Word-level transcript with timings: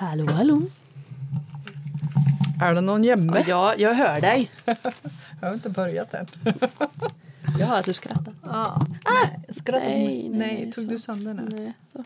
Hallå, 0.00 0.32
hallå. 0.32 0.62
Är 2.60 2.74
det 2.74 2.80
någon 2.80 3.04
gömme? 3.04 3.44
Ja, 3.48 3.74
jag 3.78 3.94
hör 3.94 4.20
dig. 4.20 4.50
Jag 5.40 5.48
har 5.48 5.54
inte 5.54 5.68
börjat 5.68 6.14
än. 6.14 6.26
Jag 7.58 7.66
hör 7.66 7.78
att 7.78 7.84
du 7.84 7.92
skrattar. 7.92 8.34
Ah, 8.42 8.80
nej, 9.04 9.40
skratta 9.48 9.88
nej, 9.88 10.06
nej, 10.06 10.28
nej, 10.28 10.62
nej, 10.62 10.72
tog 10.72 10.84
så. 10.84 10.90
du 10.90 10.98
sönder? 10.98 11.34
Nej, 11.34 11.72
så. 11.92 12.04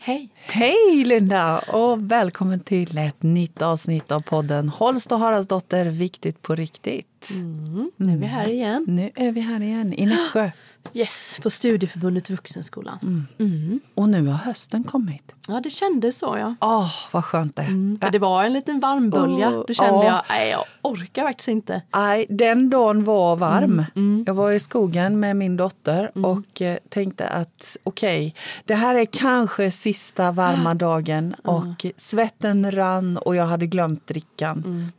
Hej. 0.00 0.28
Hej 0.46 1.04
Linda 1.04 1.58
och 1.58 2.10
välkommen 2.12 2.60
till 2.60 2.98
ett 2.98 3.22
nytt 3.22 3.62
avsnitt 3.62 4.12
av 4.12 4.20
podden 4.20 4.68
Holst 4.68 5.12
och 5.12 5.18
Haraldsdotter 5.18 5.86
Viktigt 5.86 6.42
på 6.42 6.54
riktigt. 6.54 7.13
Mm, 7.30 7.90
nu 7.96 8.12
är 8.12 8.16
vi 8.16 8.26
här 8.26 8.48
igen. 8.48 8.84
Nu 8.88 9.10
är 9.14 9.32
vi 9.32 9.40
här 9.40 9.60
igen 9.62 9.94
i 9.96 10.06
Nässjö 10.06 10.50
Yes, 10.92 11.38
på 11.42 11.50
Studieförbundet 11.50 12.30
Vuxenskolan. 12.30 13.26
Mm. 13.38 13.80
och 13.94 14.08
nu 14.08 14.26
har 14.26 14.34
hösten 14.38 14.84
kommit. 14.84 15.32
Ja, 15.48 15.60
det 15.60 15.70
kändes 15.70 16.18
så 16.18 16.36
ja. 16.38 16.54
Åh, 16.60 16.90
vad 17.12 17.24
skönt 17.24 17.56
det. 17.56 17.62
Mm. 17.62 17.98
Ja, 18.00 18.10
det 18.10 18.18
var 18.18 18.44
en 18.44 18.52
liten 18.52 18.80
varmbölja. 18.80 19.50
Åh, 19.50 19.64
Då 19.68 19.74
kände 19.74 20.04
ja. 20.04 20.04
jag, 20.04 20.22
nej 20.28 20.50
jag 20.50 20.64
orkar 20.82 21.22
faktiskt 21.24 21.48
inte. 21.48 21.82
Nej, 21.94 22.26
den 22.28 22.70
dagen 22.70 23.04
var 23.04 23.36
varm. 23.36 23.84
Mm, 23.94 24.24
Jag 24.26 24.34
var 24.34 24.52
i 24.52 24.60
skogen 24.60 25.20
med 25.20 25.36
min 25.36 25.56
dotter 25.56 26.26
och 26.26 26.62
eh, 26.62 26.76
tänkte 26.88 27.28
att 27.28 27.76
okej, 27.84 28.34
det 28.64 28.74
här 28.74 28.94
är 28.94 29.04
kanske 29.04 29.70
sista 29.70 30.32
varma 30.32 30.74
dagen 30.74 31.34
och 31.44 31.86
svetten 31.96 32.70
rann 32.70 33.16
och 33.16 33.36
jag 33.36 33.44
hade 33.46 33.66
glömt 33.66 34.06
drickan. 34.06 34.92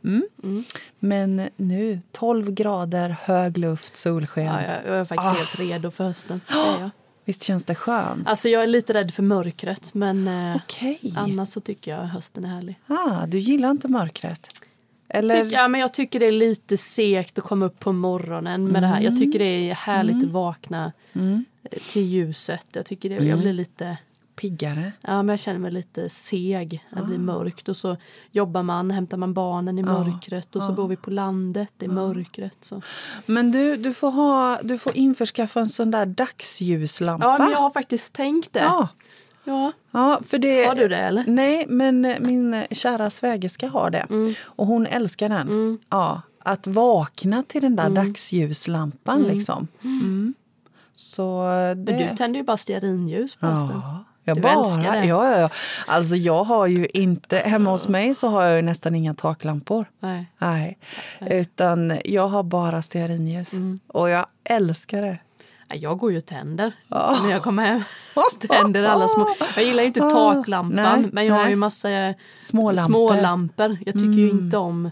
Mm. 1.02 1.34
Men 1.36 1.48
nu 1.56 2.00
12 2.12 2.50
grader, 2.50 3.08
hög 3.22 3.58
luft, 3.58 3.96
solsken. 3.96 4.44
Ja, 4.44 4.60
jag, 4.86 4.96
är 4.96 5.04
faktiskt 5.04 5.28
Ah. 5.28 5.32
helt 5.32 5.58
redo 5.58 5.90
för 5.90 6.04
hösten. 6.04 6.40
Jag. 6.48 6.90
Visst 7.24 7.42
känns 7.42 7.64
det 7.64 7.74
skönt? 7.74 8.28
Alltså 8.28 8.48
jag 8.48 8.62
är 8.62 8.66
lite 8.66 8.94
rädd 8.94 9.14
för 9.14 9.22
mörkret 9.22 9.94
men 9.94 10.28
eh, 10.28 10.56
Okej. 10.56 11.14
annars 11.16 11.48
så 11.48 11.60
tycker 11.60 11.90
jag 11.90 11.98
hösten 12.02 12.44
är 12.44 12.48
härlig. 12.48 12.78
Ah, 12.86 13.26
du 13.26 13.38
gillar 13.38 13.70
inte 13.70 13.88
mörkret? 13.88 14.50
Eller? 15.08 15.44
Tyck, 15.44 15.52
ja, 15.52 15.68
men 15.68 15.80
jag 15.80 15.94
tycker 15.94 16.20
det 16.20 16.26
är 16.26 16.32
lite 16.32 16.76
segt 16.76 17.38
att 17.38 17.44
komma 17.44 17.66
upp 17.66 17.78
på 17.80 17.92
morgonen 17.92 18.64
med 18.68 18.82
det 18.82 18.86
här. 18.86 19.00
Jag 19.00 19.16
tycker 19.16 19.38
det 19.38 19.44
är 19.70 19.74
härligt 19.74 20.24
att 20.24 20.30
vakna 20.30 20.92
Mm. 21.12 21.44
eh, 21.70 21.78
till 21.92 22.02
ljuset. 22.06 22.66
Jag 22.72 22.86
tycker 22.86 23.08
det, 23.08 23.24
jag 23.26 23.38
blir 23.38 23.52
lite, 23.52 23.98
Piggare? 24.36 24.92
ja 25.00 25.22
men 25.22 25.28
jag 25.28 25.38
känner 25.38 25.58
mig 25.58 25.70
lite 25.70 26.08
seg 26.08 26.84
Ah. 26.92 26.96
det 27.00 27.06
blir 27.06 27.18
mörkt 27.18 27.68
och 27.68 27.76
så 27.76 27.96
jobbar 28.30 28.62
man, 28.62 28.90
hämtar 28.90 29.16
man 29.16 29.34
barnen 29.34 29.78
i 29.78 29.82
mörkret 29.82 30.56
och 30.56 30.62
så 30.62 30.72
bor 30.72 30.88
vi 30.88 30.96
på 30.96 31.10
landet 31.10 31.72
Ah. 31.80 31.84
i 31.84 31.88
mörkret. 31.88 32.56
Så. 32.60 32.82
Men 33.26 33.50
du, 33.52 33.76
du, 33.76 33.94
får 33.94 34.10
ha, 34.10 34.58
du 34.62 34.78
får 34.78 34.96
införskaffa 34.96 35.60
en 35.60 35.68
sån 35.68 35.90
där 35.90 36.06
dagsljuslampa. 36.06 37.26
Ja 37.26 37.38
men 37.38 37.50
jag 37.50 37.58
har 37.58 37.70
faktiskt 37.70 38.12
tänkt 38.14 38.52
det. 38.52 38.60
ja. 38.60 38.88
Ja. 39.48 39.72
Ja, 39.90 40.20
för 40.26 40.38
det, 40.38 40.64
Har 40.68 40.74
du 40.74 40.88
det 40.88 40.96
eller? 40.96 41.24
Nej, 41.26 41.64
men 41.68 42.14
min 42.20 42.64
kära 42.70 43.10
svägerska 43.10 43.68
har 43.68 43.90
det. 43.90 44.06
Mm. 44.10 44.34
Och 44.42 44.66
hon 44.66 44.86
älskar 44.86 45.28
den. 45.28 45.78
Ja, 45.90 46.22
att 46.38 46.66
vakna 46.66 47.42
till 47.42 47.62
den 47.62 47.76
där 47.76 47.90
dagsljuslampan 47.90 49.22
liksom. 49.22 49.68
Mm. 49.84 50.34
Så 50.94 51.42
Men 51.76 51.84
det... 51.84 52.08
du 52.10 52.16
tänder 52.16 52.38
ju 52.40 52.44
bara 52.44 52.56
stearinljus 52.56 53.34
förresten. 53.34 53.80
Ja, 53.82 54.04
jag 54.26 54.36
Du 54.36 54.40
bara, 54.40 54.52
älskar 54.52 54.96
det. 54.96 55.06
Ja, 55.06 55.30
ja, 55.32 55.40
ja. 55.40 55.50
Alltså 55.86 56.16
jag 56.16 56.44
har 56.44 56.66
ju 56.66 56.86
inte, 56.94 57.36
hemma 57.38 57.70
hos 57.70 57.88
mig 57.88 58.14
så 58.14 58.28
har 58.28 58.42
jag 58.42 58.56
ju 58.56 58.62
nästan 58.62 58.94
inga 58.94 59.14
taklampor. 59.14 59.86
Nej. 60.00 60.30
Nej, 60.38 60.78
utan 61.20 61.98
jag 62.04 62.28
har 62.28 62.42
bara 62.42 62.82
stearinljus. 62.82 63.52
Mm. 63.52 63.80
Och 63.86 64.10
jag 64.10 64.26
älskar 64.44 65.02
det. 65.02 65.18
Nej, 65.70 65.78
Jag 65.78 65.98
går 65.98 66.12
ju 66.12 66.20
tänder 66.20 66.72
Ja. 66.88 67.18
när 67.22 67.30
jag 67.30 67.42
kommer 67.42 67.66
hem. 67.66 67.82
Tänder 68.48 68.82
alla 68.84 69.08
små. 69.08 69.34
Jag 69.56 69.64
gillar 69.64 69.82
ju 69.82 69.86
inte 69.86 70.00
taklampan 70.00 71.00
Nej, 71.02 71.10
men 71.12 71.26
jag 71.26 71.34
har 71.34 71.42
nej. 71.42 71.50
ju 71.50 71.56
massa 71.56 71.88
Smålampor. 72.38 72.92
smålampor. 72.92 73.78
Jag 73.86 73.94
tycker 73.94 74.06
ju 74.20 74.30
inte 74.30 74.56
om 74.56 74.90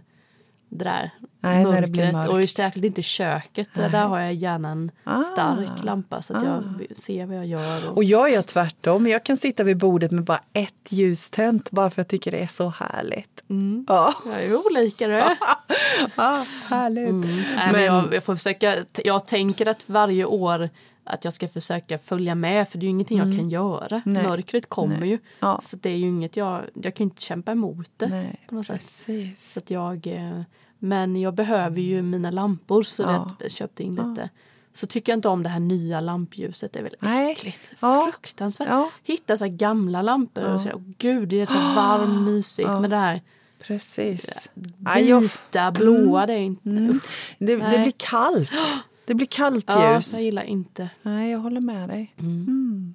det 0.69 0.85
där 0.85 1.11
Nej, 1.45 1.65
när 1.65 1.81
det 1.83 1.87
blir 1.89 2.13
mörkret. 2.13 2.29
Och 2.29 2.35
mörkt. 2.35 2.53
särskilt 2.57 2.85
inte 2.87 3.03
köket. 3.03 3.75
Där 3.75 4.07
har 4.07 4.19
jag 4.21 4.35
gärna 4.35 4.69
en 4.71 4.91
Ah. 5.05 5.23
stark 5.23 5.85
lampa 5.85 6.23
så 6.23 6.37
att 6.37 6.45
jag 6.45 6.65
ser 6.97 7.27
vad 7.27 7.37
jag 7.37 7.47
gör. 7.47 7.89
Och, 7.91 7.97
Och 7.97 8.05
jag 8.05 8.31
gör 8.33 8.43
tvärtom. 8.43 9.07
Jag 9.07 9.25
kan 9.25 9.37
sitta 9.37 9.65
vid 9.65 9.77
bordet 9.77 10.11
med 10.11 10.25
bara 10.25 10.41
ett 10.53 10.93
ljus 10.93 11.31
tänt 11.31 11.71
bara 11.71 11.91
för 11.91 12.03
att 12.03 12.13
jag 12.13 12.21
tycker 12.21 12.31
det 12.31 12.39
är 12.43 12.47
så 12.47 12.69
härligt. 12.69 13.45
Mm. 13.51 13.85
Ja, 13.89 14.15
jag 14.27 14.43
är 14.43 14.67
olika 14.67 15.09
du. 15.09 15.23
ah, 16.15 16.45
härligt. 16.71 17.15
Nej, 17.57 17.69
men 17.73 17.83
jag, 17.85 18.15
jag 18.15 18.25
får 18.25 18.37
försöka, 18.37 18.77
jag 19.05 19.27
tänker 19.27 19.67
att 19.69 19.89
varje 19.89 20.25
år 20.25 20.69
att 21.07 21.25
jag 21.25 21.35
ska 21.35 21.49
försöka 21.49 21.99
följa 21.99 22.35
med 22.35 22.69
för 22.69 22.79
det 22.79 22.83
är 22.83 22.87
ju 22.87 22.91
ingenting 22.91 23.19
jag 23.19 23.39
kan 23.39 23.49
göra. 23.51 24.03
Nej. 24.05 24.23
Mörkret 24.23 24.69
kommer 24.69 25.01
Nej. 25.01 25.09
ju. 25.09 25.19
Ja. 25.41 25.61
Så 25.65 25.77
det 25.77 25.91
är 25.91 25.97
ju 25.97 26.07
inget 26.07 26.37
jag, 26.37 26.63
jag 26.75 26.95
kan 26.95 27.05
inte 27.05 27.23
kämpa 27.23 27.53
emot 27.53 27.91
det. 27.97 28.09
Nej, 28.09 28.41
på 28.49 28.55
något 28.55 28.67
sätt. 28.67 28.77
precis. 28.77 29.53
Så 29.53 29.59
att 29.59 29.71
jag, 29.71 30.07
eh, 30.07 30.41
men 30.85 31.17
jag 31.17 31.35
behöver 31.35 31.81
ju 31.81 32.03
mina 32.03 32.31
lampor 32.31 32.83
så 32.83 33.03
Ja. 33.03 33.31
jag 33.41 33.51
köpte 33.51 33.83
in 33.83 33.95
lite. 33.95 34.31
Så 34.75 34.87
tycker 34.87 35.13
jag 35.13 35.17
inte 35.17 35.29
om 35.29 35.43
det 35.43 35.49
här 35.49 35.61
nya 35.61 36.01
lampljuset. 36.01 36.73
Det 36.73 36.79
är 36.79 36.83
väl 36.83 36.95
Nej. 36.99 37.33
äckligt. 37.33 37.73
Ja. 37.81 38.11
Fruktansvärt. 38.13 38.69
Ja. 38.69 38.91
Hitta 39.03 39.37
så 39.37 39.47
gamla 39.49 40.03
lampor 40.03 40.45
och 40.45 40.61
säga, 40.61 40.75
åh 40.77 40.83
gud 40.99 41.29
det 41.29 41.41
är 41.41 41.47
så 41.47 41.53
här 41.53 41.75
varm, 41.77 42.25
mysigt. 42.25 42.69
Men 42.69 42.91
det 42.91 42.97
här 42.97 43.23
Precis. 43.63 44.49
Nej, 44.79 45.21
vita, 45.21 45.73
blåa, 45.73 46.27
det 46.27 46.33
är 46.33 46.39
inte... 46.39 46.69
Usch. 46.69 47.03
det, 47.39 47.47
det 47.47 47.57
Nej. 47.57 47.83
blir 47.83 47.93
kallt. 47.97 48.53
Det 49.07 49.15
blir 49.15 49.27
kallt 49.27 49.65
Ja, 49.69 49.95
ljus. 49.95 50.13
jag 50.13 50.23
gillar 50.23 50.43
inte. 50.43 50.89
Nej, 51.03 51.31
jag 51.31 51.39
håller 51.39 51.61
med 51.61 51.89
dig. 51.89 52.15
Mm. 52.19 52.95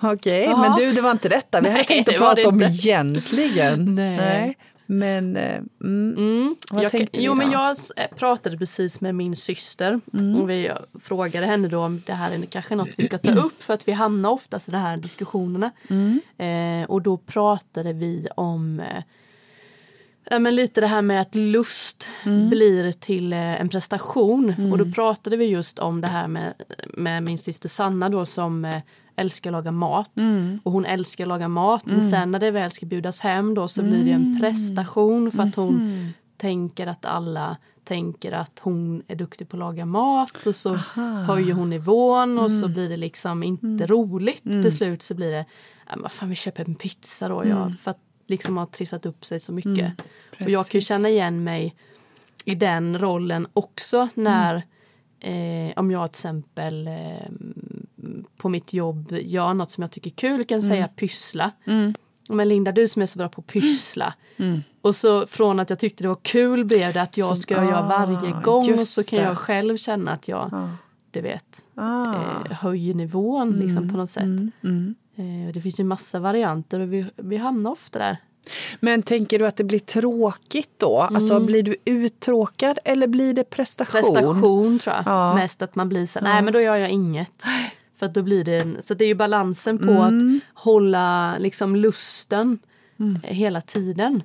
Okej, 0.00 0.44
Jaha. 0.44 0.60
men 0.60 0.76
du, 0.76 0.92
det 0.92 1.00
var 1.00 1.10
inte 1.10 1.28
detta 1.28 1.60
vi 1.60 1.66
hade 1.68 1.78
Nej, 1.78 1.86
tänkt 1.86 2.08
att 2.08 2.16
prata 2.16 2.48
om 2.48 2.62
egentligen. 2.62 3.94
Nej. 3.94 4.56
Men, 4.90 5.36
eh, 5.36 5.60
mm, 5.84 6.14
Mm. 6.16 6.56
Vad 6.72 6.84
Jag, 6.84 7.08
jo, 7.12 7.34
men 7.34 7.50
jag 7.50 7.76
eh, 7.96 8.06
pratade 8.16 8.58
precis 8.58 9.00
med 9.00 9.14
min 9.14 9.36
syster. 9.36 10.00
Mm. 10.12 10.36
Och 10.36 10.50
vi 10.50 10.70
frågade 11.00 11.46
henne 11.46 11.68
då 11.68 11.80
om 11.80 12.02
det 12.06 12.12
här 12.12 12.30
är 12.30 12.46
kanske 12.46 12.74
något 12.76 12.88
vi 12.96 13.04
ska 13.04 13.18
ta 13.18 13.32
upp 13.46 13.62
för 13.62 13.74
att 13.74 13.88
vi 13.88 13.92
hamnar 13.92 14.30
ofta 14.30 14.56
i 14.56 14.70
de 14.70 14.76
här 14.76 14.96
diskussionerna. 14.96 15.70
Mm. 15.90 16.20
Eh, 16.38 16.90
och 16.90 17.02
då 17.02 17.16
pratade 17.16 17.92
vi 17.92 18.28
om 18.36 18.80
eh, 20.30 20.38
men 20.38 20.54
lite 20.54 20.80
det 20.80 20.86
här 20.86 21.02
med 21.02 21.20
att 21.20 21.34
lust 21.34 22.08
Mm. 22.24 22.48
blir 22.48 22.92
till 22.92 23.32
eh, 23.32 23.60
en 23.60 23.68
prestation. 23.68 24.72
Och 24.72 24.78
då 24.78 24.92
pratade 24.92 25.36
vi 25.36 25.44
just 25.44 25.78
om 25.78 26.00
det 26.00 26.06
här 26.06 26.28
med, 26.28 26.54
med 26.94 27.22
min 27.22 27.38
syster 27.38 27.68
Sanna 27.68 28.08
då 28.08 28.24
som 28.24 28.80
älskar 29.18 29.50
att 29.50 29.52
laga 29.52 29.72
mat. 29.72 30.16
Mm. 30.18 30.60
Och 30.62 30.72
hon 30.72 30.84
älskar 30.84 31.24
att 31.24 31.28
laga 31.28 31.48
mat 31.48 31.86
men 31.86 32.10
sen 32.10 32.30
när 32.30 32.38
det 32.38 32.50
väl 32.50 32.70
ska 32.70 32.86
bjudas 32.86 33.20
hem 33.20 33.54
då 33.54 33.68
så 33.68 33.82
blir 33.82 34.04
det 34.04 34.10
Mm. 34.12 34.34
en 34.34 34.40
prestation 34.40 35.32
för 35.32 35.42
att 35.42 35.54
hon 35.54 36.06
tänker 36.36 36.86
att 36.86 37.04
alla 37.04 37.56
tänker 37.84 38.32
att 38.32 38.58
hon 38.58 39.02
är 39.08 39.16
duktig 39.16 39.48
på 39.48 39.56
att 39.56 39.58
laga 39.58 39.86
mat 39.86 40.46
och 40.46 40.54
så 40.54 40.74
höjer 41.26 41.54
hon 41.54 41.70
nivån 41.70 42.38
och 42.38 42.46
Mm. 42.50 42.60
så 42.60 42.68
blir 42.68 42.88
det 42.88 42.96
liksom 42.96 43.42
inte 43.42 43.86
roligt. 43.86 44.42
Till 44.42 44.76
slut 44.76 45.02
så 45.02 45.14
blir 45.14 45.30
det, 45.30 45.44
vad 45.96 46.12
fan 46.12 46.28
vi 46.28 46.34
köper 46.34 46.64
en 46.68 46.74
pizza 46.74 47.28
då. 47.28 47.46
Ja, 47.46 47.72
för 47.82 47.90
att 47.90 48.00
liksom 48.26 48.56
ha 48.56 48.66
trissat 48.66 49.06
upp 49.06 49.24
sig 49.24 49.40
så 49.40 49.52
mycket. 49.52 49.92
och 50.40 50.50
jag 50.50 50.66
kan 50.66 50.78
ju 50.80 50.82
Mm. 50.82 50.82
känna 50.82 51.08
igen 51.08 51.44
mig 51.44 51.74
i 52.44 52.54
den 52.54 52.98
rollen 52.98 53.46
också 53.52 54.08
när 54.14 54.62
Mm. 55.20 55.68
eh, 55.68 55.72
om 55.78 55.90
jag 55.90 56.12
till 56.12 56.18
exempel 56.20 56.86
eh, 56.88 56.94
på 58.36 58.48
mitt 58.48 58.72
jobb 58.72 59.12
gör 59.20 59.54
något 59.54 59.70
som 59.70 59.82
jag 59.82 59.90
tycker 59.90 60.10
är 60.10 60.14
kul, 60.14 60.44
kan 60.44 60.58
Mm. 60.58 60.68
säga 60.68 60.88
pyssla. 60.88 61.50
Men 62.28 62.48
Linda, 62.48 62.72
du 62.72 62.88
som 62.88 63.02
är 63.02 63.06
så 63.06 63.18
bra 63.18 63.28
på 63.28 63.40
att 63.40 63.46
pyssla. 63.46 64.14
Mm. 64.36 64.60
Och 64.82 64.94
så 64.94 65.26
från 65.26 65.60
att 65.60 65.70
jag 65.70 65.78
tyckte 65.78 66.04
det 66.04 66.08
var 66.08 66.18
kul 66.22 66.64
blev 66.64 66.92
det 66.94 67.02
att 67.02 67.18
jag 67.18 67.26
Som- 67.26 67.36
ska 67.36 67.54
göra 67.54 67.78
ah, 67.84 67.88
varje 68.06 68.32
gång 68.42 68.72
och 68.74 68.86
så 68.86 69.04
kan 69.04 69.18
det. 69.18 69.24
jag 69.24 69.38
själv 69.38 69.76
känna 69.76 70.10
att 70.12 70.28
jag, 70.28 70.50
Ah. 70.54 70.68
du 71.10 71.20
vet, 71.20 71.66
Ah. 71.74 72.14
eh, 72.14 72.52
höjer 72.52 72.94
nivån 72.94 73.50
liksom 73.52 73.90
på 73.90 73.96
något 73.96 74.10
sätt. 74.10 74.22
mm. 74.22 74.94
Eh, 75.16 75.52
det 75.54 75.60
finns 75.60 75.80
ju 75.80 75.84
massa 75.84 76.18
varianter 76.18 76.80
och 76.80 76.92
vi, 76.92 77.06
vi 77.16 77.36
hamnar 77.36 77.70
ofta 77.70 77.98
där. 77.98 78.16
Men 78.80 79.02
tänker 79.02 79.38
du 79.38 79.46
att 79.46 79.56
det 79.56 79.64
blir 79.64 79.78
tråkigt 79.78 80.70
då? 80.76 80.98
Alltså 81.00 81.40
blir 81.40 81.62
du 81.62 81.76
uttråkad 81.84 82.78
eller 82.84 83.06
blir 83.06 83.34
det 83.34 83.44
prestation? 83.44 84.02
Prestation 84.14 84.78
tror 84.78 84.96
jag. 84.96 85.02
Ja. 85.06 85.34
Mest 85.34 85.62
att 85.62 85.74
man 85.74 85.88
blir 85.88 86.06
så 86.06 86.20
nej 86.22 86.42
men 86.42 86.52
då 86.52 86.60
gör 86.60 86.76
jag 86.76 86.90
inget. 86.90 87.44
För 87.98 88.06
att 88.06 88.14
då 88.14 88.22
blir 88.22 88.44
det 88.44 88.56
en, 88.58 88.76
så 88.82 88.94
det 88.94 89.04
är 89.04 89.08
ju 89.08 89.14
balansen 89.14 89.78
på 89.78 89.92
Mm. 89.92 90.40
att 90.54 90.62
hålla 90.64 91.38
liksom 91.38 91.76
lusten 91.76 92.58
eh, 93.22 93.34
hela 93.34 93.60
tiden. 93.60 94.22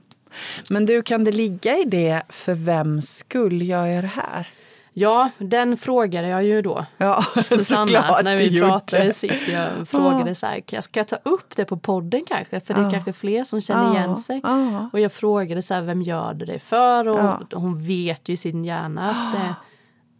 Men 0.69 0.85
du, 0.85 1.01
kan 1.01 1.23
det 1.23 1.31
ligga 1.31 1.77
i 1.77 1.83
det 1.85 2.23
för 2.29 2.53
vems 2.53 3.15
skull 3.17 3.61
jag 3.61 4.03
det 4.03 4.07
här? 4.07 4.47
Ja, 4.95 5.29
den 5.37 5.77
frågade 5.77 6.27
jag 6.27 6.43
ju 6.43 6.61
då. 6.61 6.85
Ja, 6.97 7.23
Susanna, 7.45 8.21
när 8.23 8.37
vi 8.37 8.59
pratade 8.59 9.13
sist. 9.13 9.47
Jag 9.47 9.87
frågade 9.87 10.35
så 10.35 10.45
här, 10.47 10.59
"Kan 10.59 10.77
jag- 10.77 10.83
ska 10.83 10.99
jag 10.99 11.07
ta 11.07 11.15
upp 11.23 11.55
det 11.55 11.65
på 11.65 11.77
podden 11.77 12.21
kanske? 12.27 12.59
För 12.59 12.73
det 12.73 12.79
är 12.79 12.83
Ja. 12.83 12.91
kanske 12.91 13.13
fler 13.13 13.43
som 13.43 13.61
känner 13.61 13.83
Ja, 13.83 13.97
igen 13.97 14.17
sig. 14.17 14.39
ja. 14.43 14.89
Och 14.93 14.99
jag 14.99 15.11
frågade 15.13 15.61
så 15.61 15.73
här, 15.73 15.81
vem 15.81 16.01
gör 16.01 16.33
det 16.33 16.59
för? 16.59 17.07
Och 17.07 17.61
hon 17.61 17.85
vet 17.85 18.29
ju 18.29 18.33
i 18.33 18.37
sin 18.37 18.65
hjärna 18.65 19.09
att, 19.11 19.33
det, 19.33 19.55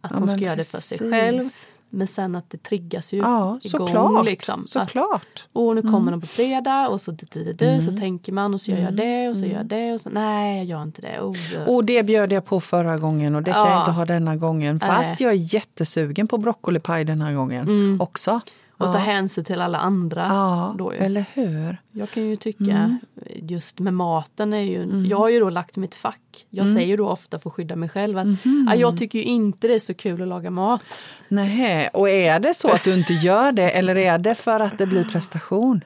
att 0.00 0.12
hon 0.12 0.28
ska 0.28 0.36
göra 0.38 0.56
det 0.56 0.70
för 0.70 0.80
sig 0.80 0.98
precis. 0.98 1.12
själv. 1.12 1.42
Men 1.94 2.06
sen 2.06 2.36
att 2.36 2.50
det 2.50 2.62
triggas 2.62 3.12
ju 3.12 3.18
Ja, 3.18 3.58
igång. 3.62 3.88
såklart. 3.88 4.24
Liksom, 4.24 4.66
såklart. 4.66 5.48
Åh, 5.52 5.74
nu 5.74 5.82
kommer 5.82 6.10
de 6.10 6.20
på 6.20 6.26
fredag 6.26 6.88
och 6.88 7.00
så, 7.00 7.10
du, 7.10 7.26
du, 7.32 7.44
du, 7.44 7.52
du, 7.52 7.82
så 7.82 7.96
tänker 7.96 8.32
man 8.32 8.54
och 8.54 8.60
så 8.60 8.70
gör 8.70 8.78
jag 8.78 8.94
det 8.94 9.28
och 9.28 9.36
så 9.36 9.46
gör 9.46 9.56
jag 9.56 9.66
det 9.66 9.92
och 9.92 10.00
så 10.00 10.10
nej, 10.10 10.56
jag 10.56 10.64
gör 10.66 10.82
inte 10.82 11.00
det. 11.02 11.20
Oh. 11.20 11.68
Och 11.74 11.84
det 11.84 12.02
bjöd 12.02 12.32
jag 12.32 12.44
på 12.44 12.60
förra 12.60 12.98
gången 12.98 13.34
och 13.34 13.42
det 13.42 13.52
kan 13.52 13.60
Ja. 13.60 13.70
jag 13.70 13.80
inte 13.80 13.90
ha 13.90 14.04
denna 14.04 14.36
gången. 14.36 14.80
Fast 14.80 15.20
jag 15.20 15.30
är 15.32 15.54
jättesugen 15.54 16.28
på 16.28 16.38
broccolipaj 16.38 17.04
den 17.04 17.20
här 17.20 17.32
gången 17.34 17.96
också. 18.00 18.40
Och 18.86 18.92
ta 18.92 18.98
ja. 18.98 19.04
hänsyn 19.04 19.44
till 19.44 19.60
alla 19.60 19.78
andra. 19.78 20.26
Ja, 20.28 20.74
då 20.78 20.92
ju. 20.94 20.98
eller 20.98 21.24
hur? 21.34 21.76
Jag 21.92 22.10
kan 22.10 22.22
ju 22.28 22.36
tycka 22.36 22.98
just 23.34 23.78
med 23.78 23.94
maten 23.94 24.52
är 24.52 24.60
ju, 24.60 25.06
jag 25.08 25.18
har 25.18 25.28
ju 25.28 25.40
då 25.40 25.50
lagt 25.50 25.76
mitt 25.76 25.94
fack. 25.94 26.46
Jag 26.50 26.68
säger 26.68 26.86
ju 26.86 26.96
då 26.96 27.08
ofta 27.08 27.38
för 27.38 27.50
att 27.50 27.54
skydda 27.54 27.76
mig 27.76 27.88
själv 27.88 28.18
att 28.18 28.26
"Ah, 28.68 28.74
jag 28.74 28.98
tycker 28.98 29.18
ju 29.18 29.24
inte 29.24 29.68
det 29.68 29.74
är 29.74 29.78
så 29.78 29.94
kul 29.94 30.22
att 30.22 30.28
laga 30.28 30.50
mat. 30.50 30.86
Nej, 31.28 31.88
och 31.92 32.08
är 32.08 32.40
det 32.40 32.54
så 32.54 32.68
att 32.70 32.84
du 32.84 32.94
inte 32.94 33.12
gör 33.12 33.52
det 33.52 33.70
eller 33.70 33.96
är 33.98 34.18
det 34.18 34.34
för 34.34 34.60
att 34.60 34.78
det 34.78 34.86
blir 34.86 35.04
prestation? 35.04 35.80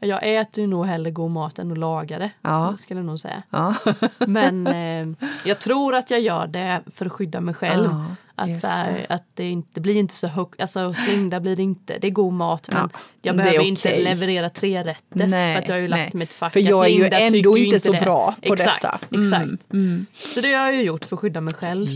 Jag 0.00 0.36
äter 0.40 0.62
ju 0.64 0.66
nog 0.66 0.86
hellre 0.86 1.10
god 1.10 1.30
mat 1.30 1.58
än 1.58 1.72
att 1.72 1.78
laga 1.78 2.18
det. 2.18 2.30
Ja. 2.42 2.76
Skulle 2.80 3.00
jag 3.00 3.06
nog 3.06 3.18
säga. 3.20 3.42
Ja. 3.50 3.74
Men 4.26 4.66
eh, 4.66 5.28
jag 5.44 5.58
tror 5.60 5.94
att 5.94 6.10
jag 6.10 6.20
gör 6.20 6.46
det 6.46 6.82
för 6.94 7.06
att 7.06 7.12
skydda 7.12 7.40
mig 7.40 7.54
själv. 7.54 7.90
Ja, 7.90 8.04
att, 8.34 8.60
så 8.60 8.66
här, 8.66 8.92
det. 8.92 9.14
att 9.14 9.24
det 9.34 9.50
inte 9.50 9.80
blir 9.80 9.96
inte 9.96 10.14
så 10.14 10.26
högt, 10.26 10.60
alltså 10.60 10.94
slängda 10.94 11.40
blir 11.40 11.56
det 11.56 11.62
inte. 11.62 11.98
Det 11.98 12.06
är 12.06 12.10
god 12.10 12.32
mat 12.32 12.68
men 12.72 12.90
Ja, 12.92 12.98
jag 13.22 13.36
behöver 13.36 13.58
okej. 13.58 13.68
inte 13.68 14.00
leverera 14.00 14.50
tre 14.50 14.84
rätters 14.84 15.30
Nej, 15.30 15.54
för 15.54 15.62
att 15.62 15.68
jag 15.68 15.74
har 15.74 15.80
ju 15.80 15.88
lagt 15.88 16.14
nej. 16.14 16.18
mitt 16.18 16.32
fack. 16.32 16.52
För 16.52 16.60
jag 16.60 16.86
är 16.86 16.90
ju 16.90 17.04
ändå 17.12 17.58
inte 17.58 17.80
så 17.80 17.92
det. 17.92 18.00
bra 18.00 18.34
på 18.46 18.54
exakt, 18.54 18.82
detta. 18.82 18.98
Mm, 19.10 20.06
Exakt. 20.12 20.34
Så 20.34 20.40
det 20.40 20.52
har 20.54 20.66
jag 20.66 20.74
ju 20.74 20.82
gjort 20.82 21.04
för 21.04 21.16
att 21.16 21.20
skydda 21.20 21.40
mig 21.40 21.54
själv. 21.54 21.86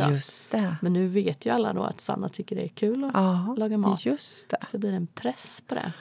Men 0.81 0.93
nu 0.93 1.08
vet 1.08 1.46
ju 1.46 1.50
alla 1.50 1.73
då 1.73 1.82
att 1.82 2.00
Sanna 2.00 2.29
tycker 2.29 2.56
det 2.56 2.62
är 2.62 2.69
kul 2.69 3.11
att 3.14 3.58
laga 3.58 3.79
mat. 3.79 4.05
just 4.05 4.50
det. 4.50 4.58
Så 4.61 4.79
blir 4.79 4.91
det 4.91 4.96
en 4.96 5.06
press 5.06 5.62
på 5.67 5.75
det. 5.75 5.93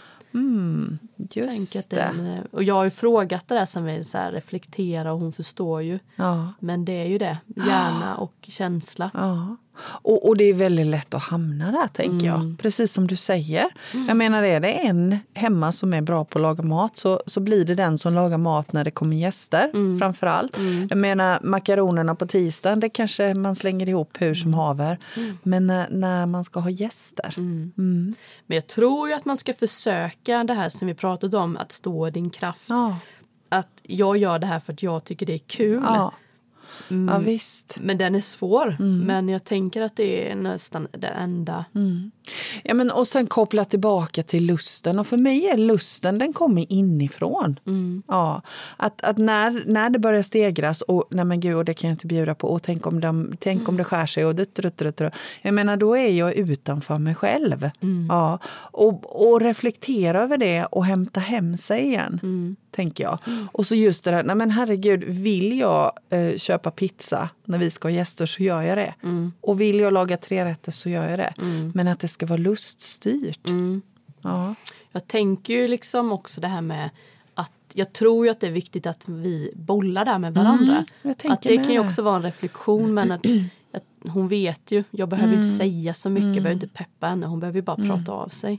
Tänk 1.17 1.35
Just 1.35 1.75
att 1.75 1.89
det. 1.89 1.95
den, 1.95 2.47
och 2.51 2.63
jag 2.63 2.75
har 2.75 2.83
ju 2.83 2.89
frågat 2.89 3.47
det 3.47 3.55
där 3.55 3.65
som 3.65 3.87
är 3.87 4.03
så 4.03 4.17
här, 4.17 4.31
reflektera 4.31 5.13
och 5.13 5.19
hon 5.19 5.33
förstår 5.33 5.81
ju. 5.81 5.99
Ja. 6.15 6.53
Men 6.59 6.85
det 6.85 6.93
är 6.93 7.05
ju 7.05 7.17
det, 7.17 7.37
hjärna 7.45 8.15
och 8.17 8.35
känsla. 8.41 9.11
Ja. 9.13 9.57
Och, 9.81 10.27
och 10.27 10.37
det 10.37 10.43
är 10.43 10.53
väldigt 10.53 10.87
lätt 10.87 11.13
att 11.13 11.21
hamna 11.23 11.71
där, 11.71 11.87
tänker 11.87 12.27
jag. 12.27 12.55
Precis 12.61 12.93
som 12.93 13.07
du 13.07 13.15
säger. 13.15 13.65
Jag 14.07 14.17
menar, 14.17 14.43
är 14.43 14.59
det 14.59 14.71
en 14.71 15.17
hemma 15.33 15.71
som 15.71 15.93
är 15.93 16.01
bra 16.01 16.25
på 16.25 16.37
att 16.37 16.41
laga 16.41 16.63
mat 16.63 16.97
så, 16.97 17.21
så 17.25 17.39
blir 17.39 17.65
det 17.65 17.75
den 17.75 17.97
som 17.97 18.13
lagar 18.13 18.37
mat 18.37 18.73
när 18.73 18.83
det 18.83 18.91
kommer 18.91 19.15
gäster, 19.17 19.97
framför 19.99 20.27
allt. 20.27 20.57
Jag 20.89 20.97
menar, 20.97 21.39
makaronerna 21.43 22.15
på 22.15 22.25
tisdagen, 22.27 22.79
det 22.79 22.89
kanske 22.89 23.33
man 23.33 23.55
slänger 23.55 23.89
ihop 23.89 24.17
hur 24.21 24.33
som 24.35 24.53
haver. 24.53 24.97
Men 25.43 25.67
när, 25.67 25.87
när 25.89 26.25
man 26.25 26.43
ska 26.43 26.59
ha 26.59 26.69
gäster. 26.69 27.33
Men 27.75 28.15
jag 28.55 28.67
tror 28.67 29.09
ju 29.09 29.13
att 29.15 29.25
man 29.25 29.37
ska 29.37 29.53
försöka 29.53 30.43
det 30.43 30.53
här 30.53 30.69
som 30.69 30.87
vi 30.87 30.93
pratat 30.93 31.33
om, 31.33 31.57
att 31.57 31.71
stå 31.71 32.07
i 32.07 32.11
din 32.11 32.29
kraft. 32.29 32.65
Ja, 32.69 32.97
Att 33.49 33.81
jag 33.83 34.17
gör 34.17 34.39
det 34.39 34.47
här 34.47 34.59
för 34.59 34.73
att 34.73 34.83
jag 34.83 35.03
tycker 35.03 35.25
det 35.25 35.33
är 35.33 35.37
kul. 35.47 35.81
ja. 35.85 36.13
Ja 36.87 37.19
visst. 37.19 37.77
Men 37.81 37.97
den 37.97 38.15
är 38.15 38.21
svår. 38.21 38.77
Men 39.05 39.29
jag 39.29 39.43
tänker 39.43 39.81
att 39.81 39.95
det 39.95 40.31
är 40.31 40.35
nästan 40.35 40.87
det 40.91 41.07
enda. 41.07 41.65
Ja, 42.63 42.73
men, 42.73 42.91
och 42.91 43.07
sen 43.07 43.27
koppla 43.27 43.65
tillbaka 43.65 44.23
till 44.23 44.45
lusten. 44.45 44.99
Och 44.99 45.07
för 45.07 45.17
mig 45.17 45.45
är 45.47 45.57
lusten, 45.57 46.17
den 46.17 46.33
kommer 46.33 46.71
inifrån. 46.71 47.59
Ja, 48.07 48.41
att, 48.77 49.01
att 49.03 49.17
när, 49.17 49.63
när 49.65 49.89
det 49.89 49.99
börjar 49.99 50.21
stegras 50.21 50.81
och 50.81 51.03
nej 51.11 51.25
men 51.25 51.39
gud, 51.39 51.55
och 51.55 51.65
det 51.65 51.73
kan 51.73 51.89
jag 51.89 51.93
inte 51.93 52.07
bjuda 52.07 52.35
på. 52.35 52.47
Och 52.47 52.63
tänk 52.63 52.87
om, 52.87 53.01
de, 53.01 53.33
tänk 53.39 53.69
om 53.69 53.77
det 53.77 53.83
skär 53.83 54.05
sig 54.05 54.25
och 54.25 54.35
dutt, 54.35 54.55
dutt, 54.55 54.77
dutt, 54.77 54.97
dutt. 54.97 55.13
Jag 55.41 55.53
menar, 55.53 55.77
då 55.77 55.97
är 55.97 56.09
jag 56.09 56.33
utanför 56.33 56.97
mig 56.97 57.15
själv. 57.15 57.69
Ja, 58.09 58.39
och, 58.55 59.31
och 59.31 59.41
reflektera 59.41 60.21
över 60.23 60.37
det 60.37 60.65
och 60.65 60.85
hämta 60.85 61.19
hem 61.19 61.57
sig 61.57 61.85
igen. 61.85 62.55
Tänker 62.71 63.03
jag. 63.03 63.19
Och 63.51 63.65
så 63.65 63.75
just 63.75 64.03
det 64.03 64.11
där, 64.11 64.23
nej 64.23 64.35
men 64.35 64.51
herregud, 64.51 65.03
vill 65.03 65.59
jag 65.59 65.91
eh, 66.09 66.37
köpa 66.37 66.68
pizza 66.71 67.29
när 67.45 67.57
vi 67.57 67.69
ska 67.69 67.87
ha 67.87 67.93
gäster 67.93 68.25
så 68.25 68.43
gör 68.43 68.61
jag 68.61 68.77
det. 68.77 68.93
Och 69.41 69.61
vill 69.61 69.79
jag 69.79 69.93
laga 69.93 70.17
tre 70.17 70.45
rätter 70.45 70.71
så 70.71 70.89
gör 70.89 71.09
jag 71.09 71.19
det. 71.19 71.33
Men 71.73 71.87
att 71.87 71.99
det 71.99 72.07
ska 72.07 72.25
vara 72.25 72.37
luststyrt. 72.37 73.47
Ja. 74.21 74.55
Jag 74.91 75.07
tänker 75.07 75.53
ju 75.53 75.67
liksom 75.67 76.11
också 76.11 76.41
det 76.41 76.47
här 76.47 76.61
med 76.61 76.89
att 77.33 77.51
jag 77.73 77.93
tror 77.93 78.25
ju 78.25 78.31
att 78.31 78.39
det 78.39 78.47
är 78.47 78.51
viktigt 78.51 78.87
att 78.87 79.09
vi 79.09 79.51
bollar 79.55 80.05
där 80.05 80.19
med 80.19 80.33
varandra. 80.33 80.85
tänker 81.17 81.29
att 81.33 81.41
det 81.41 81.57
kan 81.57 81.73
ju 81.73 81.79
också 81.79 82.01
vara 82.01 82.15
en 82.15 82.21
reflektion 82.23 82.93
men 82.93 83.11
att, 83.11 83.25
hon 84.03 84.27
vet 84.27 84.71
ju, 84.71 84.83
jag 84.91 85.09
behöver 85.09 85.33
inte 85.33 85.47
säga 85.47 85.93
så 85.93 86.09
mycket, 86.09 86.25
jag 86.25 86.43
behöver 86.43 86.53
inte 86.53 86.67
peppa 86.67 87.07
henne, 87.07 87.25
hon 87.25 87.39
behöver 87.39 87.61
bara 87.61 87.75
prata 87.75 88.11
av 88.11 88.29
sig 88.29 88.57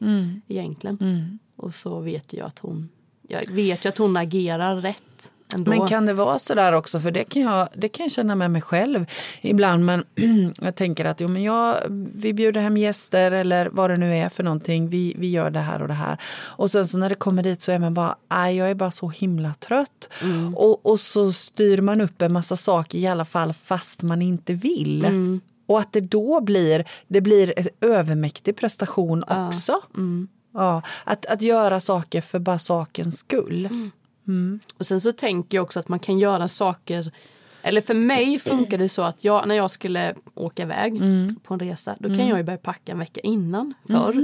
egentligen. 0.48 1.38
Och 1.56 1.74
så 1.74 2.00
vet 2.00 2.32
jag 2.32 2.46
att 2.46 2.58
hon, 2.58 2.88
jag 3.28 3.50
vet 3.50 3.84
ju 3.84 3.88
att 3.88 3.98
hon 3.98 4.16
agerar 4.16 4.76
rätt 4.76 5.32
ändå. 5.54 5.70
Men 5.70 5.86
kan 5.86 6.06
det 6.06 6.12
vara 6.12 6.38
så 6.38 6.54
där 6.54 6.72
också? 6.72 7.00
För 7.00 7.10
det 7.10 7.24
kan 7.24 7.42
jag, 7.42 7.68
det 7.74 7.88
kan 7.88 8.04
jag 8.04 8.12
känna 8.12 8.34
med 8.34 8.50
mig 8.50 8.62
själv 8.62 9.06
ibland. 9.40 9.84
Men 9.84 10.04
jag 10.60 10.74
tänker 10.74 11.04
att 11.04 11.20
jo, 11.20 11.28
men 11.28 11.42
jag, 11.42 11.76
vi 12.14 12.32
bjuder 12.32 12.60
hem 12.60 12.76
gäster 12.76 13.32
eller 13.32 13.66
vad 13.72 13.90
det 13.90 13.96
nu 13.96 14.16
är 14.16 14.28
för 14.28 14.42
någonting. 14.42 14.88
Vi, 14.88 15.14
vi 15.18 15.30
gör 15.30 15.50
det 15.50 15.60
här 15.60 15.82
och 15.82 15.88
det 15.88 15.94
här. 15.94 16.18
Och 16.56 16.70
sen 16.70 16.86
så 16.86 16.98
när 16.98 17.08
det 17.08 17.14
kommer 17.14 17.42
dit 17.42 17.60
så 17.62 17.72
är 17.72 17.78
man 17.78 17.94
bara, 17.94 18.16
nej 18.30 18.56
jag 18.56 18.70
är 18.70 18.74
bara 18.74 18.90
så 18.90 19.08
himla 19.08 19.54
trött. 19.54 20.08
Och, 20.56 20.86
och 20.86 21.00
så 21.00 21.32
styr 21.32 21.80
man 21.80 22.00
upp 22.00 22.22
en 22.22 22.32
massa 22.32 22.56
saker 22.56 22.98
i 22.98 23.06
alla 23.06 23.24
fall 23.24 23.52
fast 23.52 24.02
man 24.02 24.22
inte 24.22 24.54
vill. 24.54 25.04
Och 25.66 25.80
att 25.80 25.92
det 25.92 26.00
då 26.00 26.40
blir, 26.40 26.84
det 27.08 27.20
blir 27.20 27.54
en 27.56 27.68
övermäktig 27.80 28.56
prestation 28.56 29.24
också. 29.46 29.80
Ja, 30.54 30.82
att, 31.04 31.26
att 31.26 31.42
göra 31.42 31.80
saker 31.80 32.20
för 32.20 32.38
bara 32.38 32.58
sakens 32.58 33.18
skull. 33.18 33.90
Och 34.78 34.86
sen 34.86 35.00
så 35.00 35.12
tänker 35.12 35.58
jag 35.58 35.62
också 35.62 35.78
att 35.78 35.88
man 35.88 35.98
kan 35.98 36.18
göra 36.18 36.48
saker 36.48 37.12
eller 37.62 37.80
för 37.80 37.94
mig 37.94 38.38
funkar 38.38 38.78
det 38.78 38.88
så 38.88 39.02
att 39.02 39.24
jag, 39.24 39.48
när 39.48 39.54
jag 39.54 39.70
skulle 39.70 40.14
åka 40.34 40.62
iväg 40.62 40.96
Mm. 40.96 41.36
på 41.42 41.54
en 41.54 41.60
resa 41.60 41.96
då 41.98 42.08
kan 42.08 42.28
jag 42.28 42.38
ju 42.38 42.44
börja 42.44 42.58
packa 42.58 42.92
en 42.92 42.98
vecka 42.98 43.20
innan 43.20 43.74
förr. 43.88 44.14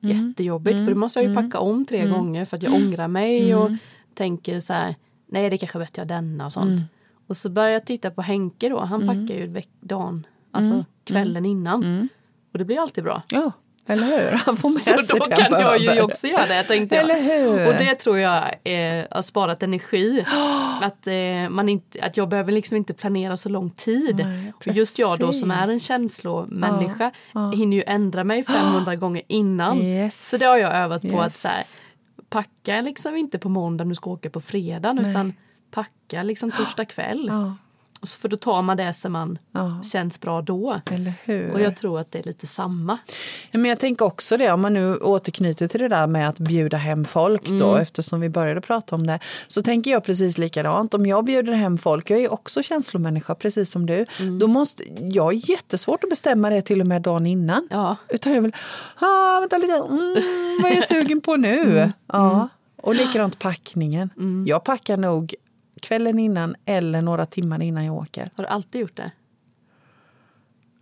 Jättejobbigt 0.00 0.76
för 0.84 0.94
då 0.94 0.98
måste 0.98 1.18
jag 1.20 1.24
ju 1.24 1.30
Mm. 1.32 1.44
packa 1.44 1.58
om 1.58 1.84
tre 1.86 2.06
gånger 2.08 2.44
för 2.44 2.56
att 2.56 2.62
jag 2.62 2.74
ångrar 2.74 3.08
mig 3.08 3.54
och 3.54 3.70
tänker 4.14 4.60
så 4.60 4.72
här 4.72 4.94
nej 5.26 5.50
det 5.50 5.58
kanske 5.58 5.78
bättre 5.78 6.00
jag 6.00 6.08
denna 6.08 6.44
och 6.46 6.52
sånt. 6.52 6.68
Mm. 6.80 6.82
Och 7.26 7.36
så 7.36 7.48
börjar 7.48 7.70
jag 7.70 7.86
titta 7.86 8.10
på 8.10 8.22
Henke 8.22 8.68
då, 8.68 8.80
han 8.80 9.00
packar 9.06 9.34
ju 9.40 9.62
dagen, 9.80 10.26
alltså 10.50 10.72
Mm. 10.72 10.84
kvällen 11.04 11.46
innan. 11.46 12.08
Och 12.52 12.58
det 12.58 12.64
blir 12.64 12.78
alltid 12.80 13.04
bra. 13.04 13.22
Ja, 13.28 13.52
eller 13.88 14.06
hur? 14.06 14.30
Han 14.46 14.56
får 14.56 14.70
med 14.70 14.80
Så 14.82 15.02
sig 15.02 15.18
då 15.18 15.24
kan 15.24 15.60
jag 15.60 15.78
ju 15.78 16.02
också 16.02 16.26
göra 16.26 16.46
det 16.46 16.62
tänkte 16.62 16.96
jag. 16.96 17.04
Eller 17.04 17.22
hur? 17.22 17.68
Och 17.68 17.74
det 17.74 17.94
tror 17.94 18.18
jag 18.18 18.42
eh, 18.44 19.04
har 19.10 19.22
sparat 19.22 19.62
energi. 19.62 20.24
att, 20.82 21.06
eh, 21.06 21.48
man 21.50 21.68
inte, 21.68 22.04
att 22.04 22.16
jag 22.16 22.28
behöver 22.28 22.52
liksom 22.52 22.76
inte 22.76 22.94
planera 22.94 23.36
så 23.36 23.48
lång 23.48 23.70
tid. 23.70 24.16
Nej, 24.16 24.52
För 24.60 24.70
just 24.70 24.98
jag 24.98 25.18
då 25.18 25.32
som 25.32 25.50
är 25.50 25.68
en 25.68 25.80
känslomänniska 25.80 27.10
hinner 27.54 27.76
ju 27.76 27.82
ändra 27.86 28.24
mig 28.24 28.42
500 28.48 28.96
gånger 28.96 29.22
innan. 29.28 29.82
Yes. 29.82 30.28
Så 30.28 30.36
det 30.36 30.44
har 30.44 30.58
jag 30.58 30.74
övat 30.74 31.02
på 31.02 31.08
Yes. 31.08 31.20
att 31.20 31.36
så 31.36 31.48
här, 31.48 31.64
packa 32.28 32.80
liksom 32.80 33.16
inte 33.16 33.38
på 33.38 33.48
måndag 33.48 33.84
du 33.84 33.94
ska 33.94 34.10
åka 34.10 34.30
på 34.30 34.40
fredag 34.40 34.96
utan 35.00 35.32
packa 35.70 36.22
liksom 36.22 36.50
torsdag 36.50 36.84
kväll. 36.84 37.26
Ja, 37.32 37.54
för 38.06 38.28
då 38.28 38.36
tar 38.36 38.62
man 38.62 38.76
det 38.76 38.92
som 38.92 39.12
man 39.12 39.38
Ja. 39.52 39.80
känns 39.92 40.20
bra 40.20 40.42
då. 40.42 40.80
eller 40.90 41.12
hur? 41.24 41.52
Och 41.52 41.60
jag 41.60 41.76
tror 41.76 42.00
att 42.00 42.12
det 42.12 42.18
är 42.18 42.22
lite 42.22 42.46
samma. 42.46 42.98
Ja, 43.52 43.58
men 43.58 43.68
jag 43.68 43.80
tänker 43.80 44.04
också 44.04 44.36
det, 44.36 44.52
om 44.52 44.60
man 44.60 44.72
nu 44.74 44.96
återknyter 44.96 45.66
till 45.66 45.80
det 45.80 45.88
där 45.88 46.06
med 46.06 46.28
att 46.28 46.38
bjuda 46.38 46.76
hem 46.76 47.04
folk 47.04 47.48
då, 47.48 47.68
Mm. 47.70 47.82
eftersom 47.82 48.20
vi 48.20 48.28
började 48.28 48.60
prata 48.60 48.94
om 48.94 49.06
det, 49.06 49.18
så 49.48 49.62
tänker 49.62 49.90
jag 49.90 50.04
precis 50.04 50.38
likadant. 50.38 50.94
Om 50.94 51.06
jag 51.06 51.24
bjuder 51.24 51.52
hem 51.52 51.78
folk, 51.78 52.10
jag 52.10 52.20
är 52.20 52.32
också 52.32 52.62
känslomänniska 52.62 53.34
precis 53.34 53.70
som 53.70 53.86
du, 53.86 54.06
Mm. 54.20 54.38
då 54.38 54.46
måste, 54.46 54.84
jag 55.00 55.32
är 55.34 55.50
jättesvårt 55.50 56.04
att 56.04 56.10
bestämma 56.10 56.50
det 56.50 56.62
till 56.62 56.80
och 56.80 56.86
med 56.86 57.02
dagen 57.02 57.26
innan. 57.26 57.68
Ja. 57.70 57.96
Utan 58.08 58.34
jag 58.34 58.42
vill, 58.42 58.54
ah, 58.98 59.40
vänta 59.40 59.58
lite, 59.58 59.72
mm, 59.74 60.16
vad 60.62 60.72
är 60.72 60.74
jag 60.76 60.88
sugen 60.88 61.20
på 61.20 61.36
nu? 61.36 61.64
Mm. 62.14 62.26
Ja. 62.26 62.48
Och 62.76 62.94
likadant 62.94 63.38
packningen. 63.38 64.10
Jag 64.46 64.64
packar 64.64 64.96
nog 64.96 65.34
kvällen 65.84 66.18
innan 66.18 66.56
eller 66.64 67.02
några 67.02 67.26
timmar 67.26 67.62
innan 67.62 67.84
jag 67.84 67.94
åker. 67.94 68.30
Har 68.34 68.44
du 68.44 68.48
alltid 68.48 68.80
gjort 68.80 68.96
det? 68.96 69.10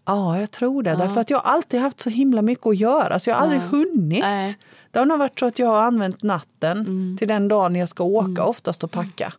Ja, 0.05 0.41
jag 0.41 0.51
tror 0.51 0.83
det. 0.83 0.95
Därför 0.95 1.21
att 1.21 1.31
jag 1.31 1.39
har 1.39 1.53
alltid 1.53 1.81
haft 1.81 2.01
så 2.01 2.11
himla 2.11 2.43
mycket 2.43 2.67
att 2.67 2.77
göra. 2.77 3.19
Så 3.19 3.31
jag 3.31 3.37
har 3.37 3.43
aldrig 3.43 3.61
hunnit. 3.61 4.21
Nej. 4.21 4.59
Det 4.91 4.99
har 4.99 5.07
nog 5.07 5.19
varit 5.19 5.39
så 5.39 5.47
att 5.47 5.59
jag 5.59 5.67
har 5.67 5.83
använt 5.83 6.23
natten 6.23 7.17
till 7.19 7.29
den 7.29 7.49
dagen 7.49 7.77
jag 7.77 7.89
ska 7.89 8.05
åka 8.05 8.45
oftast 8.45 8.85
och 8.85 8.91
packa. 8.91 9.33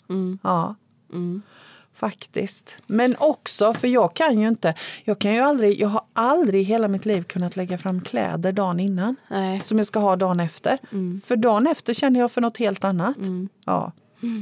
Ja. 0.43 0.75
Faktiskt. 1.93 2.81
Men 2.87 3.15
också, 3.19 3.73
för 3.73 3.87
jag 3.87 4.13
kan 4.13 4.41
ju 4.41 4.47
inte, 4.47 4.73
jag 5.03 5.19
kan 5.19 5.33
ju 5.33 5.39
aldrig, 5.39 5.81
jag 5.81 5.87
har 5.87 6.01
aldrig 6.13 6.61
i 6.61 6.63
hela 6.63 6.87
mitt 6.87 7.05
liv 7.05 7.23
kunnat 7.23 7.55
lägga 7.55 7.77
fram 7.77 8.01
kläder 8.01 8.51
dagen 8.51 8.79
innan. 8.79 9.15
Nej. 9.27 9.61
Som 9.61 9.77
jag 9.77 9.87
ska 9.87 9.99
ha 9.99 10.15
dagen 10.15 10.39
efter. 10.39 10.77
För 11.25 11.35
dagen 11.35 11.67
efter 11.67 11.93
känner 11.93 12.19
jag 12.19 12.31
för 12.31 12.41
något 12.41 12.57
helt 12.57 12.83
annat. 12.83 13.17
Ja. 13.65 13.91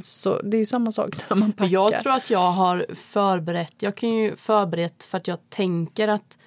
Så 0.04 0.42
det 0.42 0.58
är 0.58 0.60
ju 0.60 0.66
samma 0.66 0.92
sak 0.92 1.30
när 1.30 1.38
man 1.38 1.52
packar. 1.52 1.72
Jag 1.72 2.00
tror 2.00 2.14
att 2.14 2.30
jag 2.30 2.52
har 2.52 2.86
förberett, 2.96 3.74
jag 3.80 3.96
kan 3.96 4.10
ju 4.10 4.36
förberett 4.36 5.04
för 5.04 5.18
att 5.18 5.28
jag 5.28 5.50
tänker 5.50 6.08
att 6.08 6.38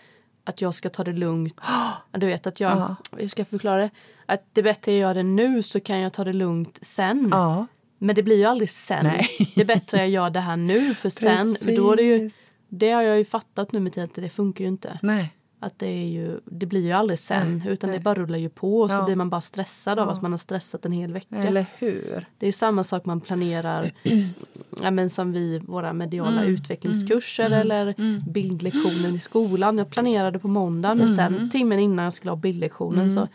att 0.44 0.60
jag 0.60 0.74
ska 0.74 0.90
ta 0.90 1.04
det 1.04 1.12
lugnt. 1.12 1.60
Du 2.12 2.26
vet 2.26 2.46
att 2.46 2.60
jag, 2.60 2.96
hur 3.16 3.28
ska 3.28 3.40
jag 3.40 3.48
förklara 3.48 3.82
det? 3.82 3.90
Att 4.26 4.44
det 4.52 4.60
är 4.60 4.62
bättre 4.62 4.80
att 4.80 4.86
jag 4.86 4.96
gör 4.96 5.14
det 5.14 5.22
nu 5.22 5.62
så 5.62 5.80
kan 5.80 6.00
jag 6.00 6.12
ta 6.12 6.24
det 6.24 6.32
lugnt 6.32 6.78
sen. 6.82 7.28
Ja. 7.32 7.66
Men 7.98 8.16
det 8.16 8.22
blir 8.22 8.36
ju 8.36 8.44
aldrig 8.44 8.70
sen. 8.70 9.06
Nej. 9.06 9.28
Det 9.54 9.60
är 9.60 9.64
bättre 9.64 9.96
att 9.96 10.00
jag 10.00 10.08
gör 10.08 10.30
det 10.30 10.40
här 10.40 10.56
nu 10.56 10.94
för 10.94 11.08
sen. 11.08 11.54
För 11.54 11.76
då 11.76 11.92
är 11.92 11.96
det, 11.96 12.02
ju, 12.02 12.30
det 12.68 12.90
har 12.90 13.02
jag 13.02 13.18
ju 13.18 13.24
fattat 13.24 13.72
nu 13.72 13.80
med 13.80 13.92
tiden 13.92 14.08
att 14.08 14.14
det 14.14 14.28
funkar 14.28 14.64
ju 14.64 14.68
inte. 14.68 14.98
Nej. 15.02 15.34
Att 15.64 15.78
det, 15.78 15.86
är 15.86 16.06
ju, 16.08 16.40
det 16.44 16.66
blir 16.66 16.80
ju 16.80 16.92
aldrig 16.92 17.18
sen 17.18 17.58
Nej, 17.64 17.72
utan 17.72 17.90
nej. 17.90 17.98
det 17.98 18.02
bara 18.02 18.14
rullar 18.14 18.38
ju 18.38 18.48
på 18.48 18.80
och 18.80 18.90
så 18.90 18.96
Ja. 18.96 19.04
blir 19.04 19.16
man 19.16 19.30
bara 19.30 19.40
stressad 19.40 19.98
av 19.98 20.08
att 20.08 20.22
man 20.22 20.32
har 20.32 20.36
stressat 20.38 20.84
en 20.84 20.92
hel 20.92 21.12
vecka. 21.12 21.36
Eller 21.36 21.66
hur? 21.78 22.26
Det 22.38 22.46
är 22.48 22.52
samma 22.52 22.84
sak 22.84 23.04
man 23.04 23.20
planerar 23.20 23.92
ja, 24.82 24.90
men 24.90 25.10
som 25.10 25.32
vi, 25.32 25.58
våra 25.58 25.92
mediala 25.92 26.40
Mm. 26.40 26.54
utvecklingskurser 26.54 27.50
eller 27.50 27.94
bildlektionen 28.30 29.14
i 29.14 29.18
skolan. 29.18 29.78
Jag 29.78 29.90
planerade 29.90 30.38
på 30.38 30.48
måndag 30.48 30.94
men 30.94 31.04
Mm. 31.06 31.14
sen 31.16 31.50
timmen 31.50 31.78
innan 31.78 32.04
jag 32.04 32.12
skulle 32.12 32.30
ha 32.30 32.36
bildlektionen 32.36 33.10
så 33.10 33.28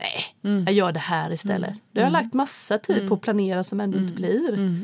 nej, 0.00 0.24
Mm. 0.44 0.64
jag 0.64 0.74
gör 0.74 0.92
det 0.92 0.98
här 1.00 1.32
istället. 1.32 1.74
Då 1.92 2.00
har 2.00 2.06
jag 2.06 2.12
lagt 2.12 2.34
massa 2.34 2.78
tid 2.78 3.08
på 3.08 3.14
att 3.14 3.20
planera 3.20 3.64
som 3.64 3.80
ändå 3.80 3.98
inte 3.98 4.12
blir. 4.14 4.80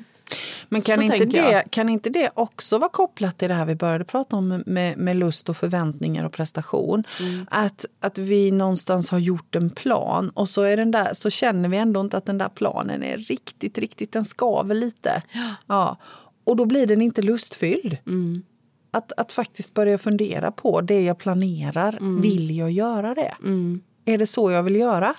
Men 0.75 0.83
kan 0.83 0.97
Så 0.97 1.03
inte, 1.03 1.25
det, 1.25 1.51
jag. 1.53 1.71
kan 1.71 1.89
inte 1.89 2.11
det 2.11 2.31
också 2.35 2.79
vara 2.79 2.91
kopplat 2.91 3.39
till 3.39 3.49
det 3.49 3.55
här 3.55 3.67
vi 3.67 3.75
började 3.75 4.05
prata 4.05 4.37
om 4.37 4.63
med, 4.67 4.99
med 4.99 5.17
lust 5.17 5.49
och 5.49 5.57
förväntningar 5.57 6.25
och 6.25 6.33
prestation? 6.33 7.05
Mm. 7.21 7.47
Att, 7.51 7.87
att 8.01 8.19
vi 8.19 8.51
någonstans 8.51 9.11
har 9.11 9.19
gjort 9.19 9.57
en 9.57 9.71
plan 9.71 10.31
och 10.31 10.49
så, 10.49 10.63
är 10.63 10.77
den 10.77 10.91
där, 10.91 11.15
så 11.15 11.31
känner 11.31 11.69
vi 11.69 11.77
ändå 11.77 12.01
inte 12.01 12.17
att 12.17 12.27
den 12.27 12.39
där 12.39 12.49
planen 12.49 13.03
är 13.03 13.19
riktigt, 13.19 13.79
riktigt, 13.79 14.13
den 14.13 14.25
skaver 14.25 14.75
lite. 14.75 15.23
Ja. 15.67 15.97
Och 16.45 16.57
då 16.57 16.65
blir 16.65 16.87
den 16.87 17.03
inte 17.03 17.23
lustfylld. 17.23 17.97
Mm. 18.07 18.43
Att, 18.91 19.13
att 19.17 19.33
faktiskt 19.33 19.75
börja 19.75 19.99
fundera 19.99 20.53
på 20.53 20.81
det 20.81 21.03
jag 21.03 21.19
planerar, 21.19 22.21
vill 22.21 22.57
jag 22.57 22.71
göra 22.71 23.15
det? 23.15 23.35
Mm. 23.43 23.81
Är 24.05 24.19
det 24.19 24.27
så 24.27 24.51
jag 24.51 24.63
vill 24.63 24.77
göra? 24.77 25.15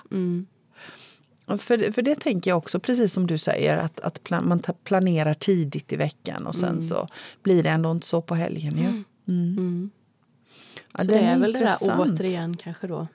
Mm. 1.48 1.58
För, 1.58 1.92
för 1.92 2.02
det 2.02 2.14
tänker 2.20 2.50
jag 2.50 2.58
också, 2.58 2.80
precis 2.80 3.12
som 3.12 3.26
du 3.26 3.38
säger, 3.38 3.78
att, 3.78 4.00
att 4.00 4.24
plan, 4.24 4.48
man 4.48 4.62
planerar 4.84 5.34
tidigt 5.34 5.92
i 5.92 5.96
veckan 5.96 6.46
och 6.46 6.54
sen 6.54 6.68
Mm. 6.68 6.80
så 6.80 7.08
blir 7.42 7.62
det 7.62 7.68
ändå 7.70 7.90
inte 7.90 8.06
så 8.06 8.22
på 8.22 8.34
helgen. 8.34 8.78
Ju. 8.78 9.04
Mm. 9.34 9.90
Ja, 10.92 10.98
Så 11.04 11.10
det 11.10 11.18
är 11.18 11.38
väl 11.38 11.52
det 11.52 11.58
där 11.58 11.64
intressant. 11.66 12.10
återigen 12.20 12.56
kanske 12.56 12.86
då 12.86 13.06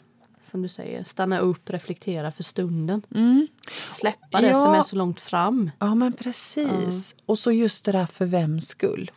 som 0.52 0.62
du 0.62 0.68
säger, 0.68 1.04
stanna 1.04 1.40
upp, 1.40 1.70
reflektera 1.70 2.32
för 2.32 2.44
stunden. 2.44 3.02
Mm. 3.16 3.48
Släppa 3.90 4.42
det 4.42 4.48
Ja. 4.48 4.54
som 4.54 4.74
är 4.74 4.84
så 4.84 4.96
långt 4.96 5.20
fram. 5.20 5.72
Ja, 5.80 5.96
men 5.96 6.14
precis. 6.14 7.16
Och 7.26 7.40
så 7.40 7.52
just 7.52 7.86
det 7.86 7.92
där 7.92 8.06
för 8.06 8.26
vems 8.26 8.68
skull. 8.68 9.12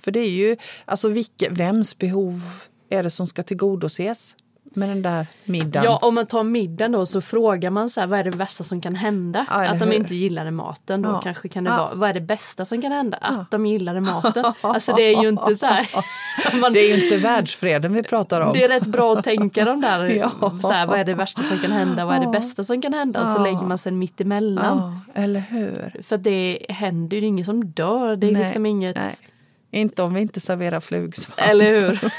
För 0.00 0.10
det 0.10 0.20
är 0.20 0.30
ju, 0.30 0.56
alltså 0.84 1.08
vilka, 1.08 1.50
vems 1.50 1.98
behov 1.98 2.42
är 2.88 3.02
det 3.02 3.10
som 3.10 3.26
ska 3.26 3.42
tillgodoses 3.42 4.36
med 4.76 4.88
den 4.88 5.02
där 5.02 5.26
middagen? 5.44 5.84
Ja, 5.84 5.96
om 6.02 6.14
man 6.14 6.26
tar 6.26 6.42
middagen 6.42 6.92
då 6.92 7.06
så 7.06 7.20
frågar 7.20 7.70
man 7.70 7.88
så 7.90 8.00
här, 8.00 8.06
vad 8.06 8.18
är 8.20 8.24
det 8.24 8.30
värsta 8.30 8.64
som 8.64 8.80
kan 8.80 8.94
hända? 8.94 9.46
Ja, 9.50 9.54
att 9.68 9.78
de 9.78 9.84
hur? 9.84 9.94
inte 9.94 10.14
gillade 10.14 10.50
maten. 10.50 11.02
Då 11.02 11.08
Ja. 11.10 11.20
kanske 11.20 11.48
kan 11.48 11.64
det 11.64 11.70
Ja. 11.70 11.76
vara, 11.76 11.94
vad 11.94 12.10
är 12.10 12.14
det 12.14 12.20
bästa 12.20 12.64
som 12.64 12.82
kan 12.82 12.92
hända? 12.92 13.16
Att 13.20 13.50
de 13.50 13.66
gillade 13.66 14.00
maten. 14.00 14.44
Alltså 14.60 14.92
det 14.96 15.02
är 15.02 15.22
ju 15.22 15.28
inte 15.28 15.54
så 15.56 15.66
här. 15.66 15.88
Man, 16.60 16.72
Det 16.72 16.80
är 16.80 16.96
ju 16.96 17.04
inte 17.04 17.16
världsfreden 17.16 17.92
vi 17.92 18.02
pratar 18.02 18.40
om. 18.40 18.52
det 18.52 18.64
är 18.64 18.68
rätt 18.68 18.86
bra 18.86 19.12
att 19.12 19.24
tänka 19.24 19.64
de 19.64 19.80
där, 19.80 20.30
så 20.62 20.72
här, 20.72 20.86
vad 20.86 20.98
är 21.00 21.04
det 21.04 21.14
värsta 21.14 21.42
som 21.42 21.58
kan 21.58 21.72
hända? 21.72 22.04
Vad 22.06 22.16
är 22.16 22.20
det 22.20 22.30
bästa 22.32 22.64
som 22.64 22.82
kan 22.82 22.94
hända? 22.94 23.22
Och 23.22 23.28
så 23.28 23.42
lägger 23.42 23.62
man 23.62 23.78
sig 23.78 23.92
mitt 23.92 24.20
emellan. 24.20 25.00
Ja, 25.14 25.22
eller 25.22 25.40
hur? 25.40 26.02
För 26.02 26.18
det 26.18 26.66
händer 26.68 27.16
ju 27.16 27.26
ingen 27.26 27.44
som 27.44 27.66
dör. 27.66 28.16
Det 28.16 28.26
är 28.26 28.32
Nej, 28.32 28.42
liksom 28.42 28.66
inget... 28.66 28.96
nej. 28.96 29.14
Inte 29.74 30.02
om 30.02 30.14
vi 30.14 30.20
inte 30.20 30.40
serverar 30.40 30.80
flugsvamp. 30.80 31.40
Eller 31.50 31.80
hur? 31.80 32.12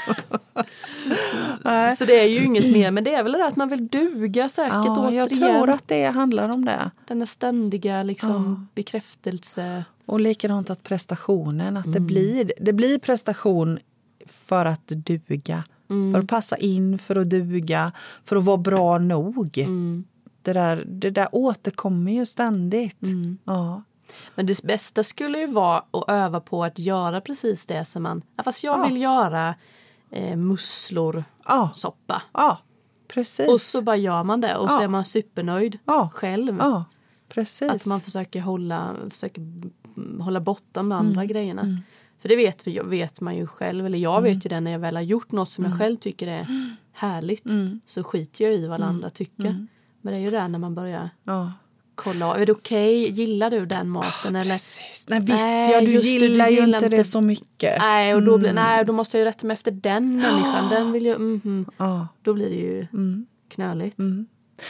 Så 1.96 2.04
det 2.04 2.20
är 2.20 2.28
ju 2.28 2.44
inget 2.44 2.72
mer. 2.72 2.90
Men 2.90 3.04
det 3.04 3.14
är 3.14 3.22
väl 3.22 3.32
det 3.32 3.46
att 3.46 3.56
man 3.56 3.68
vill 3.68 3.86
duga 3.88 4.48
säkert 4.48 4.72
Ja, 4.72 4.96
återigen. 4.98 5.14
jag 5.18 5.34
tror 5.34 5.70
att 5.70 5.88
det 5.88 6.04
handlar 6.04 6.48
om 6.54 6.64
det. 6.64 6.90
Den 7.06 7.18
där 7.18 7.26
ständiga 7.26 8.02
liksom, 8.02 8.68
bekräftelse. 8.74 9.84
Och 10.06 10.20
likadant 10.20 10.70
att 10.70 10.82
prestationen, 10.82 11.76
att 11.76 11.84
det, 11.84 11.90
Mm. 11.98 12.06
blir, 12.06 12.52
det 12.60 12.72
blir 12.72 12.98
prestation 12.98 13.78
för 14.26 14.64
att 14.64 14.86
duga. 14.88 15.64
Mm. 15.90 16.12
För 16.12 16.20
att 16.20 16.28
passa 16.28 16.56
in, 16.56 16.98
för 16.98 17.16
att 17.16 17.30
duga, 17.30 17.92
för 18.24 18.36
att 18.36 18.44
vara 18.44 18.56
bra 18.56 18.98
nog. 18.98 19.58
Mm. 19.58 20.04
Det, 20.42 20.52
där, 20.52 20.84
det 20.86 21.10
där 21.10 21.28
återkommer 21.32 22.12
ju 22.12 22.26
ständigt. 22.26 23.02
Mm. 23.02 23.38
Ja. 23.44 23.82
Men 24.34 24.46
det 24.46 24.62
bästa 24.62 25.02
skulle 25.02 25.38
ju 25.38 25.46
vara 25.46 25.78
att 25.90 26.04
öva 26.08 26.40
på 26.40 26.64
att 26.64 26.78
göra 26.78 27.20
precis 27.20 27.66
det 27.66 27.84
som 27.84 28.02
man... 28.02 28.22
Fast 28.44 28.64
jag 28.64 28.78
Ja. 28.78 28.86
vill 28.86 28.96
göra 29.00 29.54
eh, 30.10 30.36
musslor 30.36 31.24
Ja, 31.46 31.70
soppa. 31.74 32.22
ja, 32.32 32.58
precis. 33.08 33.48
Och 33.48 33.60
så 33.60 33.82
bara 33.82 33.96
gör 33.96 34.24
man 34.24 34.40
det 34.40 34.56
och 34.56 34.70
så 34.70 34.80
är 34.80 34.88
man 34.88 35.04
supernöjd 35.04 35.78
själv. 36.12 36.56
ja, 36.58 36.84
precis. 37.28 37.70
Att 37.70 37.86
man 37.86 38.00
försöker 38.00 38.40
hålla, 38.40 38.96
försöker 39.10 39.40
mm, 39.40 40.20
hålla 40.20 40.40
bortom 40.40 40.88
de 40.88 40.92
andra 40.98 41.20
Mm. 41.22 41.28
grejerna. 41.28 41.78
För 42.18 42.28
det 42.28 42.36
vet, 42.36 42.66
vet 42.66 43.20
man 43.20 43.36
ju 43.36 43.46
själv, 43.46 43.86
eller 43.86 43.98
jag 43.98 44.18
Mm. 44.18 44.24
vet 44.34 44.44
ju 44.46 44.48
det 44.48 44.60
när 44.60 44.70
jag 44.70 44.78
väl 44.78 44.96
har 44.96 45.02
gjort 45.02 45.32
något 45.32 45.50
som 45.50 45.64
jag 45.64 45.78
själv 45.78 45.96
tycker 45.96 46.26
är 46.28 46.46
härligt. 46.92 47.46
Mm. 47.46 47.80
Så 47.86 48.04
skiter 48.04 48.44
jag 48.44 48.54
i 48.54 48.66
vad 48.66 48.82
andra 48.82 49.10
tycker. 49.10 49.66
Men 50.00 50.14
det 50.14 50.20
är 50.20 50.22
ju 50.22 50.30
det 50.30 50.48
när 50.48 50.58
man 50.58 50.74
börjar 50.74 51.10
ja. 51.24 51.52
Kolla. 51.96 52.36
Är 52.36 52.46
det 52.46 52.52
okej? 52.52 53.10
Gillar 53.10 53.50
du 53.50 53.66
den 53.66 53.88
maten? 53.88 54.36
eller? 54.36 54.54
Precis. 54.54 55.06
Nej, 55.08 55.20
visst, 55.20 55.30
Nej, 55.32 55.70
ja, 55.72 55.80
du 55.80 55.92
gillar 55.92 56.48
ju 56.48 56.64
inte 56.64 56.88
det 56.88 57.04
så 57.04 57.20
mycket. 57.20 57.78
Nej, 57.78 58.14
och 58.14 58.22
då, 58.22 58.38
blir, 58.38 58.50
Mm. 58.50 58.64
nej, 58.64 58.84
då 58.84 58.92
måste 58.92 59.16
jag 59.18 59.24
ju 59.24 59.28
rätta 59.30 59.46
mig 59.46 59.54
efter 59.54 59.70
den 59.70 60.16
människan. 60.16 60.68
Den 60.70 60.92
vill 60.92 61.06
ju, 61.06 61.18
mhm. 61.18 61.66
Ja. 61.76 62.08
Då 62.22 62.34
blir 62.34 62.48
det 62.48 62.54
ju 62.56 62.86
Mm. 62.92 63.26
knöligt. 63.48 63.96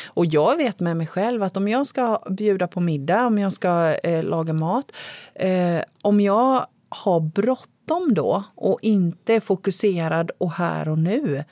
Och 0.08 0.26
jag 0.26 0.56
vet 0.56 0.80
med 0.80 0.96
mig 0.96 1.06
själv 1.06 1.42
att 1.42 1.56
om 1.56 1.68
jag 1.68 1.86
ska 1.86 2.18
bjuda 2.30 2.66
på 2.66 2.80
middag, 2.80 3.26
om 3.26 3.38
jag 3.38 3.52
ska 3.52 3.94
eh, 4.02 4.24
laga 4.24 4.52
mat, 4.52 4.92
eh, 5.34 5.80
om 6.02 6.20
jag 6.20 6.66
har 6.88 7.20
bråttom 7.20 8.14
då 8.14 8.44
och 8.54 8.78
inte 8.82 9.34
är 9.34 9.40
fokuserad 9.40 10.30
och 10.38 10.52
här 10.52 10.88
och 10.88 10.98
nu, 10.98 11.44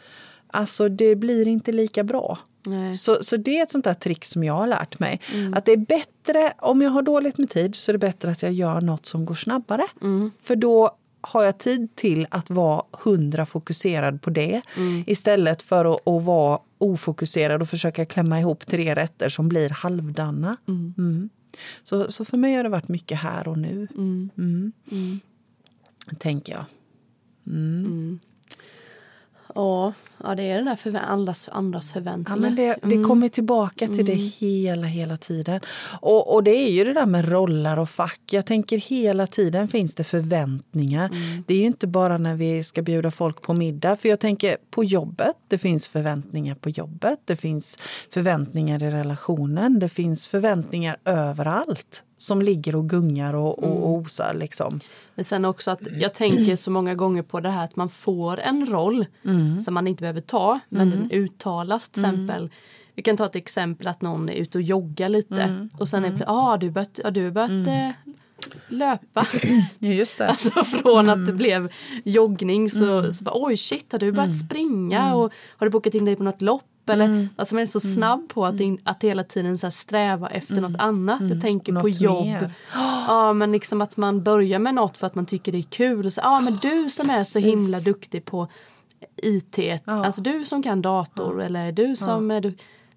alltså 0.47 0.89
det 0.89 1.15
blir 1.17 1.49
inte 1.49 1.73
lika 1.73 2.05
bra. 2.05 2.39
Nej. 2.67 2.97
Så, 2.97 3.25
så 3.25 3.37
det 3.37 3.59
är 3.59 3.63
ett 3.63 3.71
sånt 3.71 3.85
där 3.85 3.95
trick 3.95 4.25
som 4.25 4.45
jag 4.45 4.55
har 4.55 4.67
lärt 4.67 4.99
mig. 4.99 5.21
Att 5.55 5.65
det 5.65 5.73
är 5.73 5.77
bättre, 5.77 6.53
om 6.59 6.83
jag 6.83 6.91
har 6.91 7.03
dåligt 7.03 7.39
med 7.39 7.51
tid, 7.51 7.75
så 7.75 7.91
är 7.91 7.93
det 7.93 7.99
bättre 7.99 8.31
att 8.31 8.43
jag 8.43 8.53
gör 8.53 8.81
något 8.81 9.07
som 9.07 9.25
går 9.25 9.35
snabbare. 9.35 9.85
För 10.43 10.57
då 10.57 10.97
har 11.21 11.43
jag 11.43 11.59
tid 11.59 11.97
till 11.97 12.27
att 12.31 12.51
vara 12.51 12.83
hundra 12.93 13.47
fokuserad 13.47 14.23
på 14.23 14.31
det 14.31 14.63
istället 15.07 15.63
för 15.63 15.85
att, 15.85 16.09
att 16.09 16.23
vara 16.23 16.59
ofokuserad 16.79 17.63
och 17.63 17.69
försöka 17.69 18.07
klämma 18.07 18.41
ihop 18.41 18.67
tre 18.67 18.95
rätter 18.95 19.29
som 19.29 19.49
blir 19.49 19.71
halvdana. 19.71 20.57
Mm. 20.69 21.29
Så, 21.85 22.11
så 22.11 22.25
för 22.25 22.37
mig 22.37 22.55
har 22.55 22.63
det 22.63 22.69
varit 22.69 22.89
mycket 22.89 23.19
här 23.19 23.49
och 23.49 23.59
nu, 23.59 23.89
Mm. 23.95 24.31
mm. 24.39 24.73
Mm. 24.91 25.21
tänker 26.19 26.53
jag. 26.53 26.65
Ja, 29.55 29.93
ja, 30.23 30.35
det 30.35 30.43
är 30.43 30.59
det 30.59 30.65
där 30.65 30.77
för 30.77 30.95
andras, 30.95 31.49
andras 31.53 31.89
Ja, 31.89 31.93
förväntningar. 31.93 32.41
men 32.41 32.57
det, 32.57 32.77
det 32.83 32.95
Mm. 32.95 33.05
kommer 33.09 33.29
tillbaka 33.29 33.87
till 33.87 34.05
det 34.07 34.15
hela, 34.15 34.87
hela 34.87 35.17
tiden. 35.17 35.61
Och, 36.01 36.35
och 36.35 36.45
det 36.45 36.51
är 36.51 36.71
ju 36.71 36.85
det 36.85 36.93
där 36.93 37.07
med 37.07 37.29
roller 37.29 37.79
och 37.79 37.91
fack. 37.91 38.21
Jag 38.31 38.47
tänker 38.47 38.79
hela 38.79 39.27
tiden 39.27 39.69
finns 39.69 39.95
det 39.95 40.05
förväntningar. 40.05 41.11
Det 41.47 41.55
är 41.55 41.59
ju 41.59 41.67
inte 41.67 41.87
bara 41.87 42.19
när 42.19 42.35
vi 42.35 42.63
ska 42.65 42.83
bjuda 42.83 43.11
folk 43.11 43.43
på 43.43 43.55
middag. 43.55 43.97
För 43.97 44.09
jag 44.09 44.21
tänker 44.21 44.57
på 44.71 44.85
jobbet, 44.85 45.37
det 45.49 45.59
finns 45.59 45.89
förväntningar 45.89 46.55
på 46.55 46.71
jobbet. 46.71 47.19
Det 47.25 47.37
finns 47.37 47.79
förväntningar 48.11 48.83
i 48.83 48.91
relationen. 48.91 49.79
Det 49.79 49.89
finns 49.89 50.27
förväntningar 50.29 50.97
överallt. 51.05 52.03
Som 52.17 52.43
ligger 52.43 52.77
och 52.77 52.89
gungar 52.89 53.35
och, 53.35 53.59
och 53.59 53.89
osar 53.89 54.35
liksom. 54.35 54.81
Men 55.15 55.25
sen 55.25 55.45
också 55.45 55.71
att 55.71 55.81
jag 56.01 56.15
tänker 56.15 56.57
så 56.57 56.71
många 56.71 56.95
gånger 56.95 57.23
på 57.23 57.41
det 57.41 57.51
här 57.51 57.65
att 57.65 57.77
man 57.77 57.89
får 57.89 58.41
en 58.41 58.67
roll 58.67 59.07
som 59.61 59.75
man 59.75 59.87
inte 59.87 60.01
behöver 60.01 60.21
ta 60.21 60.61
men 60.69 60.91
den 60.91 61.11
uttalas 61.11 61.89
till 61.89 62.05
exempel. 62.05 62.51
Vi 62.95 63.03
kan 63.03 63.17
ta 63.17 63.27
ett 63.27 63.37
exempel 63.37 63.87
att 63.87 64.03
någon 64.03 64.29
är 64.29 64.35
ute 64.35 64.59
och 64.59 64.63
joggar 64.63 65.09
lite 65.09 65.69
och 65.79 65.89
sen 65.89 66.05
är 66.05 66.11
det 66.11 66.25
ah, 66.27 66.57
du 66.57 66.71
börjat, 66.71 67.01
ja, 67.05 67.11
du 67.11 67.31
börjat 67.31 67.67
eh, 67.67 67.91
löpa. 68.69 69.27
Just 69.79 70.19
det. 70.19 70.29
Alltså 70.29 70.65
från 70.65 71.09
att 71.11 71.27
det 71.27 71.33
blev 71.33 71.73
joggning 72.05 72.71
så, 72.71 73.13
så 73.13 73.25
bara, 73.25 73.35
oj 73.35 73.57
shit 73.57 73.93
har 73.93 73.99
du 73.99 74.13
börjat 74.13 74.39
springa 74.39 75.15
och 75.15 75.33
har 75.57 75.67
du 75.67 75.71
bokat 75.71 75.95
in 75.95 76.05
dig 76.05 76.17
på 76.17 76.23
något 76.23 76.43
lopp? 76.43 76.65
Eller, 76.87 77.29
Alltså 77.37 77.55
man 77.55 77.63
är 77.63 77.67
så 77.67 77.81
snabb 77.81 78.29
på 78.29 78.47
att, 78.47 78.61
in, 78.61 78.79
att 78.85 79.03
hela 79.05 79.25
tiden 79.25 79.59
så 79.59 79.71
sträva 79.71 80.29
efter 80.29 80.61
något 80.61 80.77
annat. 80.79 81.31
Jag 81.31 81.41
tänker 81.41 81.73
på 81.73 81.79
Något 81.79 82.01
jobb. 82.01 82.27
mer. 82.27 82.53
Ja 83.09 83.33
men 83.33 83.53
liksom 83.53 83.81
att 83.81 83.97
man 83.97 84.23
börjar 84.23 84.59
med 84.59 84.75
något 84.75 84.97
för 84.97 85.07
att 85.07 85.15
man 85.15 85.27
tycker 85.27 85.53
det 85.53 85.59
är 85.59 85.63
kul. 85.63 86.11
Så, 86.11 86.21
ja 86.21 86.41
men 86.41 86.59
du 86.63 86.89
som 86.89 87.11
är 87.11 87.23
så 87.25 87.39
himla 87.39 87.81
duktig 87.81 88.25
på 88.25 88.49
IT. 89.17 89.59
Alltså 89.85 90.21
du 90.21 90.45
som 90.45 90.63
kan 90.63 90.83
dator 90.83 91.43
eller 91.43 91.73
du 91.73 91.97
som 91.97 92.31
är 92.31 92.41
du, 92.41 92.57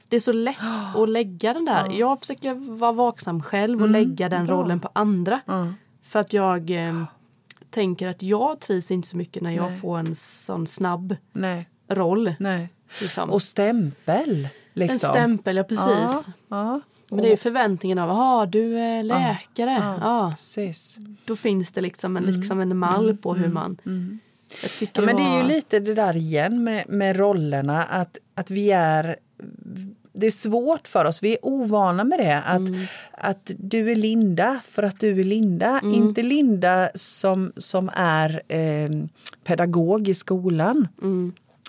det 0.10 0.16
är 0.16 0.20
så 0.20 0.32
lätt 0.32 0.58
att 0.96 1.10
lägga 1.10 1.54
den 1.54 1.66
där. 1.66 1.92
Jag 1.92 2.20
försöker 2.20 2.54
vara 2.78 2.92
vaksam 2.92 3.42
själv 3.44 3.82
och 3.82 3.90
lägga 3.90 4.30
den 4.30 4.48
rollen 4.48 4.80
på 4.80 4.90
andra. 4.94 5.40
För 6.02 6.20
att 6.20 6.34
jag 6.34 6.70
eh, 6.70 7.04
tänker 7.70 8.08
att 8.08 8.24
jag 8.24 8.60
trivs 8.60 8.92
inte 8.92 9.08
så 9.08 9.18
mycket 9.18 9.44
när 9.44 9.52
jag 9.52 9.70
Nej. 9.70 9.80
får 9.80 9.98
en 9.98 10.16
sån 10.16 10.68
snabb 10.68 11.16
Nej. 11.32 11.70
roll. 11.90 12.34
Nej. 12.40 12.70
Liksom. 13.02 13.30
Och 13.30 13.42
stämpel. 13.42 14.48
Liksom. 14.74 14.94
En 14.94 15.00
stämpel, 15.00 15.56
ja 15.58 15.64
precis. 15.64 16.28
Ja. 16.48 16.82
Men 17.10 17.18
det 17.18 17.28
är 17.28 17.32
ju 17.32 17.38
förväntningen 17.38 18.00
av, 18.00 18.10
ja 18.10 18.46
du 18.46 18.80
är 18.80 19.04
läkare. 19.04 19.96
Ja, 20.02 20.32
precis. 20.36 20.98
då 21.26 21.36
finns 21.36 21.72
det 21.72 21.82
liksom 21.82 22.18
en, 22.18 22.24
liksom 22.24 22.60
en 22.60 22.78
mall 22.78 23.18
på 23.18 23.34
hur 23.34 23.48
man... 23.48 23.78
Jag 24.62 24.72
tycker 24.72 25.02
Ja, 25.02 25.06
men 25.06 25.16
det 25.16 25.24
är 25.24 25.42
ju 25.42 25.48
lite 25.48 25.80
det 25.80 25.94
där 25.94 26.16
igen 26.18 26.64
med, 26.64 26.90
med 26.90 27.18
rollerna, 27.18 27.84
att, 27.84 28.18
att 28.36 28.52
vi 28.52 28.72
är... 28.72 29.16
Det 30.14 30.26
är 30.26 30.32
svårt 30.32 30.88
för 30.88 31.06
oss, 31.06 31.24
vi 31.24 31.34
är 31.34 31.40
ovana 31.42 32.04
med 32.04 32.20
det. 32.20 32.42
Att, 32.42 32.62
att 33.12 33.52
du 33.58 33.92
är 33.92 33.96
Linda 33.96 34.60
för 34.66 34.84
att 34.84 35.00
du 35.00 35.20
är 35.20 35.24
Linda, 35.24 35.82
inte 35.84 36.24
Linda 36.24 36.90
som, 36.96 37.52
som 37.58 37.90
är 37.94 38.42
eh, 38.48 38.90
pedagog 39.44 40.08
i 40.08 40.14
skolan. 40.14 40.88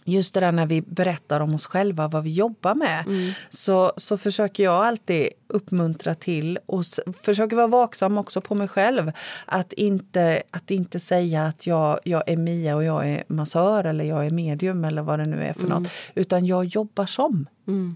Just 0.09 0.35
det 0.35 0.41
där 0.41 0.53
när 0.53 0.67
vi 0.67 0.83
berättar 0.83 1.41
om 1.41 1.55
oss 1.55 1.67
själva, 1.67 2.09
vad 2.09 2.25
vi 2.25 2.31
jobbar 2.33 2.75
med, 2.75 3.05
så, 3.51 3.93
så 3.97 4.19
försöker 4.19 4.63
jag 4.65 4.87
alltid 4.87 5.29
uppmuntra 5.49 6.15
till 6.15 6.59
och 6.67 6.83
försöker 7.23 7.57
vara 7.57 7.67
vaksam 7.67 8.19
också 8.19 8.41
på 8.41 8.55
mig 8.55 8.69
själv. 8.69 9.13
Att 9.47 9.73
inte, 9.73 10.43
att 10.51 10.71
inte 10.71 11.01
säga 11.01 11.47
att 11.47 11.67
jag, 11.67 11.99
jag 12.05 12.23
är 12.27 12.37
Mia 12.37 12.77
och 12.77 12.85
jag 12.85 13.09
är 13.09 13.25
massör 13.29 13.85
eller 13.85 14.05
jag 14.05 14.27
är 14.27 14.31
medium 14.31 14.85
eller 14.85 15.03
vad 15.03 15.19
det 15.19 15.27
nu 15.27 15.45
är 15.45 15.53
för 15.53 15.67
något. 15.69 15.89
Utan 16.15 16.47
jag 16.47 16.65
jobbar 16.65 17.07
som. 17.07 17.47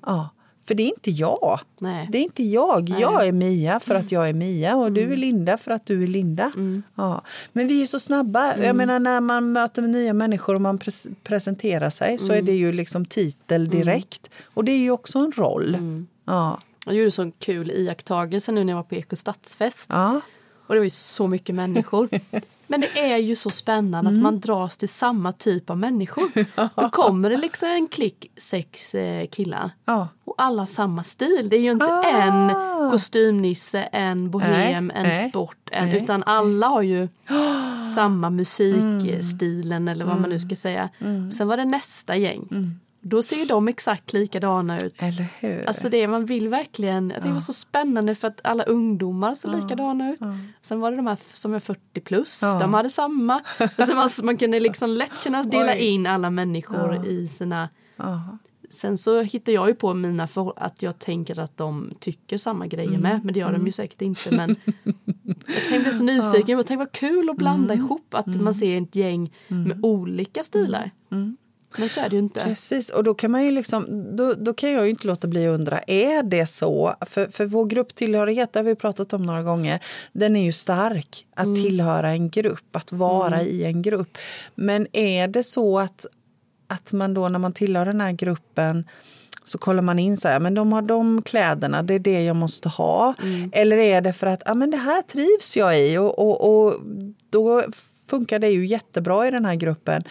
Ja. 0.07 0.28
För 0.64 0.75
det 0.75 0.83
är 0.83 0.87
inte 0.88 1.11
jag. 1.11 1.61
Nej. 1.81 2.09
Det 2.12 2.19
är 2.19 2.23
inte 2.23 2.42
jag. 2.42 2.88
Jag 2.88 3.26
är 3.26 3.33
Mia 3.33 3.81
för 3.81 3.95
att 3.95 4.12
jag 4.12 4.28
är 4.28 4.33
Mia 4.33 4.76
och 4.76 4.92
du 4.92 5.12
är 5.12 5.16
Linda 5.16 5.57
för 5.59 5.71
att 5.71 5.87
du 5.87 6.02
är 6.02 6.07
Linda. 6.07 6.52
Ja. 6.95 7.23
Men 7.52 7.66
vi 7.69 7.83
är 7.83 7.87
så 7.87 8.00
snabba. 8.00 8.57
Jag 8.57 8.76
menar 8.76 8.99
när 8.99 9.21
man 9.21 9.52
möter 9.52 9.83
nya 9.83 10.12
människor 10.12 10.54
och 10.54 10.61
man 10.61 10.78
pres- 10.78 11.14
presenterar 11.23 11.90
sig 11.90 12.19
så 12.19 12.33
är 12.33 12.42
det 12.42 12.52
ju 12.52 12.73
liksom 12.73 13.04
titel 13.04 13.69
direkt. 13.69 14.31
Och 14.54 14.64
det 14.64 14.73
är 14.73 14.78
ju 14.78 14.90
också 14.90 15.19
en 15.19 15.33
roll. 15.33 15.76
Ja. 16.25 16.61
Jag 16.87 16.95
gjorde 16.95 17.11
så 17.11 17.31
kul 17.38 17.71
iakttagelse 17.71 18.52
nu 18.52 18.64
när 18.64 18.73
jag 18.73 18.76
var 18.76 18.83
på 18.85 18.95
Eko 18.95 19.16
stadsfest. 19.16 19.87
Ja. 19.92 20.21
Och 20.73 20.76
det 20.76 20.81
var 20.81 20.85
ju 20.85 20.91
så 20.91 21.26
mycket 21.29 21.55
människor. 21.55 22.09
Men 22.67 22.81
det 22.81 22.99
är 23.12 23.17
ju 23.17 23.37
så 23.37 23.50
spännande 23.50 24.11
att 24.11 24.19
man 24.19 24.41
dras 24.41 24.76
till 24.76 24.88
samma 24.88 25.33
typ 25.33 25.71
av 25.71 25.79
människor. 25.79 26.31
Då 26.83 26.91
kommer 26.91 27.31
det 27.31 27.37
liksom 27.37 27.69
en 27.69 27.88
klick 27.88 28.31
sex 28.37 28.95
eh, 28.95 29.26
killar. 29.26 29.71
Ja. 29.85 30.09
Och 30.25 30.35
alla 30.38 30.67
samma 30.67 31.02
stil. 31.02 31.47
Det 31.50 31.57
är 31.57 31.61
ju 31.61 31.71
inte 31.71 31.85
Ah. 31.87 32.02
en 32.05 32.50
kostymnisse, 32.91 33.83
en 33.83 34.31
bohem, 34.31 34.50
Nej, 34.50 34.73
en 34.73 34.88
nej, 35.09 35.29
sport. 35.29 35.57
En, 35.73 35.88
nej. 35.88 36.02
utan 36.02 36.23
alla 36.23 36.67
har 36.69 36.83
ju 36.83 37.09
samma 37.95 38.31
musikstilen 38.31 39.88
eller 39.88 40.05
vad 40.05 40.21
man 40.21 40.31
nu 40.31 40.38
ska 40.38 40.57
säga. 40.57 40.88
Sen 41.33 41.49
var 41.49 41.57
det 41.57 41.64
nästa 41.64 42.17
gäng. 42.17 42.49
Då 43.04 43.23
ser 43.23 43.47
de 43.47 43.68
exakt 43.68 44.12
likadana 44.12 44.78
ut. 44.80 45.02
Eller 45.02 45.26
hur? 45.40 45.64
Alltså 45.68 45.88
det 45.88 46.09
man 46.09 46.26
vill 46.26 46.49
verkligen, 46.49 47.04
jag 47.11 47.16
tycker 47.16 47.28
det 47.28 47.35
var 47.35 47.40
så 47.40 47.52
spännande 47.52 48.14
för 48.14 48.28
att 48.28 48.40
alla 48.44 48.64
ungdomar 48.64 49.35
såg 49.35 49.54
likadana 49.54 50.12
ut. 50.12 50.21
Sen 50.62 50.80
var 50.80 50.90
det 50.90 50.97
de 50.97 51.06
här 51.06 51.18
som 51.32 51.54
är 51.54 51.61
40 51.61 52.00
plus, 52.00 52.38
Ja. 52.42 52.59
de 52.61 52.75
hade 52.75 52.90
samma. 52.90 53.40
Alltså 53.76 53.94
man, 53.94 54.11
man 54.23 54.37
kunde 54.37 54.61
liksom 54.61 54.90
lätt 54.90 55.23
kunna 55.23 55.42
dela 55.42 55.73
Oj. 55.73 55.78
in 55.78 56.06
alla 56.06 56.30
människor 56.30 57.06
i 57.06 57.28
sina 57.28 57.68
ja. 57.97 58.38
Sen 58.71 58.99
så 58.99 59.21
hittar 59.23 59.52
jag 59.52 59.68
ju 59.68 59.75
på 59.75 59.94
mina 59.94 60.26
för 60.26 60.52
att 60.56 60.82
jag 60.82 60.99
tänker 60.99 61.38
att 61.38 61.56
de 61.56 61.90
tycker 62.00 62.38
samma 62.38 62.66
grejer 62.66 62.99
med. 62.99 63.21
Men 63.25 63.35
det 63.35 63.40
gör 63.40 63.52
de 63.52 63.66
ju 63.66 63.73
säkert 63.73 64.02
inte. 64.02 64.30
Men 64.37 64.56
jag 65.47 65.68
tänkte 65.68 65.92
så 65.92 66.04
nyfiken. 66.04 66.56
Jag 66.56 66.66
tänkte 66.66 66.76
vad 66.76 66.92
kul 66.92 67.30
att 67.30 67.37
blanda 67.37 67.75
ihop. 67.75 68.14
Att 68.14 68.26
man 68.40 68.54
ser 68.54 68.82
ett 68.82 68.97
gäng 68.97 69.32
med 69.49 69.78
olika 69.82 70.42
stilar. 70.42 70.90
Men 71.79 71.88
så 71.88 72.00
är 72.00 72.09
det 72.09 72.17
ju 72.17 72.23
inte. 72.23 72.41
Precis, 72.41 72.91
och 72.91 73.05
då 73.05 73.14
kan 73.14 73.31
man 73.31 73.45
ju 73.45 73.50
liksom, 73.50 73.87
då, 74.17 74.35
då 74.35 74.55
kan 74.55 74.73
jag 74.73 74.85
ju 74.85 74.91
inte 74.91 75.07
låta 75.07 75.26
bli 75.26 75.47
att 75.47 75.55
undra, 75.55 75.81
är 75.87 76.23
det 76.23 76.47
så? 76.47 76.95
För, 77.00 77.26
för 77.26 77.45
vår 77.45 77.67
grupptillhörighet, 77.67 78.52
det 78.52 78.59
har 78.59 78.64
vi 78.64 78.75
pratat 78.75 79.12
om 79.12 79.26
några 79.26 79.43
gånger, 79.43 79.81
den 80.12 80.37
är 80.37 80.45
ju 80.45 80.52
stark. 80.52 81.27
Att 81.35 81.57
tillhöra 81.57 82.11
en 82.11 82.31
grupp, 82.31 82.77
att 82.77 82.92
vara 82.92 83.42
i 83.42 83.64
en 83.64 83.83
grupp. 83.83 84.18
Men 84.55 84.87
är 84.92 85.29
det 85.29 85.42
så 85.42 85.79
att, 85.79 86.07
att 86.66 86.92
man 86.92 87.14
då 87.14 87.29
när 87.29 87.38
man 87.38 87.53
tillhör 87.53 87.87
den 87.87 88.01
här 88.01 88.12
gruppen 88.12 88.85
så 89.44 89.59
kollar 89.59 89.83
man 89.83 89.99
in 89.99 90.16
så 90.16 90.29
här, 90.29 90.40
men 90.40 90.55
de 90.55 90.73
har 90.73 90.83
de 90.83 91.23
kläderna, 91.23 91.83
det 91.83 91.94
är 91.94 91.99
det 91.99 92.25
jag 92.25 92.37
måste 92.37 92.68
ha. 92.68 93.14
Eller 93.53 93.77
är 93.77 94.01
det 94.01 94.12
för 94.12 94.27
att, 94.27 94.42
ja 94.46 94.55
men 94.55 94.70
det 94.70 94.77
här 94.77 95.03
trivs 95.03 95.57
jag 95.57 95.81
i 95.81 95.99
och, 95.99 96.18
och, 96.18 96.64
och 96.64 96.81
då 97.31 97.62
funkar 98.12 98.38
det 98.38 98.48
ju 98.51 98.66
jättebra 98.66 99.29
i 99.29 99.31
den 99.31 99.44
här 99.44 99.55
gruppen. 99.55 100.03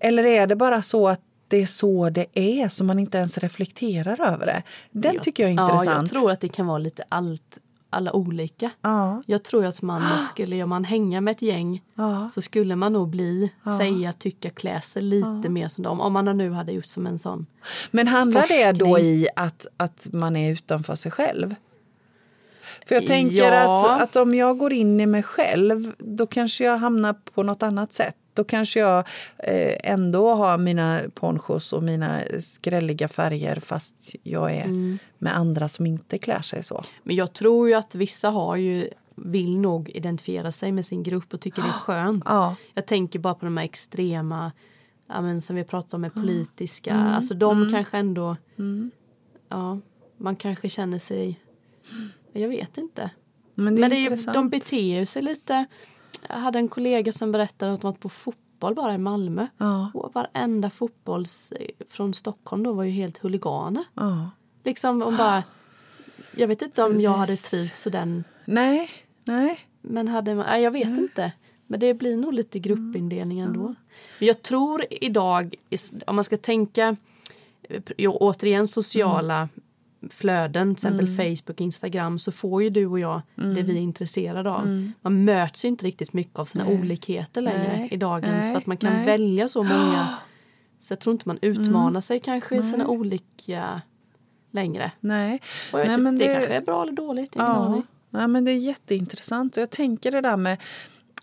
Eller 0.00 0.24
är 0.26 0.46
det 0.46 0.56
bara 0.56 0.82
så 0.82 1.08
att 1.08 1.20
det 1.48 1.56
är 1.62 1.66
så 1.66 2.10
det 2.10 2.26
är, 2.34 2.68
så 2.68 2.84
man 2.84 2.98
inte 2.98 3.18
ens 3.18 3.38
reflekterar 3.38 4.20
över 4.32 4.46
det? 4.46 4.62
Den 4.90 5.14
Jag- 5.14 5.22
tycker 5.22 5.42
jag 5.42 5.52
är 5.52 5.56
Ja, 5.56 5.68
jag 5.68 5.74
intressant. 5.82 6.10
tror 6.10 6.30
att 6.30 6.40
det 6.40 6.48
kan 6.48 6.66
vara 6.66 6.78
lite 6.78 7.04
allt, 7.08 7.58
alla 7.90 8.12
olika. 8.12 8.70
Ja, 8.82 9.22
Jag 9.26 9.42
tror 9.42 9.64
att 9.66 9.82
man 9.82 10.02
skulle, 10.28 10.62
om 10.62 10.70
man 10.70 10.84
hänga 10.84 11.20
med 11.20 11.32
ett 11.32 11.42
gäng 11.42 11.82
ja, 11.94 12.30
så 12.34 12.42
skulle 12.42 12.76
man 12.76 12.92
nog 12.92 13.08
bli, 13.08 13.52
säga, 13.78 14.12
tycka, 14.12 14.50
klä 14.50 14.80
sig 14.80 15.02
lite 15.02 15.48
mer 15.48 15.68
som 15.68 15.84
dem. 15.84 16.00
Om 16.00 16.12
man 16.12 16.24
nu 16.38 16.50
hade 16.50 16.72
gjort 16.72 16.86
som 16.86 17.06
en 17.06 17.18
sån. 17.18 17.46
Men 17.90 18.08
handlar 18.08 18.48
det 18.48 18.72
då 18.72 18.84
Forskning. 18.86 19.10
i 19.10 19.26
att, 19.36 19.66
att 19.76 20.08
man 20.12 20.36
är 20.36 20.52
utanför 20.52 20.94
sig 20.94 21.12
själv? 21.12 21.54
För 22.86 22.94
jag 22.94 23.06
tänker 23.06 23.52
Ja. 23.52 23.94
att, 23.94 24.02
att 24.02 24.16
om 24.16 24.34
jag 24.34 24.58
går 24.58 24.72
in 24.72 25.00
i 25.00 25.06
mig 25.06 25.22
själv, 25.22 25.92
då 25.98 26.26
kanske 26.26 26.64
jag 26.64 26.76
hamnar 26.78 27.12
på 27.34 27.42
något 27.42 27.62
annat 27.62 27.92
sätt. 27.92 28.16
Då 28.34 28.44
kanske 28.44 28.80
jag 28.80 28.98
eh, 29.38 29.92
ändå 29.92 30.34
har 30.34 30.58
mina 30.58 31.00
ponchos 31.14 31.72
och 31.72 31.82
mina 31.82 32.20
skrälliga 32.40 33.08
färger 33.08 33.60
fast 33.60 33.94
jag 34.22 34.54
är 34.54 34.64
Mm. 34.64 34.98
med 35.18 35.36
andra 35.36 35.68
som 35.68 35.86
inte 35.86 36.18
klär 36.18 36.40
sig 36.42 36.62
så. 36.62 36.84
Men 37.02 37.16
jag 37.16 37.32
tror 37.32 37.68
ju 37.68 37.74
att 37.74 37.94
vissa 37.94 38.30
har 38.30 38.56
ju 38.56 38.88
vill 39.16 39.58
nog 39.58 39.88
identifiera 39.90 40.52
sig 40.52 40.72
med 40.72 40.84
sin 40.86 41.02
grupp 41.02 41.34
och 41.34 41.40
tycker 41.40 41.62
det 41.62 41.68
är 41.68 41.72
skönt. 41.80 42.22
Ja. 42.26 42.56
Jag 42.74 42.86
tänker 42.86 43.18
bara 43.18 43.34
på 43.34 43.44
de 43.44 43.56
här 43.56 43.64
extrema, 43.64 44.52
ja, 45.08 45.20
men 45.20 45.40
som 45.40 45.56
vi 45.56 45.64
pratat 45.64 45.94
om 45.94 46.00
med 46.00 46.14
politiska, 46.14 46.90
Mm. 46.94 47.06
alltså 47.14 47.34
de 47.34 47.68
kanske 47.72 47.98
ändå, 47.98 48.36
ja, 49.48 49.80
man 50.16 50.36
kanske 50.36 50.68
känner 50.68 50.98
sig, 50.98 51.40
jag 52.40 52.48
vet 52.48 52.78
inte. 52.78 53.10
Men 53.54 53.74
det 53.74 53.78
är 53.78 53.80
Men 53.80 53.90
det 53.90 53.96
är 53.96 53.98
ju, 53.98 54.04
intressant. 54.04 54.34
de 54.34 54.48
beter 54.48 54.98
ju 54.98 55.06
sig 55.06 55.22
lite, 55.22 55.64
jag 56.28 56.36
hade 56.36 56.58
en 56.58 56.68
kollega 56.68 57.12
som 57.12 57.32
berättade 57.32 57.72
att 57.72 57.80
de 57.80 57.86
varit 57.90 58.00
på 58.00 58.08
fotboll 58.08 58.74
bara 58.74 58.94
i 58.94 58.98
Malmö. 58.98 59.46
Ja, 59.58 59.90
Och 59.94 60.14
varenda 60.14 60.70
fotbolls 60.70 61.52
från 61.88 62.14
Stockholm 62.14 62.62
då 62.62 62.72
var 62.72 62.84
ju 62.84 62.90
helt 62.90 63.18
huliganer. 63.18 63.84
ja. 63.94 64.30
Liksom 64.64 65.02
om 65.02 65.16
bara, 65.16 65.42
jag 66.36 66.48
vet 66.48 66.62
inte 66.62 66.82
om 66.84 66.98
jag 66.98 67.10
hade 67.10 67.26
Precis. 67.32 67.50
trivts 67.50 67.82
så 67.82 67.90
den 67.90 68.24
Nej, 68.44 68.88
nej. 69.26 69.58
men 69.82 70.08
hade 70.08 70.34
man, 70.34 70.46
nej, 70.46 70.62
jag 70.62 70.70
vet 70.70 70.88
inte. 70.88 71.32
Men 71.66 71.80
det 71.80 71.94
blir 71.94 72.16
nog 72.16 72.32
lite 72.34 72.58
gruppindelning 72.58 73.40
ändå. 73.40 73.74
Men 74.18 74.28
jag 74.28 74.42
tror 74.42 74.84
idag, 74.90 75.54
om 76.06 76.14
man 76.14 76.24
ska 76.24 76.36
tänka 76.36 76.96
eh, 77.62 77.82
återigen 78.08 78.68
sociala 78.68 79.48
flöden, 80.10 80.74
till 80.74 80.86
exempel 80.86 81.06
Facebook, 81.16 81.60
Instagram, 81.60 82.18
så 82.18 82.32
får 82.32 82.62
ju 82.62 82.70
du 82.70 82.86
och 82.86 82.98
jag 83.00 83.22
det 83.34 83.62
vi 83.62 83.72
är 83.72 83.80
intresserade 83.80 84.50
av. 84.50 84.90
Man 85.02 85.24
möts 85.24 85.64
ju 85.64 85.68
inte 85.68 85.86
riktigt 85.86 86.12
mycket 86.12 86.38
av 86.38 86.44
sina 86.44 86.64
Nej. 86.64 86.78
olikheter 86.80 87.40
längre 87.40 87.76
Nej. 87.78 87.88
i 87.90 87.96
dagens, 87.96 88.32
Nej. 88.44 88.52
för 88.52 88.58
att 88.58 88.66
man 88.66 88.76
kan 88.76 88.92
Nej. 88.92 89.06
välja 89.06 89.48
så 89.48 89.62
många. 89.62 90.08
Så 90.80 90.92
jag 90.92 91.00
tror 91.00 91.12
inte 91.12 91.28
man 91.28 91.38
utmanar 91.42 92.00
sig 92.00 92.20
kanske 92.20 92.56
i 92.56 92.62
sina 92.62 92.86
olika 92.86 93.80
längre. 94.50 94.92
nej. 95.00 95.40
Och 95.72 95.78
Nej, 95.78 95.98
men 95.98 96.18
det, 96.18 96.26
det- 96.26 96.34
kanske 96.34 96.54
är 96.54 96.60
bra 96.60 96.82
eller 96.82 96.92
dåligt, 96.92 97.34
ingen 97.36 97.46
Ja, 97.46 97.54
aning. 97.54 97.82
ja, 98.10 98.26
men 98.26 98.44
det 98.44 98.50
är 98.50 98.56
jätteintressant. 98.56 99.56
Och 99.56 99.60
jag 99.60 99.70
tänker 99.70 100.12
det 100.12 100.20
där 100.20 100.36
med 100.36 100.58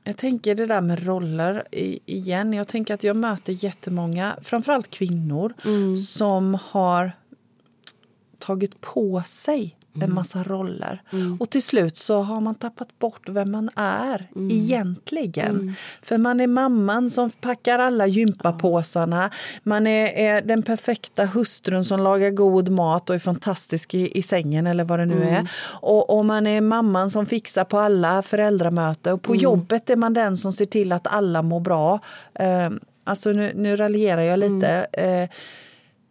jag 0.04 0.18
tänker 0.18 0.56
det 0.56 0.66
där 0.66 0.82
med 0.82 1.06
roller 1.06 1.64
igen. 2.06 2.54
Jag 2.54 2.68
tänker 2.68 2.94
att 2.94 3.04
jag 3.04 3.16
möter 3.16 3.64
jättemånga, 3.64 4.36
framförallt 4.42 4.90
kvinnor, 4.90 5.54
Mm. 5.66 5.98
som 5.98 6.58
har 6.64 7.12
tagit 8.40 8.82
på 8.82 9.22
sig 9.26 9.76
en 9.98 10.02
Mm. 10.04 10.16
massa 10.16 10.44
roller. 10.44 11.02
Och 11.40 11.50
till 11.50 11.64
slut 11.64 11.98
så 11.98 12.22
har 12.22 12.42
man 12.42 12.56
tappat 12.56 13.00
bort 13.00 13.30
vem 13.30 13.52
man 13.52 13.70
är 13.76 14.28
Mm. 14.36 14.52
egentligen. 14.52 15.76
För 16.02 16.18
man 16.18 16.40
är 16.40 16.48
mamman 16.48 17.10
som 17.10 17.30
packar 17.30 17.80
alla 17.80 18.08
gympapåsarna. 18.08 19.30
Man 19.64 19.88
är, 19.88 20.08
är 20.08 20.42
den 20.42 20.64
perfekta 20.64 21.26
hustrun 21.26 21.84
som 21.86 22.00
lagar 22.00 22.30
god 22.30 22.70
mat 22.70 23.10
och 23.10 23.16
är 23.16 23.20
fantastisk 23.20 23.94
i, 23.94 24.18
i 24.18 24.22
sängen 24.22 24.68
eller 24.68 24.84
vad 24.84 25.00
det 25.00 25.06
nu 25.06 25.24
är. 25.24 25.50
Och, 25.82 26.18
och 26.18 26.26
man 26.26 26.48
är 26.48 26.62
mamman 26.62 27.10
som 27.10 27.26
fixar 27.26 27.64
på 27.64 27.78
alla 27.80 28.22
föräldramöten. 28.22 29.14
Och 29.14 29.22
på 29.22 29.36
jobbet 29.36 29.90
är 29.90 29.96
man 29.96 30.14
den 30.14 30.38
som 30.38 30.54
ser 30.54 30.66
till 30.66 30.92
att 30.92 31.08
alla 31.08 31.42
mår 31.42 31.60
bra. 31.60 32.00
Eh, 32.34 32.70
alltså 33.04 33.30
nu, 33.32 33.52
nu 33.56 33.76
raljerar 33.76 34.22
jag 34.22 34.40
lite. 34.40 34.88
Eh, 34.94 35.30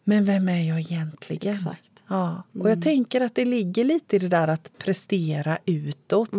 men 0.04 0.24
vem 0.24 0.48
är 0.48 0.68
jag 0.68 0.78
egentligen? 0.80 1.52
Exakt. 1.54 1.80
Ja, 2.08 2.42
och 2.60 2.70
jag 2.70 2.82
tänker 2.82 3.20
att 3.20 3.34
det 3.34 3.44
ligger 3.44 3.84
lite 3.84 4.16
i 4.16 4.18
det 4.18 4.28
där 4.28 4.48
att 4.48 4.78
prestera 4.78 5.58
utåt. 5.64 6.32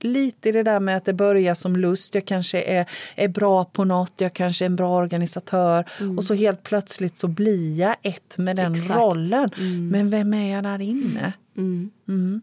lite 0.00 0.48
i 0.48 0.52
det 0.52 0.62
där 0.62 0.80
med 0.80 0.96
att 0.96 1.04
det 1.04 1.12
börjar 1.12 1.54
som 1.54 1.76
lust. 1.76 2.14
Jag 2.14 2.24
kanske 2.24 2.62
är, 2.62 2.90
är 3.14 3.28
bra 3.28 3.64
på 3.64 3.84
något, 3.84 4.12
jag 4.16 4.32
kanske 4.32 4.64
är 4.64 4.66
en 4.66 4.76
bra 4.76 4.96
organisatör. 4.96 5.90
Mm. 6.00 6.18
Och 6.18 6.24
så 6.24 6.34
helt 6.34 6.62
plötsligt 6.62 7.18
så 7.18 7.28
blir 7.28 7.78
jag 7.78 7.96
ett 8.02 8.38
med 8.38 8.56
den 8.56 8.74
Exakt. 8.74 9.00
rollen. 9.00 9.50
Mm. 9.58 9.88
Men 9.88 10.10
vem 10.10 10.34
är 10.34 10.54
jag 10.54 10.64
där 10.64 10.80
inne? 10.80 11.32
Mm. 11.56 11.90
mm. 12.08 12.40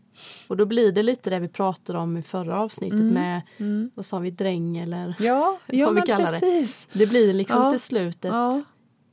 Och 0.48 0.58
då 0.58 0.66
blir 0.66 0.92
det 0.92 1.04
lite 1.04 1.30
det 1.30 1.40
vi 1.40 1.48
pratade 1.48 2.00
om 2.00 2.18
i 2.18 2.22
förra 2.22 2.60
avsnittet 2.60 3.00
mm. 3.00 3.14
med, 3.14 3.42
mm. 3.58 3.92
vad 3.96 4.06
sa 4.06 4.20
vi, 4.20 4.32
dräng 4.32 4.78
eller 4.78 5.16
ja, 5.20 5.60
ja, 5.68 5.86
vad 5.94 5.96
vi 5.96 6.02
kallar 6.02 6.26
precis. 6.26 6.88
det. 6.92 7.00
Det 7.00 7.08
blir 7.08 7.34
liksom 7.34 7.62
ja. 7.62 7.72
till 7.72 7.80
slut 7.80 8.18
ja. 8.22 8.62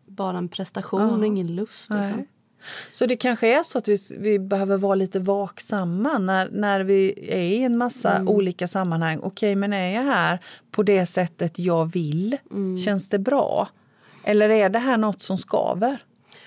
bara 0.06 0.38
en 0.38 0.48
prestation 0.48 1.00
ja. 1.00 1.16
och 1.16 1.26
ingen 1.26 1.54
lust. 1.54 1.90
Liksom. 1.90 2.26
Så 2.90 3.06
det 3.06 3.16
kanske 3.16 3.58
är 3.58 3.62
så 3.62 3.78
att 3.78 3.88
vi, 3.88 3.96
vi 4.18 4.38
behöver 4.38 4.76
vara 4.76 4.94
lite 4.94 5.18
vaksamma 5.18 6.18
när, 6.18 6.48
när 6.52 6.80
vi 6.80 7.14
är 7.28 7.42
i 7.42 7.62
en 7.62 7.78
massa 7.78 8.14
mm. 8.16 8.28
olika 8.28 8.68
sammanhang. 8.68 9.18
Okej, 9.18 9.28
okay, 9.28 9.56
men 9.56 9.72
är 9.72 9.94
jag 9.94 10.02
här 10.02 10.40
på 10.70 10.82
det 10.82 11.06
sättet 11.06 11.58
jag 11.58 11.92
vill? 11.92 12.36
Mm. 12.50 12.78
Känns 12.78 13.08
det 13.08 13.18
bra? 13.18 13.68
Eller 14.24 14.48
är 14.48 14.68
det 14.68 14.78
här 14.78 14.96
något 14.96 15.22
som 15.22 15.38
skaver? 15.38 15.98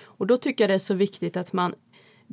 Och 0.02 0.26
då 0.26 0.36
tycker 0.36 0.64
jag 0.64 0.70
det 0.70 0.74
är 0.74 0.78
så 0.78 0.94
viktigt 0.94 1.36
att 1.36 1.52
man 1.52 1.74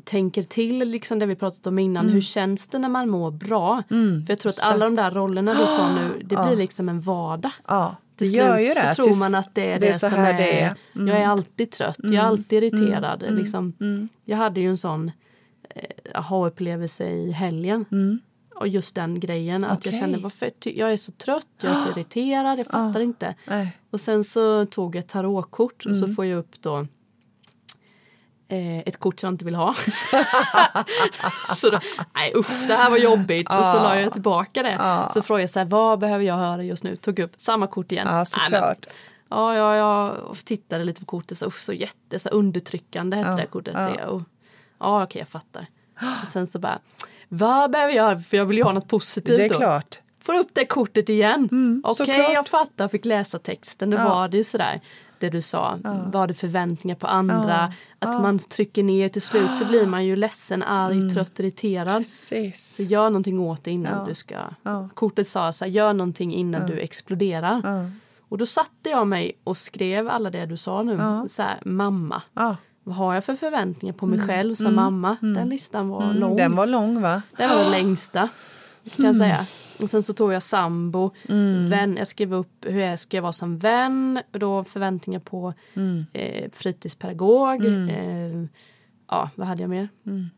tänker 0.04 0.44
till 0.44 0.78
liksom 0.78 1.20
det 1.20 1.26
vi 1.26 1.36
pratat 1.36 1.68
om 1.68 1.80
innan. 1.80 2.04
Mm. 2.04 2.14
Hur 2.14 2.22
känns 2.22 2.68
det 2.68 2.80
när 2.80 2.90
man 2.90 3.10
mår 3.10 3.32
bra? 3.32 3.84
Mm, 3.90 4.26
För 4.26 4.32
jag 4.32 4.40
tror 4.40 4.50
att 4.50 4.60
alla 4.60 4.86
de 4.86 4.96
där 4.96 5.12
rollerna 5.12 5.54
du 5.54 5.66
sa 5.66 5.96
nu, 5.96 6.24
det 6.24 6.36
blir 6.48 6.56
liksom 6.56 6.90
en 6.90 7.02
vardag. 7.02 7.52
Ja, 7.68 7.96
till 8.18 8.36
gör 8.36 8.60
ju 8.60 8.74
det. 8.74 8.94
så 8.96 9.04
tror 9.04 9.20
man 9.20 9.36
att 9.36 9.56
det 9.56 9.72
är 9.72 9.80
det, 9.80 9.88
det 9.88 9.94
som 9.94 10.14
är, 10.14 10.34
det 10.34 10.62
är. 10.62 10.76
Mm. 10.96 11.08
Jag 11.08 11.18
är 11.18 11.26
alltid 11.26 11.72
trött, 11.72 11.98
jag 11.98 12.14
är 12.14 12.20
mm. 12.20 12.26
alltid 12.26 12.64
irriterad. 12.64 13.24
Mm. 13.24 13.36
Liksom. 13.36 13.74
Mm. 13.80 14.10
Jag 14.26 14.38
hade 14.38 14.62
ju 14.62 14.70
en 14.70 14.78
sån 14.78 15.12
eh, 15.70 15.84
aha-upplevelse 16.16 17.10
i 17.10 17.32
helgen. 17.32 17.86
Och 18.56 18.68
just 18.68 18.96
den 18.96 19.20
grejen 19.20 19.64
att 19.64 19.86
jag 19.86 19.96
kände 19.96 20.18
varför 20.18 20.52
jag 20.64 20.94
är 20.94 20.98
så 20.98 21.12
trött, 21.12 21.48
jag 21.62 21.72
är 21.72 21.76
så 21.76 21.90
irriterad, 21.90 22.60
jag 22.60 22.66
fattar 22.66 23.00
inte. 23.00 23.36
Och 23.90 24.02
sen 24.02 24.24
så 24.24 24.66
tog 24.66 24.96
jag 24.96 25.00
ett 25.00 25.10
tarotkort 25.10 25.86
och 25.86 25.96
så 25.96 26.08
får 26.08 26.26
jag 26.26 26.40
upp 26.40 26.62
då 26.62 26.88
eh, 28.48 28.80
ett 28.80 29.00
kort 29.00 29.24
jag 29.24 29.32
inte 29.32 29.46
vill 29.46 29.56
ha. 29.56 29.74
så 31.56 31.70
då, 31.70 31.80
nej 32.16 32.34
usch 32.36 32.68
det 32.68 32.74
här 32.74 32.90
var 32.90 32.98
jobbigt 32.98 33.50
och 33.50 33.66
så 33.66 33.74
la 33.74 34.00
jag 34.00 34.14
tillbaka 34.14 34.64
det. 34.64 35.08
Så 35.14 35.22
frågade 35.22 35.44
jag 35.44 35.50
så 35.50 35.60
här, 35.60 35.66
vad 35.66 36.00
behöver 36.00 36.26
jag 36.26 36.38
höra 36.38 36.64
just 36.64 36.84
nu? 36.84 36.96
Tog 36.96 37.20
upp 37.20 37.32
samma 37.38 37.68
kort 37.68 37.92
igen. 37.92 38.08
Ja, 38.08 38.26
såklart. 38.26 38.88
Ja, 39.30 39.56
ja, 39.56 39.76
jag 39.76 40.38
tittade 40.46 40.84
lite 40.84 41.00
på 41.00 41.06
kortet, 41.06 41.38
så, 41.38 41.46
usch, 41.46 41.60
så 41.60 41.74
jätte 41.74 42.20
så 42.20 42.30
undertryckande 42.30 43.18
hette 43.18 43.30
ja, 43.30 43.36
det 43.36 43.46
kortet. 43.46 43.74
Ja, 43.76 44.06
och, 44.06 44.22
ja 44.80 45.04
okej 45.04 45.20
jag 45.20 45.28
fattar. 45.28 45.68
Och 46.22 46.28
sen 46.28 46.48
så 46.48 46.60
bara, 46.60 46.80
vad 47.28 47.72
behöver 47.72 47.94
jag 47.94 48.06
göra? 48.06 48.20
För 48.20 48.38
jag 48.38 48.46
vill 48.46 48.58
ju 48.58 48.64
ha 48.64 48.72
något 48.72 48.88
positivt 48.88 49.38
Det 49.38 49.46
är 49.46 49.50
då. 49.50 49.56
klart. 49.56 50.00
Får 50.20 50.38
upp 50.38 50.50
det 50.54 50.66
kortet 50.66 51.10
igen. 51.10 51.50
Mm, 51.52 51.82
okej 51.86 52.04
okay, 52.04 52.34
jag 52.34 52.48
fattar, 52.48 52.88
fick 52.88 53.06
läsa 53.06 53.40
texten. 53.40 53.90
Då 53.90 53.98
ja. 53.98 54.10
var 54.10 54.28
det 54.28 54.38
ju 54.38 54.44
sådär 54.44 54.82
det 55.20 55.30
du 55.30 55.42
sa, 55.42 55.80
ja. 55.84 56.04
var 56.14 56.28
det 56.28 56.34
förväntningar 56.34 56.96
på 56.96 57.08
andra, 57.08 57.72
ja. 58.00 58.08
att 58.08 58.14
ja. 58.14 58.22
man 58.22 58.40
trycker 58.40 58.84
ner 58.84 59.10
till 59.10 59.22
slut 59.22 59.56
så 59.56 59.66
blir 59.66 59.86
man 59.86 60.06
ju 60.06 60.16
ledsen, 60.16 60.64
arg, 60.64 60.98
mm. 60.98 61.10
trött, 61.10 61.40
irriterad. 61.40 61.98
Precis. 61.98 62.76
Så 62.76 62.84
gör 62.84 63.10
någonting 63.10 63.40
åt 63.40 63.64
det 63.64 63.72
innan 63.72 64.08
du 64.08 64.16
ska... 64.16 64.36
Kortet 64.94 65.28
sa 65.28 65.54
så 65.54 65.66
här, 65.66 65.72
gör 65.72 65.94
någonting 65.94 66.34
innan 66.34 66.68
du 66.68 66.80
exploderar. 66.80 67.90
Och 68.30 68.38
då 68.38 68.46
satte 68.46 68.90
jag 68.90 69.08
mig 69.08 69.40
och 69.44 69.58
skrev 69.58 70.10
alla 70.10 70.30
det 70.30 70.46
du 70.46 70.58
sa 70.58 70.84
nu, 70.84 71.24
så 71.28 71.44
här, 71.44 71.60
mamma. 71.66 72.22
Vad 72.88 72.96
har 72.96 73.14
jag 73.14 73.24
för 73.24 73.36
förväntningar 73.36 73.94
på 73.94 74.06
mig 74.06 74.20
mm. 74.20 74.28
själv 74.28 74.56
som 74.56 74.66
mm. 74.66 74.76
mamma? 74.76 75.18
Den 75.22 75.38
mm. 75.38 75.50
listan 75.50 75.90
var 75.90 76.04
mm. 76.04 76.18
lång. 76.18 76.36
Den 76.36 76.56
var 76.56 76.68
lång 76.68 77.02
va? 77.02 77.22
Den 77.38 77.50
var 77.50 77.58
den 77.58 77.72
längsta. 77.72 78.30
Kan 78.96 79.06
jag 79.06 79.16
säga. 79.16 79.46
Och 79.80 79.90
sen 79.90 80.02
så 80.02 80.14
tog 80.14 80.34
jag 80.34 80.44
sambo, 80.44 81.12
mm. 81.30 81.70
vän, 81.70 81.98
jag 81.98 82.08
skrev 82.08 82.34
upp 82.34 82.66
hur 82.66 82.80
jag 82.80 83.00
ska 83.00 83.22
vara 83.22 83.34
som 83.34 83.58
vän, 83.58 84.20
då 84.32 84.64
förväntningar 84.64 85.20
på 85.20 85.54
mm. 85.74 86.06
eh, 86.14 86.52
fritidspedagog. 86.54 87.66
Mm. 87.66 87.90
Eh, 87.90 88.50
ja, 89.08 89.30
vad 89.36 89.48
hade 89.48 89.64
jag 89.64 89.70
mer? 89.70 89.90
Mm. 90.06 90.30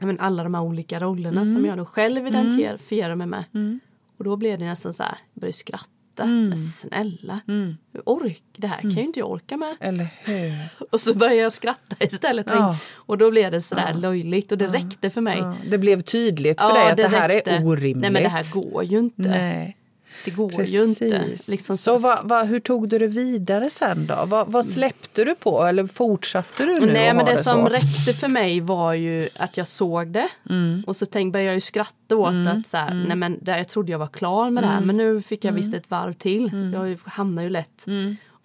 Men 0.00 0.20
alla 0.20 0.42
de 0.42 0.54
här 0.54 0.62
olika 0.62 1.00
rollerna 1.00 1.44
som 1.44 1.56
mm. 1.56 1.66
jag 1.66 1.78
då 1.78 1.84
själv 1.84 2.26
mm. 2.26 2.34
identifierar 2.34 3.14
mig 3.14 3.26
med. 3.26 3.44
Mm. 3.54 3.80
Och 4.16 4.24
då 4.24 4.36
blev 4.36 4.58
det 4.58 4.64
nästan 4.64 4.92
så 4.92 5.02
här, 5.02 5.18
jag 5.34 5.40
började 5.40 5.52
skratta 5.56 5.90
skratta. 6.18 6.22
Mm. 6.22 6.48
Men 6.48 6.58
snälla, 6.58 7.40
mm. 7.48 7.76
ork, 8.04 8.42
det 8.56 8.66
här 8.66 8.80
kan 8.80 8.90
ju 8.90 9.02
inte 9.02 9.20
jag 9.20 9.30
orka 9.30 9.56
med. 9.56 9.76
Eller 9.80 10.06
hur? 10.24 10.52
Och 10.90 11.00
så 11.00 11.14
började 11.14 11.42
jag 11.42 11.52
skratta 11.52 11.96
istället. 12.00 12.46
Ja. 12.50 12.78
Och 12.94 13.18
då 13.18 13.30
blev 13.30 13.52
det 13.52 13.60
sådär 13.60 13.90
ja. 13.94 13.98
löjligt 13.98 14.52
och 14.52 14.58
det 14.58 14.64
ja. 14.64 14.72
räckte 14.72 15.10
för 15.10 15.20
mig. 15.20 15.38
Ja. 15.38 15.56
Det 15.70 15.78
blev 15.78 16.00
tydligt 16.00 16.60
för 16.60 16.74
dig 16.74 16.90
att 16.90 16.96
det, 16.96 17.02
det 17.02 17.08
här 17.08 17.28
är 17.48 17.66
orimligt. 17.66 17.96
Nej 17.96 18.10
men 18.10 18.22
det 18.22 18.28
här 18.28 18.52
går 18.52 18.84
ju 18.84 18.98
inte. 18.98 19.28
Nej. 19.28 19.76
Det 20.24 20.30
går 20.30 20.50
Precis. 20.50 20.74
ju 20.74 20.84
inte. 20.84 21.24
Liksom 21.48 21.76
så 21.76 21.98
vad, 21.98 22.18
vad, 22.22 22.46
hur 22.46 22.60
tog 22.60 22.88
du 22.88 22.98
det 22.98 23.06
vidare 23.06 23.70
sen 23.70 24.06
då? 24.06 24.24
Vad, 24.26 24.52
vad 24.52 24.64
släppte 24.64 25.24
du 25.24 25.34
på 25.34 25.62
eller 25.62 25.86
fortsatte 25.86 26.64
du 26.64 26.80
nu 26.80 26.92
Nej 26.92 27.14
men 27.14 27.24
det, 27.24 27.30
det 27.30 27.36
som 27.36 27.68
räckte 27.68 28.12
för 28.12 28.28
mig 28.28 28.60
var 28.60 28.94
ju 28.94 29.28
att 29.34 29.56
jag 29.56 29.68
såg 29.68 30.08
det 30.08 30.28
mm. 30.50 30.84
och 30.86 30.96
så 30.96 31.06
tänkte, 31.06 31.32
började 31.32 31.48
jag 31.48 31.54
ju 31.54 31.60
skratta 31.60 32.16
åt 32.16 32.28
mm. 32.28 32.58
att 32.58 32.66
så 32.66 32.76
här, 32.76 32.90
mm. 32.90 33.02
nej 33.02 33.16
men 33.16 33.38
det, 33.42 33.58
jag 33.58 33.68
trodde 33.68 33.92
jag 33.92 33.98
var 33.98 34.06
klar 34.06 34.50
med 34.50 34.62
det 34.62 34.66
här 34.68 34.76
mm. 34.76 34.86
men 34.86 34.96
nu 34.96 35.22
fick 35.22 35.44
jag 35.44 35.52
visst 35.52 35.68
mm. 35.68 35.80
ett 35.80 35.90
varv 35.90 36.12
till. 36.12 36.48
Mm. 36.48 36.72
Jag 36.72 36.98
hamnar 37.04 37.42
ju 37.42 37.50
lätt. 37.50 37.86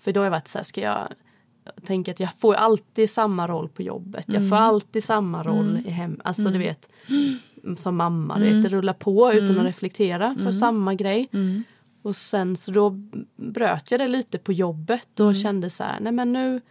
För 0.03 0.11
då 0.11 0.19
har 0.19 0.25
jag 0.25 0.31
varit 0.31 0.47
så 0.47 0.57
här, 0.57 0.63
ska 0.63 0.81
jag 0.81 1.07
tänka 1.85 2.11
att 2.11 2.19
jag 2.19 2.39
får 2.39 2.55
alltid 2.55 3.09
samma 3.09 3.47
roll 3.47 3.69
på 3.69 3.81
jobbet. 3.81 4.25
Jag 4.27 4.49
får 4.49 4.55
alltid 4.55 5.03
samma 5.03 5.43
roll 5.43 5.83
i 5.85 5.89
hem. 5.89 6.21
Alltså 6.23 6.43
du 6.43 6.57
vet 6.57 6.89
som 7.77 7.95
mamma, 7.95 8.39
vet, 8.39 8.63
det 8.63 8.69
rullar 8.69 8.93
på 8.93 9.33
utan 9.33 9.59
att 9.59 9.65
reflektera 9.65 10.35
för 10.43 10.51
samma 10.51 10.93
grej. 10.93 11.29
Och 12.01 12.15
sen 12.15 12.55
så 12.55 12.71
då 12.71 12.89
bröt 13.35 13.91
jag 13.91 13.99
det 13.99 14.07
lite 14.07 14.37
på 14.37 14.53
jobbet 14.53 15.19
och 15.19 15.25
mm. 15.25 15.33
kände 15.35 15.69
så 15.69 15.83
här, 15.83 15.99
nej 15.99 16.11
men 16.11 16.33
nu, 16.33 16.61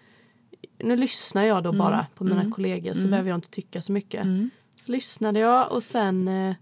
nu 0.78 0.96
lyssnar 0.96 1.44
jag 1.44 1.62
då 1.62 1.68
mm. 1.68 1.78
bara 1.78 2.06
på 2.14 2.24
mina 2.24 2.40
mm. 2.40 2.52
kollegor 2.52 2.92
så 2.92 2.98
mm. 2.98 3.10
behöver 3.10 3.30
jag 3.30 3.36
inte 3.36 3.50
tycka 3.50 3.82
så 3.82 3.92
mycket. 3.92 4.24
Mm. 4.24 4.50
Så 4.76 4.92
lyssnade 4.92 5.38
jag 5.38 5.72
och 5.72 5.82
sen 5.82 6.28
eh, 6.28 6.54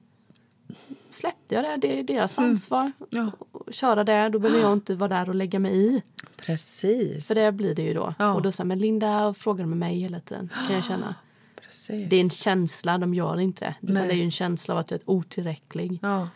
släppte 1.11 1.55
jag 1.55 1.65
det, 1.65 1.77
det 1.77 1.99
är 1.99 2.03
deras 2.03 2.39
mm. 2.39 2.51
ansvar. 2.51 2.93
Ja. 3.11 3.33
Köra 3.71 4.05
det, 4.05 4.29
då 4.29 4.39
behöver 4.39 4.63
jag 4.63 4.73
inte 4.73 4.95
vara 4.95 5.09
där 5.09 5.29
och 5.29 5.35
lägga 5.35 5.59
mig 5.59 5.77
i. 5.87 6.03
Precis. 6.37 7.29
För 7.29 7.35
det 7.35 7.53
blir 7.53 7.75
det 7.75 7.83
ju 7.83 7.95
då. 7.95 8.15
Ja. 8.19 8.35
Och 8.35 8.43
då 8.43 8.53
sa 8.53 8.65
men 8.65 8.79
Linda 8.79 9.35
frågar 9.35 9.67
med 9.67 9.79
mig 9.79 9.99
hela 9.99 10.21
tiden, 10.21 10.51
kan 10.67 10.77
jag 10.77 10.85
känna. 10.85 11.15
Precis. 11.71 12.11
Det 12.11 12.17
är 12.17 12.21
en 12.21 12.31
känsla, 12.31 12.99
de 12.99 13.15
gör 13.15 13.41
inte 13.41 13.75
det. 13.81 13.93
det 13.93 14.15
är 14.15 14.23
en 14.23 14.31
känsla 14.31 14.75
av 14.75 14.81
att 14.81 14.89
du 14.89 14.95
är 14.95 15.01
otillräcklig. 15.05 15.99
Ja. 16.03 16.29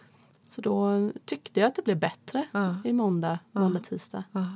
Så 0.45 0.61
då 0.61 1.11
tyckte 1.25 1.61
jag 1.61 1.67
att 1.67 1.75
det 1.75 1.83
blev 1.83 1.99
bättre 1.99 2.47
ja. 2.53 2.77
i 2.85 2.93
måndag, 2.93 3.39
måndag, 3.53 3.81
tisdag. 3.81 4.25
Ja. 4.33 4.47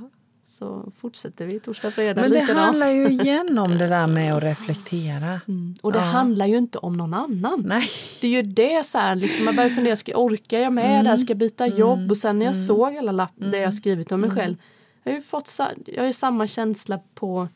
Så 0.47 0.93
fortsätter 0.99 1.47
vi 1.47 1.61
torsdag, 1.61 1.91
fredag. 1.91 2.21
Men 2.21 2.31
det 2.31 2.41
likadant. 2.41 2.67
handlar 2.67 2.87
ju 2.91 3.09
igen 3.11 3.59
om 3.59 3.79
det 3.79 3.87
där 3.87 4.07
med 4.07 4.35
att 4.35 4.43
reflektera. 4.43 5.41
Mm. 5.49 5.75
Och 5.83 5.93
det 5.93 6.01
handlar 6.01 6.47
ju 6.47 6.57
inte 6.57 6.79
om 6.79 6.97
någon 6.97 7.15
annan. 7.15 7.63
Nej. 7.67 7.89
Det 8.21 8.27
är 8.27 8.31
ju 8.31 8.43
det 8.43 8.87
så 8.87 8.99
här, 8.99 9.17
liksom, 9.17 9.45
man 9.45 9.57
börjar 9.57 9.71
fundera, 9.71 9.97
ska, 9.97 10.13
orkar 10.17 10.59
jag 10.59 10.73
med 10.73 10.91
mm. 10.91 11.05
det 11.05 11.11
här? 11.11 11.17
Ska 11.17 11.31
jag 11.31 11.39
byta 11.39 11.67
mm. 11.67 11.79
jobb? 11.79 12.11
Och 12.11 12.17
sen 12.17 12.39
när 12.39 12.47
jag 12.47 12.55
mm. 12.55 12.67
såg 12.67 12.97
alla 12.97 13.13
lapp, 13.13 13.33
det 13.35 13.47
jag 13.47 13.57
mm. 13.57 13.73
skrivit 13.73 14.13
om 14.13 14.21
mig 14.21 14.31
mm. 14.31 14.43
själv. 14.43 14.57
Jag 15.03 15.13
har 15.13 15.17
ju 15.17 15.23
fått 15.23 15.59
jag 15.87 16.03
har 16.03 16.07
ju 16.07 16.13
samma 16.13 16.47
känsla 16.47 17.01
på 17.15 17.49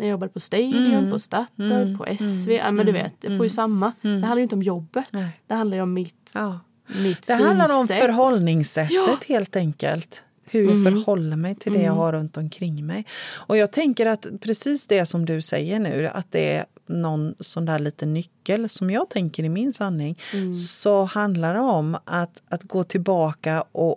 när 0.00 0.06
jag 0.06 0.10
jobbade 0.10 0.32
på 0.32 0.40
Stadium, 0.40 0.94
mm. 0.94 1.10
på 1.10 1.18
Statoil, 1.18 1.98
på 1.98 2.06
SV. 2.18 2.50
Ja, 2.50 2.70
men 2.70 2.86
du 2.86 2.92
vet, 2.92 3.14
jag 3.20 3.36
får 3.36 3.46
ju 3.46 3.50
samma. 3.50 3.92
Det 4.02 4.08
handlar 4.08 4.36
ju 4.36 4.42
inte 4.42 4.54
om 4.54 4.62
jobbet. 4.62 5.06
Nej. 5.10 5.40
Det 5.46 5.54
handlar 5.54 5.76
ju 5.76 5.82
om 5.82 5.92
mitt 5.92 6.30
ja 6.34 6.60
mitt 6.98 7.26
Det 7.26 7.34
handlar 7.34 7.80
om 7.80 7.86
förhållningssättet 7.88 8.92
ja. 8.92 9.18
helt 9.28 9.56
enkelt. 9.56 10.22
Hur 10.44 10.62
jag 10.62 10.72
mm. 10.72 10.92
förhåller 10.92 11.36
mig 11.36 11.54
till 11.54 11.72
det 11.72 11.78
mm. 11.78 11.86
jag 11.86 11.94
har 11.94 12.12
runt 12.12 12.36
omkring 12.36 12.86
mig. 12.86 13.06
Och 13.32 13.56
jag 13.56 13.72
tänker 13.72 14.06
att 14.06 14.26
precis 14.40 14.86
det 14.86 15.06
som 15.06 15.26
du 15.26 15.42
säger 15.42 15.78
nu, 15.78 16.06
att 16.06 16.32
det 16.32 16.56
är 16.56 16.64
någon 16.86 17.34
sån 17.40 17.64
där 17.64 17.78
liten 17.78 18.14
nyckel 18.14 18.68
som 18.68 18.90
jag 18.90 19.10
tänker 19.10 19.42
i 19.44 19.48
min 19.48 19.72
sanning, 19.72 20.18
mm. 20.34 20.54
så 20.54 21.04
handlar 21.04 21.54
det 21.54 21.60
om 21.60 21.96
att, 22.04 22.42
att 22.48 22.62
gå 22.62 22.84
tillbaka 22.84 23.64
och, 23.72 23.96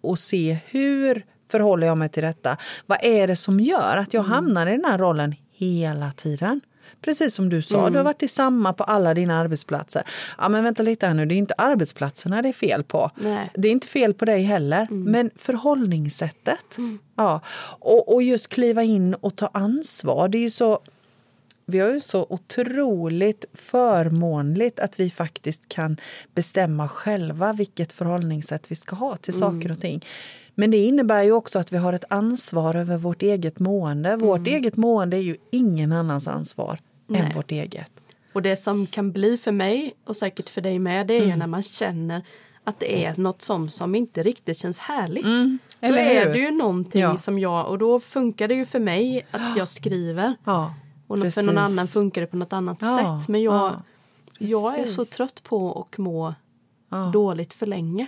och 0.00 0.18
se 0.18 0.58
hur 0.66 1.24
förhåller 1.48 1.86
jag 1.86 1.98
mig 1.98 2.08
till 2.08 2.22
detta? 2.22 2.56
Vad 2.86 2.98
är 3.02 3.26
det 3.26 3.36
som 3.36 3.60
gör 3.60 3.96
att 3.96 4.14
jag 4.14 4.24
mm. 4.24 4.32
hamnar 4.32 4.66
i 4.66 4.70
den 4.70 4.84
här 4.84 4.98
rollen 4.98 5.34
hela 5.52 6.12
tiden? 6.12 6.60
Precis 7.00 7.34
som 7.34 7.48
du 7.48 7.62
sa, 7.62 7.78
mm. 7.78 7.92
du 7.92 7.98
har 7.98 8.04
varit 8.04 8.22
i 8.22 8.28
samma 8.28 8.72
på 8.72 8.84
alla 8.84 9.14
dina 9.14 9.38
arbetsplatser. 9.38 10.02
Ja 10.38 10.48
men 10.48 10.64
vänta 10.64 10.82
lite 10.82 11.06
här 11.06 11.14
nu, 11.14 11.26
det 11.26 11.34
är 11.34 11.36
inte 11.36 11.54
arbetsplatserna 11.58 12.42
det 12.42 12.48
är 12.48 12.52
fel 12.52 12.84
på. 12.84 13.10
Nej. 13.14 13.52
Det 13.54 13.68
är 13.68 13.72
inte 13.72 13.88
fel 13.88 14.14
på 14.14 14.24
dig 14.24 14.42
heller, 14.42 14.86
mm. 14.90 15.02
men 15.02 15.30
förhållningssättet. 15.36 16.78
Mm. 16.78 16.98
Ja. 17.16 17.40
Och, 17.80 18.14
och 18.14 18.22
just 18.22 18.48
kliva 18.48 18.82
in 18.82 19.14
och 19.14 19.36
ta 19.36 19.50
ansvar, 19.54 20.28
det 20.28 20.38
är 20.38 20.42
ju 20.42 20.50
så 20.50 20.80
vi 21.70 21.78
har 21.78 21.90
ju 21.90 22.00
så 22.00 22.26
otroligt 22.28 23.44
förmånligt 23.54 24.80
att 24.80 25.00
vi 25.00 25.10
faktiskt 25.10 25.68
kan 25.68 25.96
bestämma 26.34 26.88
själva 26.88 27.52
vilket 27.52 27.92
förhållningssätt 27.92 28.70
vi 28.70 28.74
ska 28.74 28.96
ha 28.96 29.16
till 29.16 29.34
mm. 29.34 29.40
saker 29.40 29.72
och 29.72 29.80
ting. 29.80 30.04
Men 30.60 30.70
det 30.70 30.76
innebär 30.76 31.22
ju 31.22 31.32
också 31.32 31.58
att 31.58 31.72
vi 31.72 31.76
har 31.76 31.92
ett 31.92 32.04
ansvar 32.08 32.74
över 32.74 32.96
vårt 32.96 33.22
eget 33.22 33.58
mående. 33.58 34.16
Vårt 34.16 34.38
mm. 34.38 34.54
eget 34.54 34.76
mående 34.76 35.16
är 35.16 35.20
ju 35.20 35.36
ingen 35.50 35.92
annans 35.92 36.28
ansvar 36.28 36.80
Nej. 37.06 37.20
än 37.20 37.32
vårt 37.34 37.50
eget. 37.50 37.92
Och 38.32 38.42
det 38.42 38.56
som 38.56 38.86
kan 38.86 39.12
bli 39.12 39.38
för 39.38 39.52
mig 39.52 39.94
och 40.04 40.16
säkert 40.16 40.48
för 40.48 40.60
dig 40.60 40.78
med 40.78 41.06
det 41.06 41.14
är 41.14 41.22
mm. 41.22 41.38
när 41.38 41.46
man 41.46 41.62
känner 41.62 42.22
att 42.64 42.80
det 42.80 43.04
är 43.04 43.20
något 43.20 43.42
som, 43.42 43.68
som 43.68 43.94
inte 43.94 44.22
riktigt 44.22 44.58
känns 44.58 44.78
härligt. 44.78 45.24
Mm, 45.24 45.58
Då 45.80 45.86
eller 45.86 45.98
är 45.98 46.26
hur? 46.26 46.32
det 46.32 46.38
ju 46.38 46.50
någonting 46.50 47.00
Ja. 47.00 47.16
som 47.16 47.38
jag, 47.38 47.68
och 47.68 47.78
då 47.78 48.00
funkar 48.00 48.48
det 48.48 48.54
ju 48.54 48.64
för 48.64 48.80
mig 48.80 49.26
att 49.30 49.56
jag 49.56 49.68
skriver. 49.68 50.34
Ja, 50.44 50.74
Och 51.06 51.16
för 51.18 51.24
precis. 51.24 51.46
någon 51.46 51.58
annan 51.58 51.88
funkar 51.88 52.20
det 52.20 52.26
på 52.26 52.36
något 52.36 52.52
annat 52.52 52.78
Ja, 52.80 53.20
sätt. 53.20 53.28
Men 53.28 53.42
jag, 53.42 53.54
ja, 53.54 53.82
jag 54.38 54.78
är 54.78 54.86
så 54.86 55.04
trött 55.04 55.42
på 55.42 55.86
att 55.92 55.98
må 55.98 56.34
dåligt 57.12 57.54
för 57.54 57.66
länge. 57.66 58.06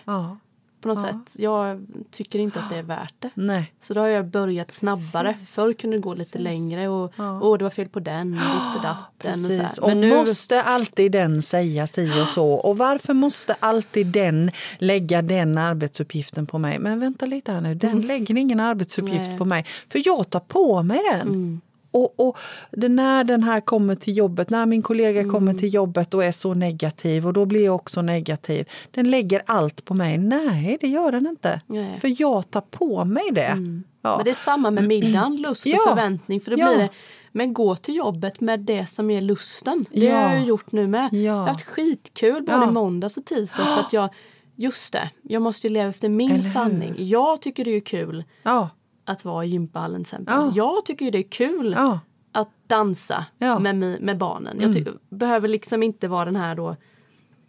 På 0.81 0.89
något 0.89 0.99
Ja. 0.99 1.13
sätt. 1.13 1.41
Jag 1.41 1.87
tycker 2.11 2.39
inte 2.39 2.61
att 2.61 2.71
det 2.71 2.77
är 2.77 2.83
värt 2.83 3.15
det. 3.19 3.31
nej. 3.35 3.73
Så 3.83 3.95
då 3.95 4.01
har 4.01 4.09
jag 4.09 4.27
börjat 4.27 4.71
snabbare. 4.71 5.33
Precis. 5.41 5.55
Förr 5.55 5.73
kunde 5.73 5.97
det 5.97 6.01
gå 6.01 6.15
lite 6.15 6.23
Precis. 6.39 6.41
längre 6.45 6.89
och 6.89 7.13
Ja. 7.17 7.41
åh 7.43 7.59
det 7.59 7.65
var 7.65 7.71
fel 7.71 7.89
på 7.89 8.01
den 8.01 8.35
och 8.35 8.41
ditt 8.41 8.77
och 8.77 8.83
datten. 8.83 9.31
Och 9.31 9.37
så 9.53 9.53
här. 9.53 9.81
Och 9.83 9.89
Men 9.89 10.01
nu, 10.01 10.11
måste 10.17 10.63
alltid 10.63 11.13
den 11.13 11.43
säga 11.43 11.87
si 11.87 12.21
och 12.23 12.29
så? 12.29 12.47
Och 12.53 12.79
varför 12.79 13.15
måste 13.15 13.57
alltid 13.61 14.07
den 14.07 14.51
lägga 14.79 15.23
den 15.23 15.59
arbetsuppgiften 15.59 16.47
på 16.47 16.59
mig? 16.59 16.79
Men 16.79 17.01
vänta 17.01 17.27
lite 17.27 17.53
här 17.53 17.61
nu, 17.61 17.75
den 17.75 18.01
lägger 18.01 18.37
ingen 18.37 18.61
arbetsuppgift 18.61 19.17
Mm. 19.17 19.29
Nej. 19.29 19.39
på 19.39 19.45
mig. 19.45 19.65
För 19.89 20.03
jag 20.05 20.31
tar 20.31 20.41
på 20.41 20.83
mig 20.83 21.01
den. 21.13 21.21
Mm. 21.29 21.61
Och, 21.93 22.21
och 22.21 22.39
det, 22.71 22.89
när 22.89 23.25
den 23.25 23.43
här 23.43 23.61
kommer 23.61 23.95
till 23.95 24.17
jobbet, 24.17 24.51
när 24.51 24.67
min 24.67 24.83
kollega 24.83 25.21
Mm. 25.21 25.33
kommer 25.33 25.55
till 25.55 25.75
jobbet 25.75 26.15
och 26.15 26.25
är 26.25 26.33
så 26.33 26.55
negativ 26.55 27.27
och 27.27 27.33
då 27.33 27.45
blir 27.47 27.65
jag 27.65 27.75
också 27.75 28.03
negativ. 28.03 28.69
Den 28.91 29.11
lägger 29.11 29.43
allt 29.47 29.85
på 29.85 29.95
mig. 29.95 30.19
Nej, 30.19 30.79
det 30.81 30.89
gör 30.89 31.13
den 31.13 31.27
inte. 31.27 31.61
Nej. 31.67 31.99
För 32.01 32.23
jag 32.23 32.51
tar 32.51 32.61
på 32.61 33.05
mig 33.05 33.23
det. 33.33 33.57
Ja. 34.03 34.17
Men 34.17 34.25
det 34.25 34.31
är 34.31 34.35
samma 34.35 34.71
med 34.71 34.85
middagen, 34.89 35.37
lust 35.43 35.67
och 35.67 35.73
Ja. 35.73 35.79
förväntning. 35.89 36.41
För 36.41 36.51
då 36.51 36.57
Ja. 36.59 36.69
blir 36.69 36.79
det, 36.79 36.89
men 37.33 37.55
gå 37.55 37.77
till 37.77 37.95
jobbet 37.97 38.41
med 38.41 38.61
det 38.61 38.87
som 38.91 39.11
är 39.11 39.21
lusten. 39.21 39.85
Det 39.93 40.11
har 40.11 40.23
jag 40.31 40.41
ju 40.41 40.47
gjort 40.47 40.73
nu 40.73 40.87
med. 40.87 41.09
Ja. 41.13 41.19
Jag 41.19 41.33
har 41.35 41.47
haft 41.47 41.67
skitkul 41.67 42.43
både 42.43 42.71
måndags 42.71 43.17
och 43.17 43.25
tisdags 43.25 43.75
för 43.75 43.81
att 43.81 43.93
jag, 43.93 44.09
just 44.57 44.93
det, 44.93 45.11
jag 45.23 45.43
måste 45.43 45.67
ju 45.67 45.73
leva 45.73 45.91
efter 45.91 46.09
min 46.09 46.43
sanning. 46.43 46.95
Jag 46.99 47.43
tycker 47.43 47.65
det 47.65 47.77
är 47.77 47.81
kul 47.81 48.25
Ja. 48.43 48.71
Att 49.11 49.25
vara 49.25 49.45
i 49.45 49.49
gympahallen 49.49 50.05
till 50.05 50.15
exempel. 50.15 50.35
Ja. 50.37 50.53
Jag 50.57 50.85
tycker 50.85 51.05
ju 51.05 51.11
det 51.11 51.19
är 51.19 51.31
kul 51.31 51.75
Ja. 51.79 52.01
att 52.33 52.49
dansa 52.67 53.25
Ja. 53.39 53.57
Mm. 53.57 53.79
med, 53.79 54.01
med 54.03 54.19
barnen. 54.19 54.59
Jag 54.61 54.75
ty- 54.75 54.85
behöver 55.09 55.49
liksom 55.49 55.83
inte 55.83 56.09
vara 56.09 56.25
den 56.25 56.37
här 56.37 56.55
då, 56.55 56.77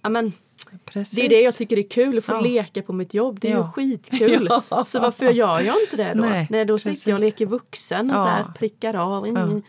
ja 0.01 0.09
men 0.09 0.31
Precis. 0.85 1.15
det 1.15 1.25
är 1.25 1.29
det 1.29 1.41
jag 1.41 1.55
tycker 1.55 1.79
är 1.79 1.89
kul, 1.89 2.17
att 2.17 2.23
få 2.25 2.31
Ja. 2.33 2.41
leka 2.41 2.81
på 2.81 2.93
mitt 2.93 3.13
jobb. 3.13 3.39
Det 3.39 3.47
är 3.47 3.51
ju 3.51 3.57
Ja. 3.57 3.71
skitkul. 3.71 4.47
Ja. 4.69 4.85
Så 4.85 4.99
varför 4.99 5.29
gör 5.29 5.61
jag 5.61 5.75
inte 5.81 5.95
det 5.97 6.13
då? 6.13 6.21
Nej, 6.21 6.47
Nej, 6.49 6.65
då 6.65 6.77
sitter 6.79 7.09
jag 7.11 7.17
och 7.17 7.23
leker 7.23 7.45
vuxen 7.45 8.09
och 8.11 8.15
Ja. 8.17 8.21
så 8.23 8.27
här 8.27 8.43
prickar 8.43 8.93
av. 8.93 9.27
Mm. 9.27 9.51
Ja. 9.55 9.61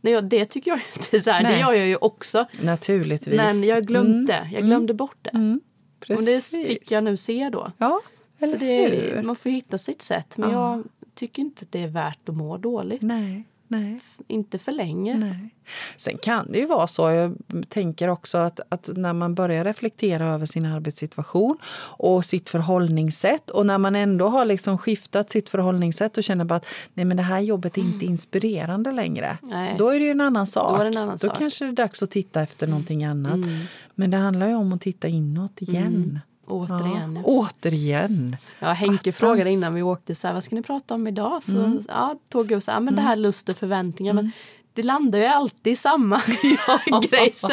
Nej, 0.00 0.12
jag- 0.12 0.24
det 0.24 0.44
tycker 0.44 0.70
jag 0.70 0.78
ju 0.78 0.84
inte 1.02 1.20
så 1.20 1.30
här. 1.30 1.42
Det 1.42 1.48
Nej. 1.48 1.60
gör 1.60 1.72
jag 1.72 1.86
ju 1.86 1.96
också. 1.96 2.46
Naturligtvis. 2.62 3.36
Men 3.36 3.62
jag 3.62 3.86
glömde, 3.86 4.34
Mm. 4.34 4.52
jag 4.52 4.62
glömde 4.62 4.94
bort 4.94 5.16
det. 5.22 5.30
Mm. 5.30 5.60
Och 6.08 6.22
det 6.22 6.44
fick 6.44 6.90
jag 6.90 7.04
nu 7.04 7.16
se 7.16 7.48
då. 7.52 7.72
Ja, 7.78 8.00
eller 8.38 8.52
Så 8.52 8.58
det, 8.58 8.86
hur? 8.88 9.22
man 9.22 9.36
får 9.36 9.50
hitta 9.50 9.78
sitt 9.78 10.02
sätt. 10.02 10.38
Men 10.38 10.50
Ja. 10.50 10.74
jag 10.76 10.84
tycker 11.14 11.42
inte 11.42 11.62
att 11.62 11.72
det 11.72 11.82
är 11.82 11.88
värt 11.88 12.28
att 12.28 12.36
må 12.36 12.56
dåligt. 12.56 13.02
Nej, 13.02 13.44
nej. 13.68 14.00
Inte 14.28 14.58
för 14.58 14.72
länge. 14.72 15.18
Nej. 15.18 15.54
Sen 15.96 16.18
kan 16.18 16.52
det 16.52 16.58
ju 16.58 16.66
vara 16.66 16.86
så, 16.86 17.10
jag 17.10 17.36
tänker 17.68 18.08
också 18.08 18.38
att, 18.38 18.60
att 18.68 18.90
när 18.96 19.12
man 19.12 19.34
börjar 19.34 19.64
reflektera 19.64 20.26
över 20.26 20.46
sin 20.46 20.66
arbetssituation 20.66 21.58
och 21.96 22.24
sitt 22.24 22.48
förhållningssätt 22.48 23.50
och 23.50 23.66
när 23.66 23.78
man 23.78 23.96
ändå 23.96 24.28
har 24.28 24.44
liksom 24.44 24.78
skiftat 24.78 25.30
sitt 25.30 25.48
förhållningssätt 25.48 26.16
och 26.16 26.24
känner 26.24 26.44
bara 26.44 26.56
att 26.56 26.66
nej 26.94 27.04
men 27.04 27.16
det 27.16 27.22
här 27.22 27.40
jobbet 27.40 27.78
är 27.78 27.82
inte 27.82 28.04
inspirerande 28.04 28.92
längre. 28.92 29.38
Nej. 29.42 29.74
Då 29.78 29.88
är 29.88 29.98
det 29.98 30.04
ju 30.04 30.10
en 30.10 30.20
annan 30.20 30.46
sak. 30.46 30.76
Då 30.76 30.80
är 30.80 30.84
det 30.84 30.90
en 30.90 31.02
annan 31.02 31.18
Då 31.20 31.28
sak. 31.28 31.38
kanske 31.38 31.64
det 31.64 31.70
är 31.70 31.72
dags 31.72 32.02
att 32.02 32.10
titta 32.10 32.42
efter 32.42 32.66
någonting 32.66 33.04
annat. 33.04 33.34
Mm. 33.34 33.60
Men 33.94 34.10
det 34.10 34.16
handlar 34.16 34.48
ju 34.48 34.54
om 34.54 34.72
att 34.72 34.80
titta 34.80 35.08
inåt 35.08 35.62
igen. 35.62 36.20
Återigen. 36.46 37.16
Ja. 37.16 37.22
Ja. 37.26 37.46
Återigen. 37.58 38.36
Ja, 38.58 38.72
Henke 38.72 39.00
Attans. 39.00 39.16
frågade 39.16 39.50
innan 39.50 39.74
vi 39.74 39.82
åkte 39.82 40.14
så 40.14 40.26
här, 40.26 40.34
vad 40.34 40.44
ska 40.44 40.56
ni 40.56 40.62
prata 40.62 40.94
om 40.94 41.06
idag? 41.06 41.42
Så 41.42 41.50
Mm. 41.52 41.84
ja, 41.88 42.14
tog 42.28 42.52
jag 42.52 42.62
så 42.62 42.72
här, 42.72 42.80
men 42.80 42.94
det 42.96 43.02
här 43.02 43.16
lust 43.16 43.48
och 43.48 43.56
förväntningar. 43.56 44.12
Men 44.12 44.30
det 44.72 44.82
landar 44.82 45.18
ju 45.18 45.24
alltid 45.24 45.72
i 45.72 45.76
samma 45.76 46.20
grej. 47.10 47.32
Så 47.34 47.48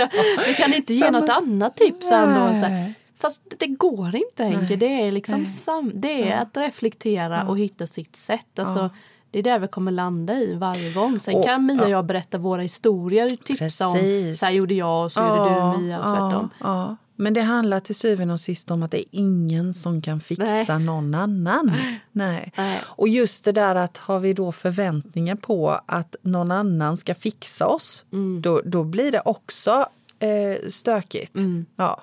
vi 0.48 0.54
kan 0.54 0.74
inte 0.74 0.94
ge 0.94 1.12
något 1.12 1.30
annat 1.30 1.76
tips 1.78 2.12
ändå. 2.12 2.60
Så 2.60 2.66
här. 2.66 2.94
Fast 3.20 3.42
det 3.60 3.68
går 3.68 4.16
inte 4.16 4.44
Henke. 4.44 4.60
Nej. 4.70 4.78
Det 4.78 5.02
är 5.08 5.12
liksom 5.12 5.46
sam, 5.46 5.92
det 5.96 6.30
är 6.32 6.42
att 6.42 6.58
reflektera 6.58 7.48
och 7.48 7.58
hitta 7.60 7.88
sitt 7.88 8.16
sätt. 8.16 8.60
Alltså, 8.60 8.90
Det 9.32 9.40
är 9.40 9.44
där 9.44 9.60
vi 9.60 9.68
kommer 9.68 9.92
landa 9.92 10.34
i 10.34 10.56
varje 10.56 10.94
gång. 10.94 11.20
Sen 11.20 11.36
Och- 11.36 11.46
kan 11.46 11.66
Mia 11.66 11.76
ja. 11.78 11.84
och 11.84 11.90
jag 11.90 12.06
berätta 12.06 12.38
våra 12.38 12.62
historier, 12.62 13.30
tipsa 13.30 13.88
om 13.88 13.94
Precis. 13.94 14.40
så 14.40 14.46
här 14.46 14.54
gjorde 14.54 14.74
jag 14.74 15.06
och 15.06 15.12
så 15.12 15.20
gjorde 15.20 15.50
du 15.78 15.82
Mia 15.84 15.98
och 16.00 16.06
tvärtom. 16.06 16.50
Men 17.22 17.34
det 17.34 17.42
handlar 17.42 17.80
till 17.80 17.96
syvende 17.96 18.34
och 18.34 18.40
sist 18.40 18.72
om 18.72 18.84
att 18.84 18.92
det 18.92 19.00
är 19.00 19.06
ingen 19.12 19.74
som 19.74 20.02
kan 20.02 20.20
fixa 20.20 20.44
Nej. 20.78 20.80
någon 20.80 21.16
annan. 21.16 21.72
Nej. 22.12 22.52
Nej. 22.58 22.82
Och 22.86 23.08
just 23.10 23.44
det 23.46 23.52
där 23.52 23.76
att 23.76 23.98
har 23.98 24.20
vi 24.20 24.34
då 24.34 24.52
förväntningar 24.52 25.36
på 25.36 25.80
att 25.86 26.16
någon 26.22 26.52
annan 26.52 26.98
ska 26.98 27.16
fixa 27.16 27.68
oss, 27.68 28.06
Mm. 28.14 28.42
då, 28.42 28.62
då 28.66 28.84
blir 28.84 29.12
det 29.12 29.22
också 29.26 29.86
eh, 30.20 30.70
stökigt. 30.70 31.36
Mm. 31.36 31.66
Ja. 31.76 32.02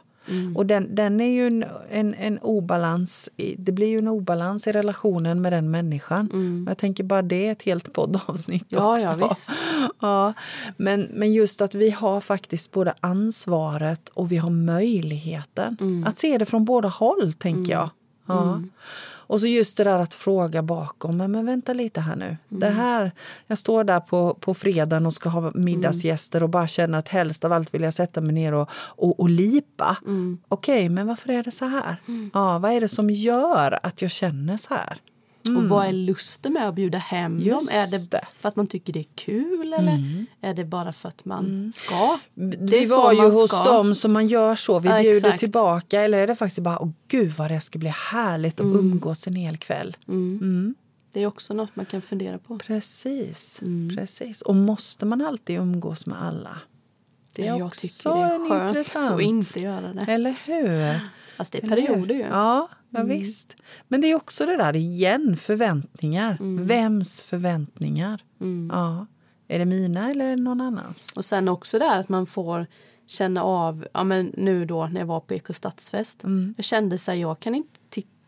Och 0.57 0.67
den, 0.67 0.95
den 0.95 1.21
är 1.21 1.31
ju 1.31 1.47
en, 1.47 1.65
en, 1.91 2.15
en 2.15 2.39
obalans, 2.39 3.29
det 3.59 3.73
blir 3.73 3.87
ju 3.87 3.99
en 3.99 4.09
obalans 4.09 4.67
i 4.67 4.73
relationen 4.73 5.41
med 5.43 5.53
den 5.53 5.71
människan. 5.71 6.65
Jag 6.69 6.79
tänker 6.79 7.05
bara 7.05 7.23
det 7.23 7.47
är 7.47 7.53
ett 7.53 7.63
helt 7.63 7.93
poddavsnitt 7.93 8.73
Mm. 8.73 8.85
Ja, 8.85 8.93
också. 8.93 9.03
ja, 9.05 9.29
visst. 9.29 9.51
Ja, 10.01 10.33
men, 10.77 11.09
men 11.13 11.33
just 11.33 11.61
att 11.61 11.75
vi 11.75 11.91
har 11.91 12.21
faktiskt 12.21 12.73
både 12.73 12.95
ansvaret 13.01 14.09
och 14.09 14.33
vi 14.33 14.37
har 14.37 14.51
möjligheten 14.51 15.77
Mm. 15.81 16.07
att 16.07 16.19
se 16.19 16.39
det 16.39 16.45
från 16.45 16.65
båda 16.65 16.89
håll, 16.89 17.33
tänker 17.33 17.73
jag. 17.73 17.91
Ja. 18.27 18.63
Och 19.29 19.41
så 19.41 19.47
just 19.47 19.77
det 19.77 19.85
där 19.85 19.99
att 19.99 20.15
fråga 20.15 20.63
bakom, 20.63 21.17
men, 21.17 21.33
men 21.33 21.47
vänta 21.47 21.73
lite 21.73 22.01
här 22.01 22.17
nu. 22.17 22.25
Mm. 22.25 22.39
Det 22.49 22.69
här, 22.69 23.13
jag 23.47 23.59
står 23.59 23.85
där 23.85 24.01
på, 24.01 24.35
på 24.35 24.55
fredagen 24.55 25.07
och 25.07 25.15
ska 25.15 25.29
ha 25.29 25.53
middagsgäster 25.55 26.43
och 26.43 26.49
bara 26.49 26.67
känner 26.67 26.99
att 26.99 27.09
helst 27.09 27.45
av 27.45 27.53
allt 27.53 27.75
vill 27.75 27.83
jag 27.83 27.95
sätta 27.95 28.21
mig 28.21 28.33
ner 28.33 28.55
och, 28.55 28.71
och, 28.75 29.21
och 29.21 29.31
lipa. 29.31 29.97
Mm. 30.07 30.39
Okej, 30.49 30.89
men 30.89 31.07
varför 31.07 31.31
är 31.31 31.43
det 31.43 31.51
så 31.51 31.65
här? 31.65 31.97
Ja, 32.35 32.59
vad 32.59 32.73
är 32.73 32.81
det 32.81 32.89
som 32.89 33.11
gör 33.11 33.79
att 33.83 34.03
jag 34.03 34.11
känner 34.11 34.57
så 34.57 34.75
här? 34.75 34.99
Och 35.57 35.69
vad 35.69 35.87
är 35.87 35.93
lusten 35.93 36.53
med 36.53 36.69
att 36.69 36.75
bjuda 36.75 36.99
hem 36.99 37.33
dem? 37.33 37.43
Mm. 37.43 37.55
Just 37.59 37.73
Är 37.73 37.91
det. 38.11 38.17
Mm. 38.17 38.25
för 38.39 38.49
att 38.49 38.57
man 38.57 38.67
tycker 38.67 38.93
det 38.93 39.01
är 39.01 39.07
kul 39.15 39.73
eller 39.73 40.25
är 40.41 40.55
det 40.55 40.65
bara 40.65 40.93
för 40.93 41.09
att 41.09 41.25
man 41.25 41.73
ska? 41.75 42.19
Det 42.35 42.57
Vi 42.81 42.87
var 42.87 43.13
ju 43.13 43.21
hos 43.21 43.49
ska. 43.49 43.65
dem 43.65 43.95
som 43.95 44.13
man 44.13 44.29
gör 44.29 44.55
så, 44.55 44.79
vi 44.81 44.89
Ja, 44.89 45.01
bjuder 45.01 45.17
exakt. 45.19 45.39
tillbaka. 45.39 46.01
Eller 46.03 46.19
är 46.19 46.27
det 46.27 46.37
faktiskt 46.37 46.61
bara, 46.61 46.79
åh 46.83 46.91
gud 47.09 47.31
vad 47.33 47.51
det 47.51 47.61
ska 47.61 47.79
bli 47.79 47.89
härligt 47.89 48.61
att 48.61 48.67
umgås 48.67 49.27
en 49.27 49.35
hel 49.37 49.57
kväll. 49.57 49.97
Mm. 50.09 50.75
Det 51.13 51.23
är 51.23 51.27
också 51.27 51.55
något 51.55 51.77
man 51.77 51.87
kan 51.87 52.03
fundera 52.03 52.39
på. 52.39 52.59
Precis, 52.59 53.63
Mm. 53.63 53.97
precis. 53.97 54.43
Och 54.43 54.57
måste 54.57 55.07
man 55.07 55.21
alltid 55.27 55.59
umgås 55.59 56.07
med 56.07 56.23
alla? 56.23 56.59
Det 57.35 57.43
är 57.43 57.47
jag 57.57 57.67
också 57.67 57.81
tycker 57.81 58.11
det 58.11 58.21
är 58.35 58.49
skönt 58.51 58.69
intressant. 58.69 59.15
att 59.15 59.21
inte 59.21 59.61
göra 59.61 59.93
det. 59.93 60.13
Eller 60.13 60.37
hur? 60.47 61.01
Fast 61.39 61.53
det 61.53 61.65
är 61.65 61.69
perioder 61.69 62.15
ju. 62.15 62.21
Ja, 62.21 62.69
ja 62.91 63.03
visst. 63.03 63.57
Men 63.89 64.01
det 64.01 64.07
är 64.07 64.15
också 64.15 64.47
det 64.47 64.57
där 64.57 64.77
igen, 64.77 65.37
förväntningar. 65.37 66.37
Vems 66.41 67.23
förväntningar? 67.23 68.21
Mm. 68.41 68.71
Ja. 68.73 69.07
Är 69.49 69.59
det 69.59 69.65
mina 69.65 70.11
eller 70.11 70.37
det 70.37 70.43
någon 70.43 70.61
annans? 70.61 71.13
Och 71.17 71.25
sen 71.25 71.49
också 71.49 71.79
där 71.79 71.97
att 71.97 72.09
man 72.09 72.27
får 72.27 72.67
känna 73.07 73.43
av, 73.43 73.87
ja 73.95 74.05
men 74.05 74.33
nu 74.37 74.65
då 74.65 74.87
när 74.87 75.01
jag 75.01 75.07
var 75.07 75.21
på 75.21 75.35
Eko 75.35 75.53
stadsfest. 75.53 76.25
Mm. 76.25 76.55
Jag 76.57 76.65
kände 76.65 76.99
så 76.99 77.11
här, 77.11 77.19
jag 77.19 77.41
kan 77.41 77.55
inte 77.55 77.78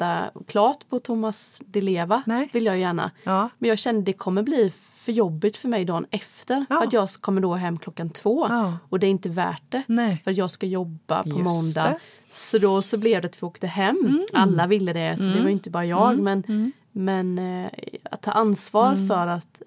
titta 0.01 0.31
klart 0.47 0.89
på 0.89 0.99
Thomas 0.99 1.61
Di 1.67 1.81
Leva. 1.81 2.23
Nej. 2.27 2.49
Vill 2.53 2.65
jag 2.65 2.79
gärna. 2.79 3.11
Ja. 3.25 3.49
Men 3.59 3.69
jag 3.69 3.79
kände 3.79 4.03
det 4.03 4.13
kommer 4.13 4.43
bli 4.43 4.73
för 4.93 5.13
jobbigt 5.13 5.57
för 5.57 5.69
mig 5.69 5.85
dagen 5.85 6.07
efter. 6.11 6.65
Ja. 6.71 6.77
För 6.79 6.87
att 6.87 6.93
jag 6.93 7.11
kommer 7.11 7.41
då 7.41 7.55
hem 7.55 7.79
klockan 7.79 8.11
två. 8.11 8.47
Ja. 8.49 8.79
Och 8.89 8.99
det 9.01 9.07
är 9.07 9.11
inte 9.11 9.29
värt 9.29 9.63
det. 9.69 9.83
Nej. 9.87 10.21
För 10.25 10.31
att 10.31 10.37
jag 10.37 10.51
ska 10.51 10.67
jobba 10.67 11.23
på 11.23 11.29
Just 11.29 11.41
måndag. 11.41 11.83
det. 11.83 11.89
Mm. 11.89 12.01
Så 12.31 12.59
då 12.59 12.83
så 12.83 12.99
blev 12.99 13.23
det 13.23 13.29
att 13.29 13.43
vi 13.43 13.47
åkte 13.47 13.67
hem. 13.67 14.27
Alla 14.33 14.67
ville 14.67 14.93
det, 14.93 15.17
så 15.17 15.23
det 15.23 15.43
var 15.43 15.49
inte 15.51 15.71
bara 15.71 15.85
jag. 15.87 16.19
Men, 16.19 16.73
men 16.93 17.39
eh, 17.39 17.71
att 18.11 18.23
ta 18.23 18.31
ansvar 18.33 18.93
Mm. 18.93 19.09
för 19.09 19.27
att 19.27 19.63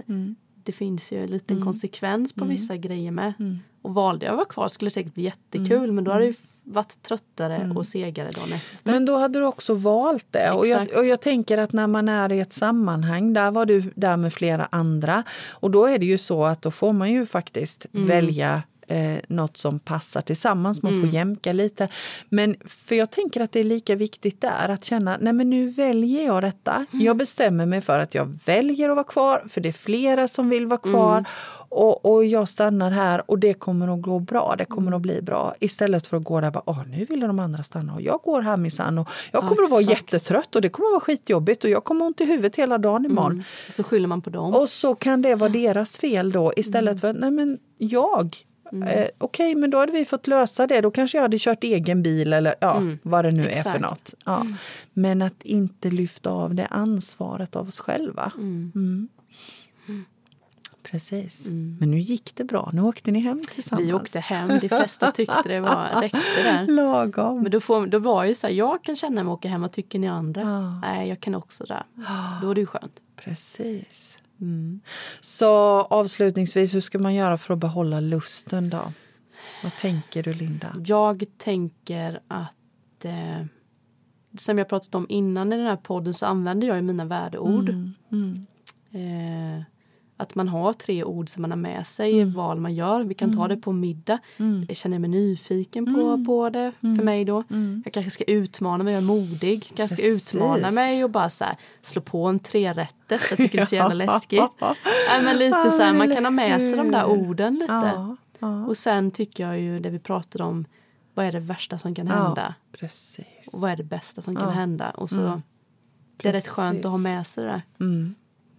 det 0.63 0.71
finns 0.71 1.11
ju 1.11 1.23
en 1.23 1.29
liten 1.31 1.63
konsekvens 1.63 2.33
Mm. 2.37 2.47
på 2.47 2.51
vissa 2.51 2.77
grejer 2.77 3.11
med. 3.11 3.33
Och 3.81 3.93
valde 3.93 4.25
jag 4.25 4.31
att 4.33 4.37
vara 4.37 4.45
kvar 4.47 4.67
skulle 4.67 4.89
det 4.89 4.93
säkert 4.93 5.13
bli 5.13 5.23
jättekul. 5.23 5.83
Mm. 5.83 5.95
Men 5.95 6.03
då 6.03 6.11
hade 6.11 6.25
jag 6.25 6.35
varit 6.63 7.01
tröttare 7.03 7.71
och 7.75 7.87
segare 7.87 8.29
dagen 8.29 8.53
efter. 8.53 8.91
Men 8.91 9.05
då 9.05 9.17
hade 9.17 9.39
du 9.39 9.45
också 9.45 9.73
valt 9.73 10.25
det. 10.31 10.51
Och 10.51 10.67
jag, 10.67 10.97
och 10.97 11.05
jag 11.05 11.21
tänker 11.21 11.57
att 11.57 11.73
när 11.73 11.87
man 11.87 12.09
är 12.09 12.31
i 12.31 12.39
ett 12.39 12.53
sammanhang, 12.53 13.33
där 13.33 13.51
var 13.51 13.65
du 13.65 13.91
där 13.95 14.17
med 14.17 14.33
flera 14.33 14.67
andra. 14.71 15.23
Och 15.49 15.71
då 15.71 15.85
är 15.85 15.99
det 15.99 16.05
ju 16.05 16.17
så 16.17 16.45
att 16.45 16.61
då 16.61 16.71
får 16.71 16.93
man 16.93 17.11
ju 17.11 17.25
faktiskt 17.25 17.85
Mm. 17.93 18.07
välja 18.07 18.63
eh, 18.87 19.17
något 19.27 19.57
som 19.57 19.79
passar 19.79 20.21
tillsammans. 20.21 20.83
Man 20.83 21.01
får 21.01 21.09
jämka 21.09 21.53
lite. 21.53 21.87
Men 22.29 22.55
för 22.65 22.95
jag 22.95 23.11
tänker 23.11 23.41
att 23.41 23.51
det 23.51 23.59
är 23.59 23.63
lika 23.63 23.95
viktigt 23.95 24.41
där 24.41 24.69
att 24.69 24.85
känna, 24.85 25.17
nej 25.21 25.33
men 25.33 25.49
nu 25.49 25.67
väljer 25.67 26.25
jag 26.25 26.43
detta. 26.43 26.85
Jag 26.91 27.17
bestämmer 27.17 27.65
mig 27.65 27.81
för 27.81 27.99
att 27.99 28.15
jag 28.15 28.39
väljer 28.45 28.89
att 28.89 28.95
vara 28.95 29.03
kvar, 29.03 29.43
för 29.49 29.61
det 29.61 29.69
är 29.69 29.73
flera 29.73 30.27
som 30.27 30.49
vill 30.49 30.67
vara 30.67 30.77
kvar. 30.77 31.25
Och, 31.69 32.05
och 32.05 32.25
jag 32.25 32.49
stannar 32.49 32.91
här 32.91 33.31
och 33.31 33.39
det 33.39 33.53
kommer 33.53 33.93
att 33.93 34.01
gå 34.01 34.19
bra, 34.19 34.55
det 34.57 34.65
kommer 34.65 34.95
att 34.95 35.01
bli 35.01 35.21
bra. 35.21 35.55
Istället 35.59 36.07
för 36.07 36.17
att 36.17 36.23
gå 36.23 36.41
där 36.41 36.47
och 36.47 36.53
bara, 36.53 36.63
Åh, 36.65 36.83
nu 36.87 37.05
vill 37.05 37.19
de 37.19 37.39
andra 37.39 37.63
stanna 37.63 37.93
och 37.93 38.01
jag 38.01 38.19
går 38.23 38.41
här 38.41 38.57
minsann 38.57 38.97
och 38.97 39.09
jag 39.31 39.43
Ja, 39.43 39.47
kommer 39.47 39.63
att 39.63 39.71
vara 39.71 39.81
jättetrött 39.81 40.55
och 40.55 40.61
det 40.61 40.69
kommer 40.69 40.87
att 40.87 40.91
vara 40.91 40.99
skitjobbigt 40.99 41.63
och 41.63 41.69
jag 41.69 41.83
kommer 41.83 42.05
ont 42.05 42.21
i 42.21 42.25
huvudet 42.25 42.55
hela 42.55 42.77
dagen 42.77 43.05
imorgon. 43.05 43.31
Mm. 43.31 43.43
Så 43.71 43.83
skyller 43.83 44.07
man 44.07 44.21
på 44.21 44.29
dem. 44.29 44.55
Och 44.55 44.69
så 44.69 44.95
kan 44.95 45.21
det 45.21 45.35
vara 45.35 45.49
deras 45.49 45.97
fel 45.97 46.31
då 46.31 46.53
istället 46.55 47.01
för, 47.01 47.13
nej 47.13 47.31
men 47.31 47.59
jag. 47.77 48.37
Eh, 48.81 49.07
Okej, 49.17 49.55
men 49.55 49.69
då 49.69 49.79
hade 49.79 49.91
vi 49.91 50.05
fått 50.05 50.27
lösa 50.27 50.67
det. 50.67 50.81
Då 50.81 50.91
kanske 50.91 51.17
jag 51.17 51.21
hade 51.21 51.37
kört 51.39 51.63
egen 51.63 52.03
bil 52.03 52.33
eller 52.33 52.55
ja, 52.59 52.81
vad 53.01 53.25
det 53.25 53.31
nu 53.31 53.43
är 53.43 53.49
för 53.49 53.57
Exakt. 53.57 53.81
något. 53.81 54.13
Ja. 54.25 54.45
Men 54.93 55.21
att 55.21 55.43
inte 55.43 55.89
lyfta 55.89 56.29
av 56.29 56.55
det 56.55 56.65
ansvaret 56.65 57.55
av 57.55 57.67
oss 57.67 57.79
själva. 57.79 58.31
Mm. 58.35 59.07
Precis. 60.83 61.47
Men 61.49 61.91
nu 61.91 61.99
gick 61.99 62.35
det 62.35 62.43
bra. 62.43 62.69
Nu 62.73 62.81
åkte 62.81 63.11
ni 63.11 63.19
hem 63.19 63.41
tillsammans. 63.51 63.87
Vi 63.87 63.93
åkte 63.93 64.19
hem, 64.19 64.59
de 64.61 64.69
flesta 64.69 65.11
tyckte 65.11 65.41
det 65.45 65.59
var, 65.59 65.89
räckte 66.01 66.43
där. 66.43 66.67
Lagom. 66.67 67.41
Men 67.41 67.51
då, 67.51 67.59
får, 67.59 67.87
då 67.87 67.99
var 67.99 68.23
ju 68.23 68.35
så 68.35 68.47
här, 68.47 68.53
jag 68.53 68.83
kan 68.83 68.95
känna 68.95 69.23
mig 69.23 69.31
åka 69.31 69.47
hem, 69.47 69.61
vad 69.61 69.71
tycker 69.71 69.99
ni 69.99 70.07
andra? 70.07 70.41
Ja. 70.41 70.79
Nej, 70.81 71.09
jag 71.09 71.19
kan 71.19 71.35
också 71.35 71.63
det. 71.63 71.83
Då 72.41 72.51
är 72.51 72.55
det 72.55 72.61
ju 72.61 72.67
skönt. 72.67 72.99
Precis. 73.15 74.17
Mm. 74.43 74.81
Så 75.21 75.47
avslutningsvis, 75.81 76.75
hur 76.75 76.79
ska 76.79 76.99
man 76.99 77.15
göra 77.15 77.37
för 77.37 77.53
att 77.53 77.59
behålla 77.59 77.99
lusten 77.99 78.69
då? 78.69 78.93
Vad 79.63 79.75
tänker 79.77 80.23
du 80.23 80.33
Linda? 80.33 80.73
Jag 80.85 81.23
tänker 81.37 82.19
att 82.27 83.05
eh, 83.05 83.45
som 84.37 84.57
jag 84.57 84.69
pratat 84.69 84.95
om 84.95 85.05
innan 85.09 85.53
i 85.53 85.57
den 85.57 85.67
här 85.67 85.75
podden 85.75 86.13
så 86.13 86.25
använder 86.25 86.67
jag 86.67 86.75
ju 86.75 86.81
mina 86.81 87.05
värdeord. 87.05 87.69
Mm. 87.69 88.47
Eh, 88.91 89.63
att 90.23 90.35
man 90.35 90.47
har 90.47 90.73
tre 90.73 91.03
ord 91.03 91.29
som 91.29 91.41
man 91.41 91.51
har 91.51 91.57
med 91.57 91.87
sig 91.87 92.17
i 92.17 92.23
val 92.23 92.59
man 92.59 92.73
gör. 92.73 93.03
Vi 93.03 93.13
kan 93.13 93.33
ta 93.37 93.47
det 93.47 93.57
på 93.57 93.71
middag. 93.71 94.19
Jag 94.67 94.77
känner 94.77 94.99
mig 94.99 95.09
nyfiken 95.09 95.85
på, 95.95 96.25
på 96.25 96.49
det 96.49 96.71
för 96.79 97.03
mig 97.03 97.25
då. 97.25 97.43
Jag 97.85 97.93
kanske 97.93 98.09
ska 98.09 98.23
utmana 98.23 98.83
mig, 98.83 98.93
jag 98.93 99.03
är 99.03 99.07
modig. 99.07 99.65
Jag 99.69 99.77
kanske 99.77 99.97
ska 99.97 100.07
utmana 100.07 100.71
mig 100.71 101.03
och 101.03 101.09
bara 101.09 101.29
så 101.29 101.45
här, 101.45 101.57
slå 101.81 102.01
på 102.01 102.25
en 102.27 102.39
trerätters. 102.39 103.21
Jag 103.29 103.37
tycker 103.37 103.57
det 103.57 103.63
är 103.63 103.65
så 103.65 103.75
jävla 103.75 103.93
läskigt. 104.05 104.39
Ja, 104.59 104.75
men 105.23 105.37
lite 105.37 105.71
så 105.71 105.81
här, 105.83 105.93
man 105.93 106.13
kan 106.15 106.23
ha 106.25 106.31
med 106.31 106.61
sig 106.61 106.77
de 106.77 106.91
där 106.91 107.05
orden 107.05 107.53
lite. 107.53 107.73
Ja, 107.73 108.15
ja, 108.39 108.65
Och 108.65 108.77
sen 108.77 109.11
tycker 109.11 109.43
jag 109.47 109.59
ju 109.59 109.79
det 109.79 109.89
vi 109.89 109.99
pratade 109.99 110.43
om, 110.43 110.65
vad 111.13 111.25
är 111.25 111.31
det 111.31 111.39
värsta 111.39 111.79
som 111.79 111.95
kan 111.95 112.07
hända? 112.07 112.53
precis. 112.79 113.53
Och 113.53 113.61
vad 113.61 113.71
är 113.71 113.75
det 113.75 113.83
bästa 113.83 114.21
som 114.21 114.35
kan 114.35 114.49
hända? 114.49 114.89
Och 114.89 115.09
så 115.09 115.41
Det 116.17 116.29
är 116.29 116.33
rätt 116.33 116.47
skönt 116.47 116.85
att 116.85 116.91
ha 116.91 116.97
med 116.97 117.27
sig 117.27 117.43
det 117.43 117.49
där. 117.49 117.61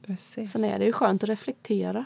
Precis. 0.07 0.51
Sen 0.53 0.64
är 0.64 0.79
det 0.79 0.85
ju 0.85 0.93
skönt 0.93 1.23
att 1.23 1.29
reflektera. 1.29 2.05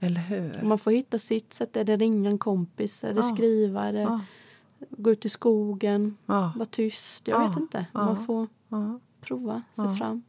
Eller 0.00 0.20
hur? 0.20 0.62
Man 0.62 0.78
får 0.78 0.90
hitta 0.90 1.18
sitt 1.18 1.52
sätt. 1.54 1.76
Är 1.76 1.84
det 1.84 1.96
ringa 1.96 2.30
en 2.30 2.38
kompis? 2.38 3.04
Är 3.04 3.08
det 3.14 3.16
Ja. 3.16 3.22
skriva? 3.22 3.84
Är 3.88 3.92
det 3.92 4.00
Ja. 4.00 4.20
gå 4.90 5.10
ut 5.10 5.24
i 5.24 5.28
skogen? 5.28 6.16
Ja, 6.26 6.52
Vara 6.56 6.66
tyst? 6.66 7.28
Jag 7.28 7.40
Ja. 7.42 7.48
vet 7.48 7.56
inte. 7.56 7.86
Man 7.92 8.26
får 8.26 8.46
prova 9.20 9.62
sig 9.76 9.96
fram. 9.96 10.22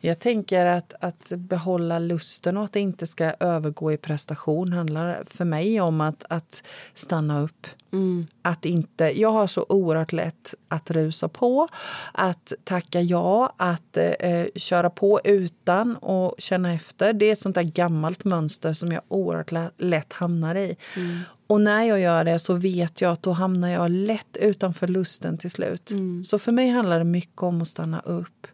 Jag 0.00 0.18
tänker 0.18 0.66
att, 0.66 0.94
att 1.00 1.28
behålla 1.28 1.98
lusten 1.98 2.56
och 2.56 2.64
att 2.64 2.72
det 2.72 2.80
inte 2.80 3.06
ska 3.06 3.24
övergå 3.40 3.92
i 3.92 3.96
prestation 3.96 4.72
handlar 4.72 5.24
för 5.26 5.44
mig 5.44 5.80
om 5.80 6.00
att, 6.00 6.24
att 6.28 6.62
stanna 6.94 7.40
upp. 7.40 7.66
Mm. 7.92 8.26
Att 8.42 8.64
inte, 8.64 9.20
jag 9.20 9.30
har 9.30 9.46
så 9.46 9.66
oerhört 9.68 10.12
lätt 10.12 10.54
att 10.68 10.90
rusa 10.90 11.28
på, 11.28 11.68
att 12.12 12.52
tacka 12.64 13.00
ja, 13.00 13.54
att 13.56 13.96
eh, 13.96 14.44
köra 14.56 14.90
på 14.90 15.20
utan 15.24 15.96
och 15.96 16.34
känna 16.38 16.72
efter. 16.72 17.12
Det 17.12 17.26
är 17.26 17.32
ett 17.32 17.40
sånt 17.40 17.54
där 17.54 17.62
gammalt 17.62 18.24
mönster 18.24 18.72
som 18.72 18.92
jag 18.92 19.02
oerhört 19.08 19.52
lä- 19.52 19.70
lätt 19.76 20.12
hamnar 20.12 20.54
i. 20.54 20.76
Mm. 20.96 21.20
Och 21.46 21.60
när 21.60 21.82
jag 21.82 22.00
gör 22.00 22.24
det 22.24 22.38
så 22.38 22.54
vet 22.54 23.00
jag 23.00 23.12
att 23.12 23.22
då 23.22 23.32
hamnar 23.32 23.68
jag 23.68 23.90
lätt 23.90 24.36
utanför 24.36 24.88
lusten 24.88 25.38
till 25.38 25.50
slut. 25.50 25.90
Mm. 25.90 26.22
Så 26.22 26.38
för 26.38 26.52
mig 26.52 26.68
handlar 26.68 26.98
det 26.98 27.04
mycket 27.04 27.42
om 27.42 27.62
att 27.62 27.68
stanna 27.68 28.00
upp 28.00 28.46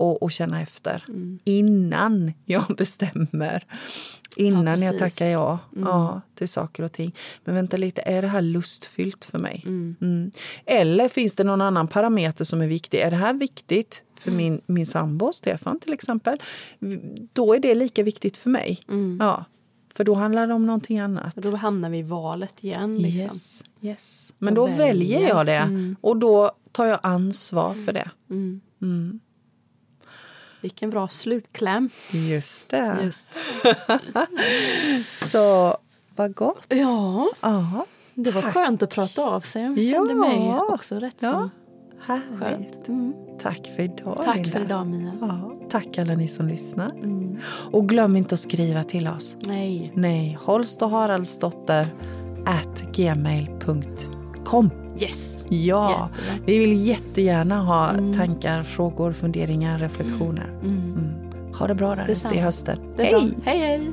och, 0.00 0.22
och 0.22 0.32
känna 0.32 0.62
efter 0.62 1.04
Mm. 1.08 1.38
innan 1.44 2.32
jag 2.44 2.64
bestämmer. 2.78 3.64
Innan 4.36 4.66
jag 4.82 4.98
precis. 4.98 4.98
tackar 5.16 5.30
ja, 5.30 5.58
Mm. 5.76 5.88
ja 5.88 6.20
till 6.34 6.48
saker 6.48 6.82
och 6.82 6.92
ting. 6.92 7.14
Men 7.44 7.54
vänta 7.54 7.76
lite, 7.76 8.02
är 8.02 8.22
det 8.22 8.28
här 8.28 8.42
lustfyllt 8.42 9.24
för 9.24 9.38
mig? 9.38 9.62
Mm. 9.66 9.96
Mm. 10.00 10.30
Eller 10.66 11.08
finns 11.08 11.34
det 11.34 11.44
någon 11.44 11.60
annan 11.60 11.88
parameter 11.88 12.44
som 12.44 12.62
är 12.62 12.66
viktig? 12.66 12.98
Är 12.98 13.10
det 13.10 13.16
här 13.16 13.32
viktigt 13.34 14.04
för 14.18 14.30
Mm. 14.30 14.36
min, 14.44 14.60
min 14.66 14.86
sambo 14.86 15.32
Stefan 15.32 15.80
till 15.80 15.92
exempel? 15.92 16.38
Då 17.32 17.54
är 17.54 17.58
det 17.60 17.74
lika 17.74 18.02
viktigt 18.02 18.36
för 18.36 18.50
mig. 18.50 18.78
Mm. 18.88 19.18
Ja, 19.20 19.44
för 19.94 20.04
då 20.04 20.14
handlar 20.14 20.46
det 20.46 20.54
om 20.54 20.66
någonting 20.66 20.98
annat. 20.98 21.34
Då 21.36 21.56
hamnar 21.56 21.90
vi 21.90 21.98
i 21.98 22.02
valet 22.02 22.64
igen. 22.64 22.98
Liksom. 22.98 23.20
Yes, 23.20 23.64
yes. 23.80 24.32
Men 24.38 24.54
Jag 24.54 24.68
då 24.70 24.76
väljer 24.76 25.18
väljer. 25.18 25.28
jag 25.28 25.46
det 25.46 25.52
Mm. 25.56 25.96
och 26.00 26.16
då 26.16 26.50
tar 26.72 26.86
jag 26.86 26.98
ansvar 27.02 27.74
för 27.86 27.92
det. 27.92 28.10
Mm. 28.30 28.60
Mm. 28.82 29.20
Vilken 30.66 30.90
bra 30.90 31.08
slutkläm. 31.08 31.90
Just 32.12 32.68
det. 32.68 32.98
Just. 33.02 33.28
Så 35.30 35.76
vad 36.16 36.34
gott. 36.34 36.66
Ja, 36.68 37.28
Ja, 37.40 37.86
det 38.14 38.30
var 38.30 38.42
Tack. 38.42 38.54
skönt 38.54 38.82
att 38.82 38.90
prata 38.94 39.22
av 39.24 39.40
sig. 39.40 39.62
Jag 39.62 39.78
Ja. 39.78 39.90
kände 39.94 40.14
mig 40.14 40.54
också 40.68 40.94
rätt 40.98 41.16
ja. 41.18 41.50
så 42.06 42.12
härligt. 42.12 42.40
skönt. 42.40 42.88
Mm. 42.88 43.12
Tack 43.40 43.70
för 43.76 43.82
idag 43.82 44.20
Tack 44.24 44.36
Linda. 44.36 44.50
för 44.50 44.60
idag 44.64 44.86
Mia. 44.86 45.12
Ja, 45.20 45.56
tack 45.70 45.98
alla 45.98 46.14
ni 46.14 46.28
som 46.28 46.46
lyssnar. 46.48 46.90
Mm. 46.90 47.38
Och 47.72 47.88
glöm 47.88 48.16
inte 48.16 48.34
att 48.34 48.40
skriva 48.40 48.84
till 48.84 49.08
oss. 49.08 49.36
Nej. 49.46 49.92
Nej, 49.94 50.38
Holst 50.42 50.82
och 50.82 50.90
Haraldsdotter 50.90 51.86
at 52.46 52.82
gmail.com. 52.96 54.70
Yes. 55.00 55.46
Ja, 55.48 56.10
Jättebra. 56.16 56.44
vi 56.46 56.58
vill 56.58 56.86
jättegärna 56.88 57.60
ha 57.62 57.90
Mm. 57.90 58.12
tankar, 58.12 58.62
frågor, 58.62 59.12
funderingar, 59.12 59.78
reflektioner. 59.78 60.50
Mm. 60.62 60.76
Mm. 60.78 61.52
Ha 61.58 61.66
det 61.66 61.74
bra 61.74 61.94
där 61.94 62.08
ute 62.08 62.34
i 62.34 62.38
hösten. 62.38 62.78
Hej! 62.98 63.10
bra. 63.10 63.20
Hej 63.44 63.58
hej. 63.58 63.90